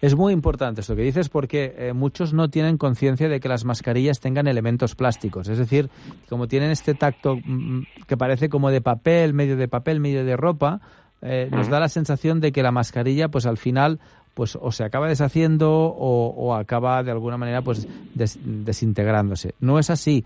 Es 0.00 0.14
muy 0.14 0.32
importante 0.32 0.82
esto 0.82 0.94
que 0.94 1.02
dices 1.02 1.28
porque 1.28 1.74
eh, 1.76 1.92
muchos 1.92 2.32
no 2.32 2.48
tienen 2.48 2.78
conciencia 2.78 3.28
de 3.28 3.40
que 3.40 3.48
las 3.48 3.64
mascarillas 3.64 4.20
tengan 4.20 4.46
elementos 4.46 4.94
plásticos. 4.94 5.48
Es 5.48 5.58
decir, 5.58 5.88
como 6.28 6.46
tienen 6.46 6.70
este 6.70 6.94
tacto 6.94 7.36
mm, 7.44 7.82
que 8.06 8.16
parece 8.16 8.48
como 8.48 8.70
de 8.70 8.80
papel, 8.80 9.34
medio 9.34 9.56
de 9.56 9.66
papel, 9.68 9.98
medio 10.00 10.24
de 10.24 10.36
ropa, 10.36 10.80
eh, 11.22 11.48
nos 11.50 11.68
da 11.68 11.80
la 11.80 11.88
sensación 11.88 12.40
de 12.40 12.52
que 12.52 12.62
la 12.62 12.70
mascarilla, 12.70 13.28
pues 13.28 13.46
al 13.46 13.56
final, 13.56 13.98
pues 14.34 14.56
o 14.60 14.70
se 14.70 14.84
acaba 14.84 15.08
deshaciendo 15.08 15.72
o, 15.72 16.28
o 16.28 16.54
acaba 16.54 17.02
de 17.02 17.10
alguna 17.10 17.36
manera 17.38 17.62
pues 17.62 17.88
des- 18.14 18.38
desintegrándose. 18.44 19.54
No 19.60 19.78
es 19.78 19.88
así. 19.90 20.24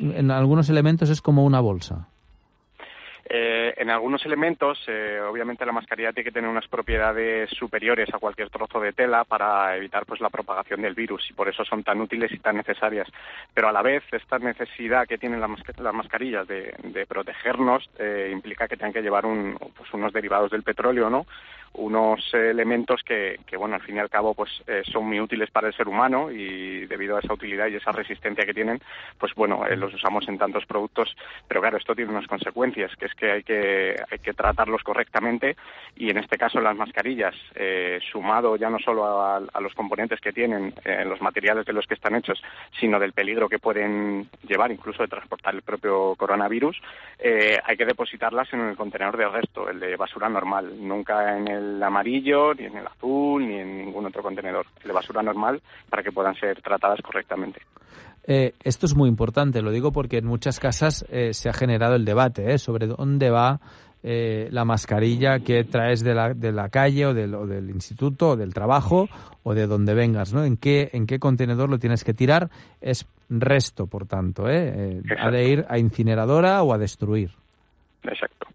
En 0.00 0.30
algunos 0.32 0.68
elementos 0.68 1.08
es 1.10 1.22
como 1.22 1.44
una 1.44 1.60
bolsa. 1.60 2.08
Eh, 3.34 3.72
en 3.78 3.88
algunos 3.88 4.26
elementos, 4.26 4.78
eh, 4.86 5.18
obviamente 5.26 5.64
la 5.64 5.72
mascarilla 5.72 6.12
tiene 6.12 6.26
que 6.26 6.32
tener 6.32 6.50
unas 6.50 6.68
propiedades 6.68 7.48
superiores 7.48 8.12
a 8.12 8.18
cualquier 8.18 8.50
trozo 8.50 8.78
de 8.78 8.92
tela 8.92 9.24
para 9.24 9.74
evitar 9.74 10.04
pues 10.04 10.20
la 10.20 10.28
propagación 10.28 10.82
del 10.82 10.94
virus 10.94 11.30
y 11.30 11.32
por 11.32 11.48
eso 11.48 11.64
son 11.64 11.82
tan 11.82 11.98
útiles 12.02 12.30
y 12.30 12.40
tan 12.40 12.58
necesarias. 12.58 13.08
Pero 13.54 13.68
a 13.68 13.72
la 13.72 13.80
vez 13.80 14.02
esta 14.12 14.38
necesidad 14.38 15.08
que 15.08 15.16
tienen 15.16 15.40
las, 15.40 15.48
masca- 15.48 15.80
las 15.80 15.94
mascarillas 15.94 16.46
de, 16.46 17.06
protegernos 17.08 17.88
eh, 17.98 18.28
implica 18.30 18.68
que 18.68 18.76
tengan 18.76 18.92
que 18.92 19.00
llevar 19.00 19.24
un, 19.24 19.56
pues 19.78 19.90
unos 19.94 20.12
derivados 20.12 20.50
del 20.50 20.62
petróleo, 20.62 21.08
¿no? 21.08 21.24
unos 21.74 22.22
elementos 22.34 23.02
que, 23.02 23.40
que, 23.46 23.56
bueno, 23.56 23.76
al 23.76 23.82
fin 23.82 23.96
y 23.96 23.98
al 23.98 24.10
cabo, 24.10 24.34
pues 24.34 24.50
eh, 24.66 24.82
son 24.84 25.06
muy 25.06 25.20
útiles 25.20 25.50
para 25.50 25.68
el 25.68 25.74
ser 25.74 25.88
humano 25.88 26.30
y 26.30 26.84
debido 26.86 27.16
a 27.16 27.20
esa 27.20 27.32
utilidad 27.32 27.68
y 27.68 27.76
esa 27.76 27.92
resistencia 27.92 28.44
que 28.44 28.52
tienen, 28.52 28.80
pues 29.18 29.34
bueno, 29.34 29.66
eh, 29.66 29.76
los 29.76 29.94
usamos 29.94 30.28
en 30.28 30.38
tantos 30.38 30.66
productos, 30.66 31.16
pero 31.48 31.60
claro, 31.60 31.78
esto 31.78 31.94
tiene 31.94 32.10
unas 32.10 32.26
consecuencias, 32.26 32.94
que 32.96 33.06
es 33.06 33.14
que 33.14 33.21
hay 33.30 33.42
que, 33.42 33.96
hay 34.10 34.18
que 34.18 34.32
tratarlos 34.32 34.82
correctamente 34.82 35.56
y 35.96 36.10
en 36.10 36.18
este 36.18 36.38
caso 36.38 36.60
las 36.60 36.76
mascarillas, 36.76 37.34
eh, 37.54 38.00
sumado 38.10 38.56
ya 38.56 38.70
no 38.70 38.78
solo 38.78 39.04
a, 39.20 39.36
a 39.36 39.60
los 39.60 39.74
componentes 39.74 40.20
que 40.20 40.32
tienen, 40.32 40.74
eh, 40.84 41.04
los 41.04 41.20
materiales 41.20 41.66
de 41.66 41.72
los 41.72 41.86
que 41.86 41.94
están 41.94 42.14
hechos, 42.14 42.42
sino 42.80 42.98
del 42.98 43.12
peligro 43.12 43.48
que 43.48 43.58
pueden 43.58 44.28
llevar, 44.46 44.72
incluso 44.72 45.02
de 45.02 45.08
transportar 45.08 45.54
el 45.54 45.62
propio 45.62 46.14
coronavirus, 46.16 46.80
eh, 47.18 47.58
hay 47.64 47.76
que 47.76 47.86
depositarlas 47.86 48.52
en 48.52 48.60
el 48.60 48.76
contenedor 48.76 49.16
de 49.16 49.28
resto, 49.28 49.68
el 49.68 49.80
de 49.80 49.96
basura 49.96 50.28
normal, 50.28 50.72
nunca 50.80 51.36
en 51.36 51.48
el 51.48 51.82
amarillo, 51.82 52.54
ni 52.54 52.64
en 52.64 52.76
el 52.76 52.86
azul, 52.86 53.46
ni 53.46 53.56
en 53.56 53.78
ningún 53.78 54.06
otro 54.06 54.22
contenedor, 54.22 54.66
el 54.80 54.88
de 54.88 54.92
basura 54.92 55.22
normal, 55.22 55.60
para 55.88 56.02
que 56.02 56.12
puedan 56.12 56.34
ser 56.36 56.60
tratadas 56.62 57.00
correctamente. 57.02 57.60
Eh, 58.24 58.54
esto 58.62 58.86
es 58.86 58.94
muy 58.94 59.08
importante, 59.08 59.62
lo 59.62 59.70
digo 59.72 59.92
porque 59.92 60.18
en 60.18 60.26
muchas 60.26 60.60
casas 60.60 61.04
eh, 61.10 61.34
se 61.34 61.48
ha 61.48 61.52
generado 61.52 61.96
el 61.96 62.04
debate 62.04 62.52
¿eh? 62.52 62.58
sobre 62.58 62.86
dónde 62.86 63.30
va 63.30 63.60
eh, 64.04 64.48
la 64.50 64.64
mascarilla 64.64 65.40
que 65.40 65.64
traes 65.64 66.02
de 66.02 66.14
la, 66.14 66.34
de 66.34 66.50
la 66.50 66.68
calle 66.68 67.06
o 67.06 67.14
del, 67.14 67.34
o 67.34 67.46
del 67.46 67.70
instituto 67.70 68.30
o 68.30 68.36
del 68.36 68.52
trabajo 68.52 69.08
o 69.44 69.54
de 69.54 69.66
donde 69.66 69.94
vengas, 69.94 70.32
¿no? 70.32 70.44
¿En 70.44 70.56
qué, 70.56 70.90
en 70.92 71.06
qué 71.06 71.20
contenedor 71.20 71.70
lo 71.70 71.78
tienes 71.78 72.02
que 72.02 72.12
tirar? 72.12 72.50
Es 72.80 73.06
resto, 73.28 73.86
por 73.86 74.06
tanto, 74.06 74.48
¿eh? 74.48 74.98
Eh, 74.98 75.02
ha 75.18 75.30
de 75.30 75.48
ir 75.48 75.66
a 75.68 75.78
incineradora 75.78 76.62
o 76.62 76.72
a 76.72 76.78
destruir. 76.78 77.30
Exacto. 78.02 78.48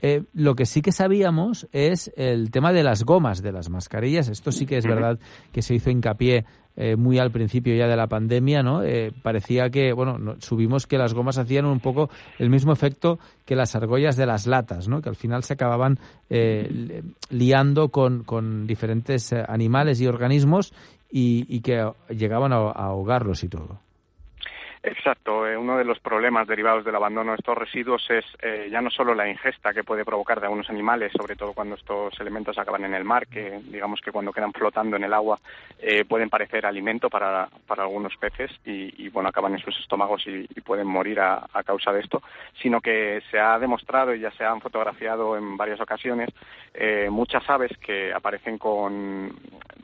Eh, 0.00 0.22
lo 0.32 0.54
que 0.54 0.64
sí 0.64 0.80
que 0.80 0.92
sabíamos 0.92 1.66
es 1.72 2.12
el 2.16 2.52
tema 2.52 2.72
de 2.72 2.84
las 2.84 3.02
gomas 3.04 3.42
de 3.42 3.50
las 3.50 3.68
mascarillas. 3.68 4.28
Esto 4.28 4.52
sí 4.52 4.64
que 4.64 4.76
es 4.76 4.86
verdad 4.86 5.18
que 5.52 5.60
se 5.60 5.74
hizo 5.74 5.90
hincapié 5.90 6.44
eh, 6.80 6.94
muy 6.96 7.18
al 7.18 7.30
principio 7.32 7.74
ya 7.74 7.88
de 7.88 7.96
la 7.96 8.06
pandemia, 8.06 8.62
¿no? 8.62 8.82
Eh, 8.84 9.12
parecía 9.22 9.68
que, 9.68 9.92
bueno, 9.92 10.16
no- 10.16 10.36
subimos 10.40 10.86
que 10.86 10.96
las 10.96 11.12
gomas 11.12 11.36
hacían 11.36 11.66
un 11.66 11.80
poco 11.80 12.08
el 12.38 12.48
mismo 12.50 12.72
efecto 12.72 13.18
que 13.44 13.56
las 13.56 13.74
argollas 13.74 14.16
de 14.16 14.26
las 14.26 14.46
latas, 14.46 14.86
¿no? 14.88 15.02
Que 15.02 15.08
al 15.08 15.16
final 15.16 15.42
se 15.42 15.54
acababan 15.54 15.98
eh, 16.30 16.68
li- 16.70 17.02
liando 17.36 17.88
con, 17.88 18.22
con 18.22 18.66
diferentes 18.68 19.32
eh, 19.32 19.42
animales 19.46 20.00
y 20.00 20.06
organismos 20.06 20.72
y, 21.10 21.60
que 21.60 21.90
llegaban 22.10 22.52
a 22.52 22.56
ahogarlos 22.56 23.42
y 23.42 23.48
todo. 23.48 23.80
Exacto. 24.90 25.46
Eh, 25.46 25.56
uno 25.56 25.76
de 25.76 25.84
los 25.84 25.98
problemas 25.98 26.46
derivados 26.46 26.84
del 26.84 26.94
abandono 26.94 27.32
de 27.32 27.36
estos 27.36 27.56
residuos 27.56 28.08
es 28.08 28.24
eh, 28.40 28.68
ya 28.70 28.80
no 28.80 28.90
solo 28.90 29.14
la 29.14 29.28
ingesta 29.28 29.74
que 29.74 29.84
puede 29.84 30.04
provocar 30.04 30.40
de 30.40 30.46
algunos 30.46 30.70
animales, 30.70 31.12
sobre 31.12 31.36
todo 31.36 31.52
cuando 31.52 31.74
estos 31.74 32.18
elementos 32.20 32.56
acaban 32.58 32.84
en 32.84 32.94
el 32.94 33.04
mar, 33.04 33.26
que 33.26 33.60
digamos 33.64 34.00
que 34.00 34.12
cuando 34.12 34.32
quedan 34.32 34.52
flotando 34.52 34.96
en 34.96 35.04
el 35.04 35.12
agua 35.12 35.38
eh, 35.78 36.06
pueden 36.06 36.30
parecer 36.30 36.64
alimento 36.64 37.10
para, 37.10 37.48
para 37.66 37.82
algunos 37.82 38.16
peces 38.16 38.50
y, 38.64 39.08
bueno, 39.10 39.28
acaban 39.28 39.52
en 39.52 39.60
sus 39.60 39.78
estómagos 39.78 40.26
y, 40.26 40.46
pueden 40.68 40.86
morir 40.86 41.18
a, 41.18 41.46
a, 41.54 41.62
causa 41.62 41.92
de 41.92 42.00
esto, 42.00 42.20
sino 42.60 42.82
que 42.82 43.22
se 43.30 43.38
ha 43.38 43.58
demostrado 43.58 44.14
y 44.14 44.20
ya 44.20 44.30
se 44.32 44.44
han 44.44 44.60
fotografiado 44.60 45.34
en 45.34 45.56
varias 45.56 45.80
ocasiones 45.80 46.28
muchas 47.10 47.48
aves 47.48 47.72
que 47.78 48.12
aparecen 48.12 48.58
con 48.58 49.32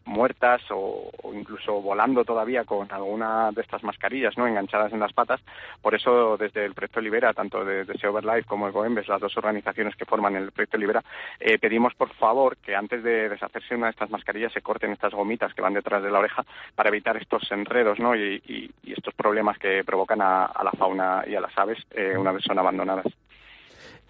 muertas 0.04 0.62
o, 0.70 1.10
incluso 1.32 1.80
volando 1.80 2.24
todavía 2.24 2.64
con 2.64 2.90
alguna 2.92 3.50
de 3.52 3.62
estas 3.62 3.82
mascarillas 3.82 4.36
no 4.36 4.46
enganchadas 4.46 4.92
en 4.92 5.00
las 5.00 5.12
patas. 5.12 5.40
Por 5.82 5.94
eso, 5.94 6.36
desde 6.36 6.64
el 6.64 6.74
proyecto 6.74 7.00
Libera, 7.00 7.32
tanto 7.32 7.64
de, 7.64 7.84
de 7.84 7.94
Life 7.94 8.44
como 8.46 8.66
de 8.66 8.72
Goembes, 8.72 9.08
las 9.08 9.20
dos 9.20 9.36
organizaciones 9.36 9.96
que 9.96 10.04
forman 10.04 10.36
el 10.36 10.52
proyecto 10.52 10.78
Libera, 10.78 11.02
eh, 11.40 11.58
pedimos 11.58 11.94
por 11.94 12.10
favor 12.14 12.56
que 12.58 12.74
antes 12.74 13.02
de 13.02 13.28
deshacerse 13.28 13.74
una 13.74 13.86
de 13.86 13.92
estas 13.92 14.10
mascarillas 14.10 14.52
se 14.52 14.62
corten 14.62 14.92
estas 14.92 15.12
gomitas 15.12 15.54
que 15.54 15.62
van 15.62 15.74
detrás 15.74 16.02
de 16.02 16.10
la 16.10 16.18
oreja 16.18 16.44
para 16.74 16.88
evitar 16.88 17.16
estos 17.16 17.50
enredos 17.50 17.98
¿no? 17.98 18.14
y, 18.14 18.70
estos 18.84 19.14
problemas 19.14 19.58
que 19.58 19.82
provocan 19.84 20.20
a, 20.22 20.50
la 20.62 20.70
fauna 20.72 21.24
y 21.26 21.34
a 21.34 21.40
las 21.40 21.56
aves 21.58 21.78
eh, 21.90 22.16
una 22.16 22.32
vez 22.32 22.42
son 22.44 22.58
abandonadas 22.58 23.06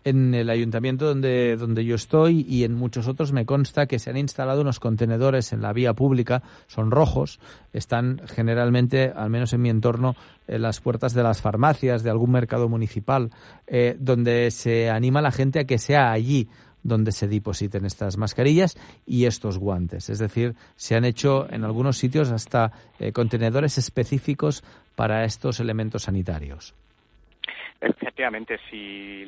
en 0.05 0.35
el 0.35 0.51
ayuntamiento 0.51 1.07
donde, 1.07 1.57
donde 1.57 1.85
yo 1.85 1.95
estoy 1.95 2.47
y 2.49 2.65
en 2.65 2.75
muchos 2.75 3.09
otros 3.09 3.33
me 3.33 3.47
consta 3.47 3.87
que 3.87 3.99
se 3.99 4.11
han 4.11 4.19
instalado 4.19 4.61
unos 4.61 4.79
contenedores 4.79 5.53
en 5.53 5.63
la 5.63 5.73
vía 5.73 5.95
pública, 5.95 6.43
son 6.67 6.91
rojos, 6.91 7.41
están 7.73 8.21
generalmente, 8.27 9.13
al 9.15 9.31
menos 9.31 9.53
en 9.55 9.63
mi 9.63 9.71
entorno, 9.71 10.15
en 10.47 10.63
las 10.63 10.81
puertas 10.81 11.15
de 11.15 11.23
las 11.23 11.41
farmacias, 11.41 12.03
de 12.03 12.11
algún 12.11 12.31
mercado 12.31 12.69
municipal, 12.69 13.31
eh, 13.67 13.97
donde 13.99 14.51
se 14.51 14.91
anima 14.91 15.21
a 15.21 15.23
la 15.23 15.33
gente 15.33 15.61
a 15.61 15.65
que 15.65 15.79
sea 15.79 16.13
allí 16.13 16.49
donde 16.83 17.13
se 17.13 17.27
depositen 17.27 17.87
estas 17.87 18.19
mascarillas 18.19 18.77
y 19.07 19.25
estos 19.25 19.59
guantes. 19.59 20.11
Es 20.11 20.19
decir, 20.19 20.55
se 20.77 20.95
han 20.95 21.07
hecho 21.07 21.51
en 21.51 21.65
algunos 21.65 21.97
sitios 21.97 22.31
hasta 22.31 22.73
eh, 23.01 23.11
contenedores 23.13 23.79
específicos 23.79 24.63
para 24.95 25.25
estos 25.25 25.61
elementos 25.61 26.03
sanitarios. 26.03 26.75
Efectivamente, 27.81 28.59
si, 28.71 29.25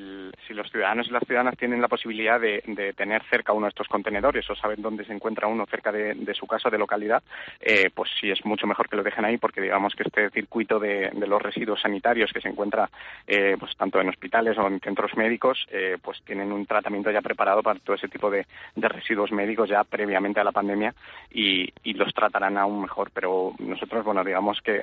los 0.50 0.70
ciudadanos 0.70 1.08
y 1.08 1.10
las 1.10 1.24
ciudadanas 1.24 1.58
tienen 1.58 1.82
la 1.82 1.88
posibilidad 1.88 2.40
de, 2.40 2.62
tener 2.96 3.22
cerca 3.24 3.52
uno 3.52 3.66
de 3.66 3.70
estos 3.70 3.88
contenedores 3.88 4.48
o 4.48 4.54
saben 4.54 4.80
dónde 4.80 5.04
se 5.04 5.12
encuentra 5.12 5.48
uno 5.48 5.66
cerca 5.66 5.92
de, 5.92 6.34
su 6.34 6.46
casa 6.46 6.70
de 6.70 6.78
localidad, 6.78 7.22
eh, 7.60 7.90
pues 7.92 8.10
sí 8.20 8.30
es 8.30 8.44
mucho 8.44 8.66
mejor 8.66 8.88
que 8.88 8.96
lo 8.96 9.02
dejen 9.02 9.24
ahí 9.24 9.36
porque 9.38 9.60
digamos 9.60 9.94
que 9.94 10.04
este 10.04 10.30
circuito 10.30 10.78
de, 10.78 11.10
los 11.26 11.42
residuos 11.42 11.80
sanitarios 11.80 12.32
que 12.32 12.40
se 12.40 12.48
encuentra 12.48 12.88
eh, 13.26 13.56
pues 13.58 13.76
tanto 13.76 14.00
en 14.00 14.08
hospitales 14.08 14.56
o 14.56 14.66
en 14.66 14.80
centros 14.80 15.16
médicos, 15.16 15.66
eh, 15.70 15.98
pues 16.00 16.22
tienen 16.22 16.52
un 16.52 16.64
tratamiento 16.66 17.10
ya 17.10 17.20
preparado 17.20 17.62
para 17.62 17.80
todo 17.80 17.96
ese 17.96 18.08
tipo 18.08 18.30
de, 18.30 18.46
residuos 18.76 19.32
médicos 19.32 19.68
ya 19.68 19.84
previamente 19.84 20.40
a 20.40 20.44
la 20.44 20.52
pandemia 20.52 20.94
y, 21.30 21.72
los 21.96 22.12
tratarán 22.12 22.58
aún 22.58 22.82
mejor. 22.82 23.10
Pero 23.12 23.54
nosotros, 23.58 24.04
bueno, 24.04 24.22
digamos 24.22 24.60
que 24.60 24.82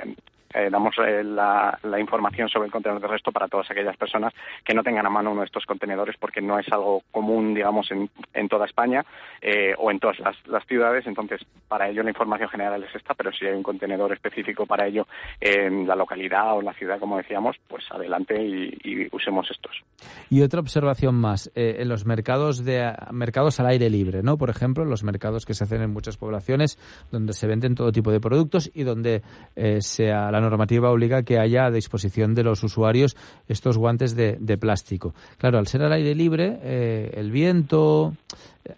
damos 0.71 0.95
la, 0.97 1.77
la 1.83 1.99
información 1.99 2.49
sobre 2.49 2.65
el 2.65 2.71
contenedor 2.71 3.01
de 3.03 3.07
resto 3.07 3.31
para 3.31 3.47
todas 3.53 3.69
aquellas 3.69 3.95
personas 3.97 4.33
que 4.65 4.73
no 4.73 4.81
tengan 4.81 5.05
a 5.05 5.11
mano 5.11 5.31
uno 5.31 5.41
de 5.41 5.45
estos 5.45 5.67
contenedores 5.67 6.15
porque 6.17 6.41
no 6.41 6.57
es 6.57 6.65
algo 6.71 7.03
común, 7.11 7.53
digamos, 7.53 7.91
en, 7.91 8.09
en 8.33 8.49
toda 8.49 8.65
España 8.65 9.05
eh, 9.43 9.75
o 9.77 9.91
en 9.91 9.99
todas 9.99 10.17
las, 10.19 10.65
ciudades. 10.65 11.05
Entonces, 11.05 11.39
para 11.67 11.87
ello 11.87 12.01
la 12.01 12.09
información 12.09 12.49
general 12.49 12.83
es 12.83 12.95
esta, 12.95 13.13
pero 13.13 13.31
si 13.31 13.45
hay 13.45 13.53
un 13.53 13.61
contenedor 13.61 14.11
específico 14.11 14.65
para 14.65 14.87
ello 14.87 15.05
en 15.39 15.85
la 15.85 15.95
localidad 15.95 16.55
o 16.55 16.61
en 16.61 16.65
la 16.65 16.73
ciudad, 16.73 16.99
como 16.99 17.17
decíamos, 17.17 17.57
pues 17.67 17.83
adelante 17.91 18.41
y, 18.41 19.07
usemos 19.11 19.51
estos. 19.51 19.83
Y 20.31 20.41
otra 20.41 20.61
observación 20.61 21.13
más, 21.13 21.51
eh, 21.53 21.75
en 21.79 21.89
los 21.89 22.07
mercados 22.07 22.65
de 22.65 22.91
mercados 23.11 23.59
al 23.59 23.67
aire 23.67 23.91
libre, 23.91 24.23
¿no? 24.23 24.37
Por 24.37 24.49
ejemplo, 24.49 24.83
los 24.83 25.03
mercados 25.03 25.45
que 25.45 25.53
se 25.53 25.65
hacen 25.65 25.83
en 25.83 25.91
muchas 25.91 26.17
poblaciones 26.17 26.79
donde 27.11 27.33
se 27.33 27.45
venden 27.45 27.75
todo 27.75 27.91
tipo 27.91 28.11
de 28.11 28.19
productos 28.19 28.71
y 28.73 28.83
donde 28.83 29.21
eh, 29.55 29.81
sea 29.81 30.31
la 30.31 30.41
normativa 30.41 30.89
obliga 30.89 31.21
que 31.21 31.37
haya 31.37 31.65
a 31.65 31.71
disposición 31.71 32.33
de 32.33 32.43
los 32.43 32.63
usuarios 32.63 33.15
estos 33.47 33.77
guantes 33.77 34.15
de, 34.15 34.57
plástico. 34.57 35.13
Claro, 35.37 35.57
al 35.57 35.67
ser 35.67 35.83
al 35.83 35.93
aire 35.93 36.15
libre, 36.15 36.59
eh, 36.61 37.11
el 37.15 37.31
viento, 37.31 38.13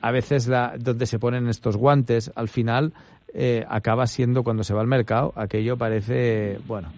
a 0.02 0.12
veces 0.12 0.48
la, 0.48 0.76
donde 0.78 1.06
se 1.06 1.20
ponen 1.20 1.48
estos 1.48 1.78
guantes, 1.78 2.32
al 2.36 2.50
final 2.50 2.94
eh, 3.34 3.66
acaba 3.70 4.08
siendo 4.08 4.44
cuando 4.44 4.64
se 4.64 4.74
va 4.74 4.82
al 4.82 4.88
mercado, 4.88 5.34
aquello 5.36 5.78
parece, 5.78 6.60
bueno, 6.68 6.90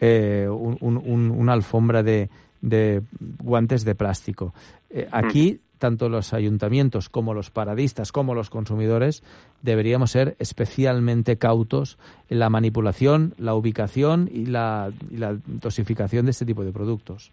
eh, 0.00 0.48
una 0.50 1.52
alfombra 1.52 2.02
de, 2.02 2.28
de, 2.60 3.02
guantes 3.38 3.84
de 3.84 3.94
plástico. 3.94 4.52
aquí 5.10 5.60
tanto 5.82 6.08
los 6.08 6.32
ayuntamientos 6.32 7.08
como 7.08 7.34
los 7.34 7.50
paradistas 7.50 8.12
como 8.12 8.36
los 8.36 8.50
consumidores 8.50 9.24
deberíamos 9.62 10.12
ser 10.12 10.36
especialmente 10.38 11.38
cautos 11.38 11.98
en 12.30 12.38
la 12.38 12.50
manipulación, 12.50 13.34
la 13.36 13.56
ubicación 13.56 14.30
y 14.32 14.46
la, 14.46 14.92
y 15.10 15.16
la 15.16 15.36
dosificación 15.44 16.26
de 16.26 16.30
este 16.30 16.46
tipo 16.46 16.62
de 16.62 16.70
productos. 16.70 17.32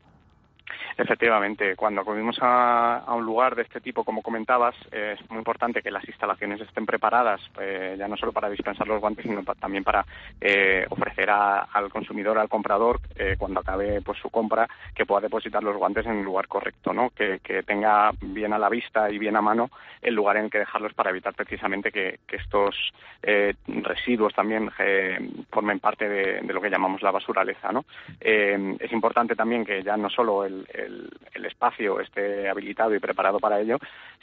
Efectivamente, 1.00 1.78
cuando 1.78 2.02
acudimos 2.02 2.38
a, 2.42 3.06
un 3.16 3.24
lugar 3.24 3.56
de 3.56 3.62
este 3.62 3.80
tipo, 3.80 4.04
como 4.04 4.22
comentabas, 4.22 4.76
es 4.92 5.18
muy 5.30 5.38
importante 5.38 5.82
que 5.82 5.92
las 5.92 6.06
instalaciones 6.06 6.60
estén 6.60 6.86
preparadas, 6.86 7.40
eh, 7.58 7.96
ya 7.98 8.10
no 8.10 8.18
solo 8.18 8.34
para 8.34 8.50
dispensar 8.50 8.86
los 8.86 9.00
guantes, 9.00 9.24
sino 9.24 9.42
también 9.58 9.86
para 9.86 10.06
eh, 10.42 10.86
ofrecer 10.90 11.30
al 11.30 11.90
consumidor, 11.90 12.38
al 12.38 12.50
comprador, 12.50 13.00
eh, 13.16 13.38
cuando 13.40 13.62
acabe 13.62 14.02
pues, 14.02 14.20
su 14.20 14.30
compra, 14.30 14.68
que 14.94 15.06
pueda 15.06 15.22
depositar 15.22 15.64
los 15.64 15.78
guantes 15.78 16.06
en 16.06 16.18
el 16.18 16.26
lugar 16.26 16.50
correcto, 16.50 16.92
¿no? 16.92 17.12
que, 17.12 17.40
tenga 17.66 18.12
bien 18.20 18.52
a 18.52 18.60
la 18.60 18.68
vista 18.68 19.10
y 19.10 19.18
bien 19.18 19.38
a 19.38 19.42
mano 19.42 19.70
el 20.02 20.14
lugar 20.14 20.38
en 20.38 20.46
el 20.46 20.52
que 20.52 20.60
dejarlos 20.60 20.94
para 20.94 21.12
evitar 21.12 21.34
precisamente 21.34 21.92
que, 21.94 22.20
estos 22.30 22.76
residuos 23.68 24.34
también 24.34 24.70
formen 25.52 25.80
parte 25.80 26.08
de, 26.08 26.42
lo 26.42 26.62
que 26.62 26.70
llamamos 26.70 27.02
la 27.02 27.12
basuraleza. 27.12 27.72
¿no? 27.72 27.86
es 28.20 28.92
importante 28.92 29.36
también 29.36 29.66
que 29.66 29.84
ya 29.84 29.98
no 29.98 30.10
solo 30.10 30.46
el, 30.46 30.66
espacio 31.46 32.00
esté 32.00 32.50
habilitado 32.50 32.94
y 32.96 33.00
preparado 33.00 33.40
para 33.40 33.60
ello, 33.60 33.78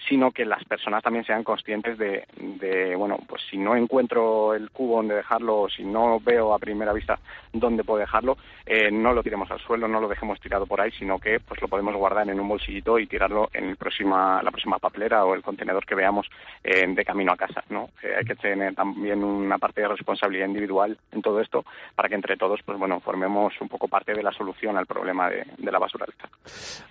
sino 0.08 0.30
que 0.30 0.44
las 0.44 0.64
personas 0.64 1.02
también 1.02 1.24
sean 1.24 1.44
conscientes 1.44 1.98
de, 1.98 2.94
bueno, 2.96 3.18
pues 3.26 3.42
si 3.50 3.56
no 3.56 3.74
encuentro 3.74 4.54
el 4.54 4.70
cubo 4.70 4.96
donde 4.96 5.16
dejarlo, 5.16 5.68
si 5.68 5.84
no 5.84 6.20
veo 6.20 6.54
a 6.54 6.58
primera 6.58 6.92
vista 6.92 7.18
dónde 7.52 7.84
puedo 7.84 8.00
dejarlo, 8.00 8.36
eh, 8.64 8.90
no 8.90 9.12
lo 9.12 9.22
tiremos 9.22 9.50
al 9.50 9.60
suelo, 9.60 9.88
no 9.88 10.00
lo 10.00 10.08
dejemos 10.08 10.40
tirado 10.40 10.66
por 10.66 10.80
ahí, 10.80 10.90
sino 10.92 11.18
que 11.18 11.40
pues 11.40 11.60
lo 11.60 11.68
podemos 11.68 11.94
guardar 11.94 12.28
en 12.28 12.40
un 12.40 12.48
bolsillito 12.48 12.98
y 12.98 13.06
tirarlo 13.06 13.48
en 13.52 13.64
el 13.64 13.76
la 13.96 14.50
próxima 14.50 14.78
papelera 14.78 15.24
o 15.24 15.34
el 15.34 15.42
contenedor 15.42 15.86
que 15.86 15.94
veamos 15.94 16.26
eh, 16.62 16.86
de 16.86 17.04
camino 17.04 17.32
a 17.32 17.36
casa, 17.36 17.62
¿no? 17.70 17.90
Eh, 18.02 18.14
hay 18.18 18.24
que 18.24 18.34
tener 18.34 18.74
también 18.74 19.22
una 19.22 19.58
parte 19.58 19.80
de 19.80 19.88
responsabilidad 19.88 20.46
individual 20.46 20.98
en 21.12 21.22
todo 21.22 21.40
esto 21.40 21.64
para 21.94 22.08
que 22.08 22.14
entre 22.14 22.36
todos, 22.36 22.60
pues 22.64 22.78
bueno, 22.78 23.00
formemos 23.00 23.54
un 23.60 23.68
poco 23.68 23.88
parte 23.88 24.12
de 24.12 24.22
la 24.22 24.32
solución 24.32 24.76
al 24.76 24.86
problema 24.86 25.30
de, 25.30 25.46
de 25.56 25.72
la 25.72 25.78
basura. 25.78 26.06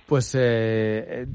Pues 0.05 0.35
eh, 0.37 1.27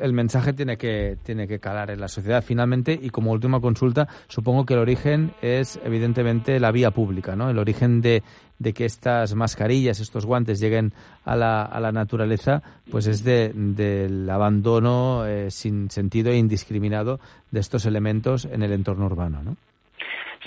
el 0.00 0.12
mensaje 0.12 0.52
tiene 0.52 0.76
que, 0.76 1.16
tiene 1.22 1.46
que 1.46 1.58
calar 1.58 1.90
en 1.90 2.00
la 2.00 2.08
sociedad 2.08 2.42
finalmente 2.42 2.98
y 3.00 3.10
como 3.10 3.32
última 3.32 3.60
consulta, 3.60 4.08
supongo 4.28 4.66
que 4.66 4.74
el 4.74 4.80
origen 4.80 5.32
es 5.42 5.78
evidentemente 5.84 6.58
la 6.60 6.72
vía 6.72 6.90
pública, 6.90 7.36
¿no? 7.36 7.50
El 7.50 7.58
origen 7.58 8.00
de, 8.00 8.22
de 8.58 8.72
que 8.72 8.84
estas 8.84 9.34
mascarillas, 9.34 10.00
estos 10.00 10.26
guantes 10.26 10.60
lleguen 10.60 10.92
a 11.24 11.36
la, 11.36 11.62
a 11.62 11.80
la 11.80 11.92
naturaleza, 11.92 12.62
pues 12.90 13.06
es 13.06 13.22
de, 13.22 13.52
del 13.54 14.28
abandono 14.28 15.24
eh, 15.26 15.50
sin 15.50 15.90
sentido 15.90 16.30
e 16.30 16.38
indiscriminado 16.38 17.20
de 17.50 17.60
estos 17.60 17.86
elementos 17.86 18.44
en 18.44 18.62
el 18.62 18.72
entorno 18.72 19.06
urbano, 19.06 19.42
¿no? 19.42 19.56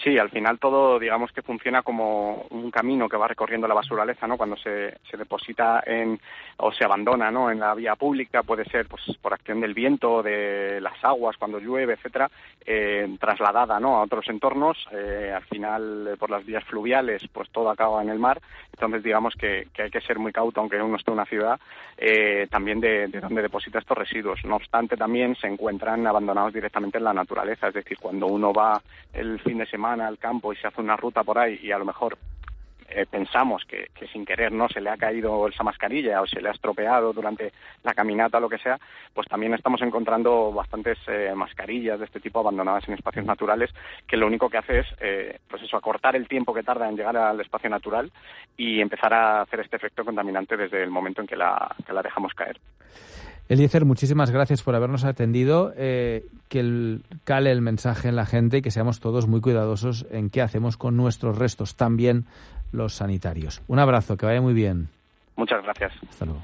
Sí, 0.03 0.17
al 0.17 0.29
final 0.29 0.59
todo, 0.59 0.97
digamos 0.97 1.31
que 1.33 1.41
funciona 1.41 1.81
como 1.81 2.45
un 2.51 2.71
camino 2.71 3.09
que 3.09 3.17
va 3.17 3.27
recorriendo 3.27 3.67
la 3.67 3.73
basuraleza, 3.73 4.27
¿no? 4.27 4.37
Cuando 4.37 4.55
se, 4.55 4.97
se 5.09 5.17
deposita 5.17 5.83
en, 5.85 6.17
o 6.57 6.71
se 6.71 6.85
abandona, 6.85 7.29
¿no? 7.31 7.51
En 7.51 7.59
la 7.59 7.73
vía 7.73 7.95
pública, 7.95 8.43
puede 8.43 8.63
ser, 8.65 8.87
pues, 8.87 9.01
por 9.21 9.33
acción 9.33 9.59
del 9.59 9.73
viento, 9.73 10.23
de 10.23 10.79
las 10.79 11.03
aguas, 11.03 11.35
cuando 11.37 11.59
llueve, 11.59 11.95
etcétera, 11.95 12.29
eh, 12.65 13.13
trasladada, 13.19 13.79
¿no? 13.79 13.97
A 13.97 14.03
otros 14.03 14.29
entornos, 14.29 14.77
eh, 14.93 15.33
al 15.35 15.43
final, 15.43 16.07
eh, 16.13 16.17
por 16.17 16.29
las 16.29 16.45
vías 16.45 16.63
fluviales, 16.63 17.27
pues 17.33 17.49
todo 17.49 17.69
acaba 17.69 18.01
en 18.01 18.09
el 18.09 18.19
mar. 18.19 18.39
Entonces, 18.71 19.03
digamos 19.03 19.33
que, 19.35 19.67
que 19.73 19.83
hay 19.83 19.91
que 19.91 20.01
ser 20.01 20.17
muy 20.17 20.31
cauto, 20.31 20.61
aunque 20.61 20.81
uno 20.81 20.95
esté 20.95 21.11
en 21.11 21.15
una 21.15 21.25
ciudad, 21.25 21.59
eh, 21.97 22.47
también 22.49 22.79
de, 22.79 23.07
de 23.07 23.19
dónde 23.19 23.41
deposita 23.41 23.79
estos 23.79 23.97
residuos. 23.97 24.39
No 24.45 24.55
obstante, 24.55 24.95
también 24.95 25.35
se 25.35 25.47
encuentran 25.47 26.07
abandonados 26.07 26.53
directamente 26.53 26.99
en 26.99 27.03
la 27.03 27.13
naturaleza, 27.13 27.67
es 27.67 27.73
decir, 27.73 27.97
cuando 27.99 28.27
uno 28.27 28.53
va 28.53 28.81
el 29.11 29.39
fin 29.41 29.57
de 29.57 29.65
semana 29.65 29.88
al 29.93 30.17
campo 30.17 30.53
y 30.53 30.55
se 30.57 30.67
hace 30.67 30.81
una 30.81 30.95
ruta 30.95 31.23
por 31.23 31.37
ahí 31.37 31.59
y 31.63 31.71
a 31.71 31.77
lo 31.77 31.85
mejor 31.85 32.17
eh, 32.91 33.05
pensamos 33.05 33.63
que, 33.65 33.89
sin 34.11 34.25
querer 34.25 34.51
no 34.51 34.67
se 34.67 34.81
le 34.81 34.89
ha 34.89 34.97
caído 34.97 35.47
esa 35.47 35.63
mascarilla 35.63 36.21
o 36.21 36.27
se 36.27 36.41
le 36.41 36.49
ha 36.49 36.53
estropeado 36.53 37.13
durante 37.13 37.53
la 37.83 37.93
caminata 37.93 38.39
o 38.39 38.41
lo 38.41 38.49
que 38.49 38.57
sea, 38.57 38.79
pues 39.13 39.27
también 39.27 39.53
estamos 39.53 39.81
encontrando 39.83 40.51
bastantes 40.51 40.97
eh, 41.07 41.31
mascarillas 41.35 41.99
de 41.99 42.05
este 42.05 42.19
tipo 42.19 42.39
abandonadas 42.39 42.87
en 42.87 42.95
espacios 42.95 43.25
naturales 43.25 43.69
que 44.07 44.17
lo 44.17 44.25
único 44.25 44.49
que 44.49 44.57
hace 44.57 44.79
es, 44.79 44.87
eh, 45.01 45.37
pues 45.47 45.61
eso, 45.61 45.77
acortar 45.77 46.15
el 46.15 46.27
tiempo 46.27 46.53
que 46.53 46.63
tarda 46.63 46.89
en 46.89 46.97
llegar 46.97 47.15
al 47.15 47.39
espacio 47.39 47.69
natural 47.69 48.11
y 48.57 48.81
empezar 48.81 49.13
a 49.13 49.41
hacer 49.41 49.59
este 49.59 49.75
efecto 49.75 50.03
contaminante 50.03 50.57
desde 50.57 50.81
el 50.81 50.89
momento 50.89 51.21
en 51.21 51.27
que 51.27 51.35
la, 51.35 51.75
que 51.85 51.93
la 51.93 52.01
dejamos 52.01 52.33
caer. 52.33 52.59
Eliezer, 53.49 53.83
muchísimas 53.83 54.29
gracias 54.29 54.61
por 54.61 54.75
habernos 54.75 55.03
atendido. 55.03 55.73
Eh, 55.75 56.23
que 56.49 56.59
el, 56.59 57.03
cale 57.23 57.51
el 57.51 57.61
mensaje 57.61 58.07
en 58.07 58.15
la 58.15 58.27
gente 58.27 58.57
y 58.57 58.61
que 58.61 58.69
seamos 58.69 58.99
todos 58.99 59.27
muy 59.27 59.41
cuidadosos 59.41 60.05
en 60.11 60.29
qué 60.29 60.43
hacemos 60.43 60.77
con 60.77 60.95
nuestros 60.95 61.37
restos, 61.37 61.75
también 61.75 62.25
los 62.71 62.93
sanitarios. 62.93 63.63
Un 63.67 63.79
abrazo, 63.79 64.17
que 64.17 64.27
vaya 64.27 64.39
muy 64.39 64.53
bien. 64.53 64.89
Muchas 65.35 65.63
gracias. 65.63 65.91
Hasta 66.07 66.25
luego. 66.25 66.41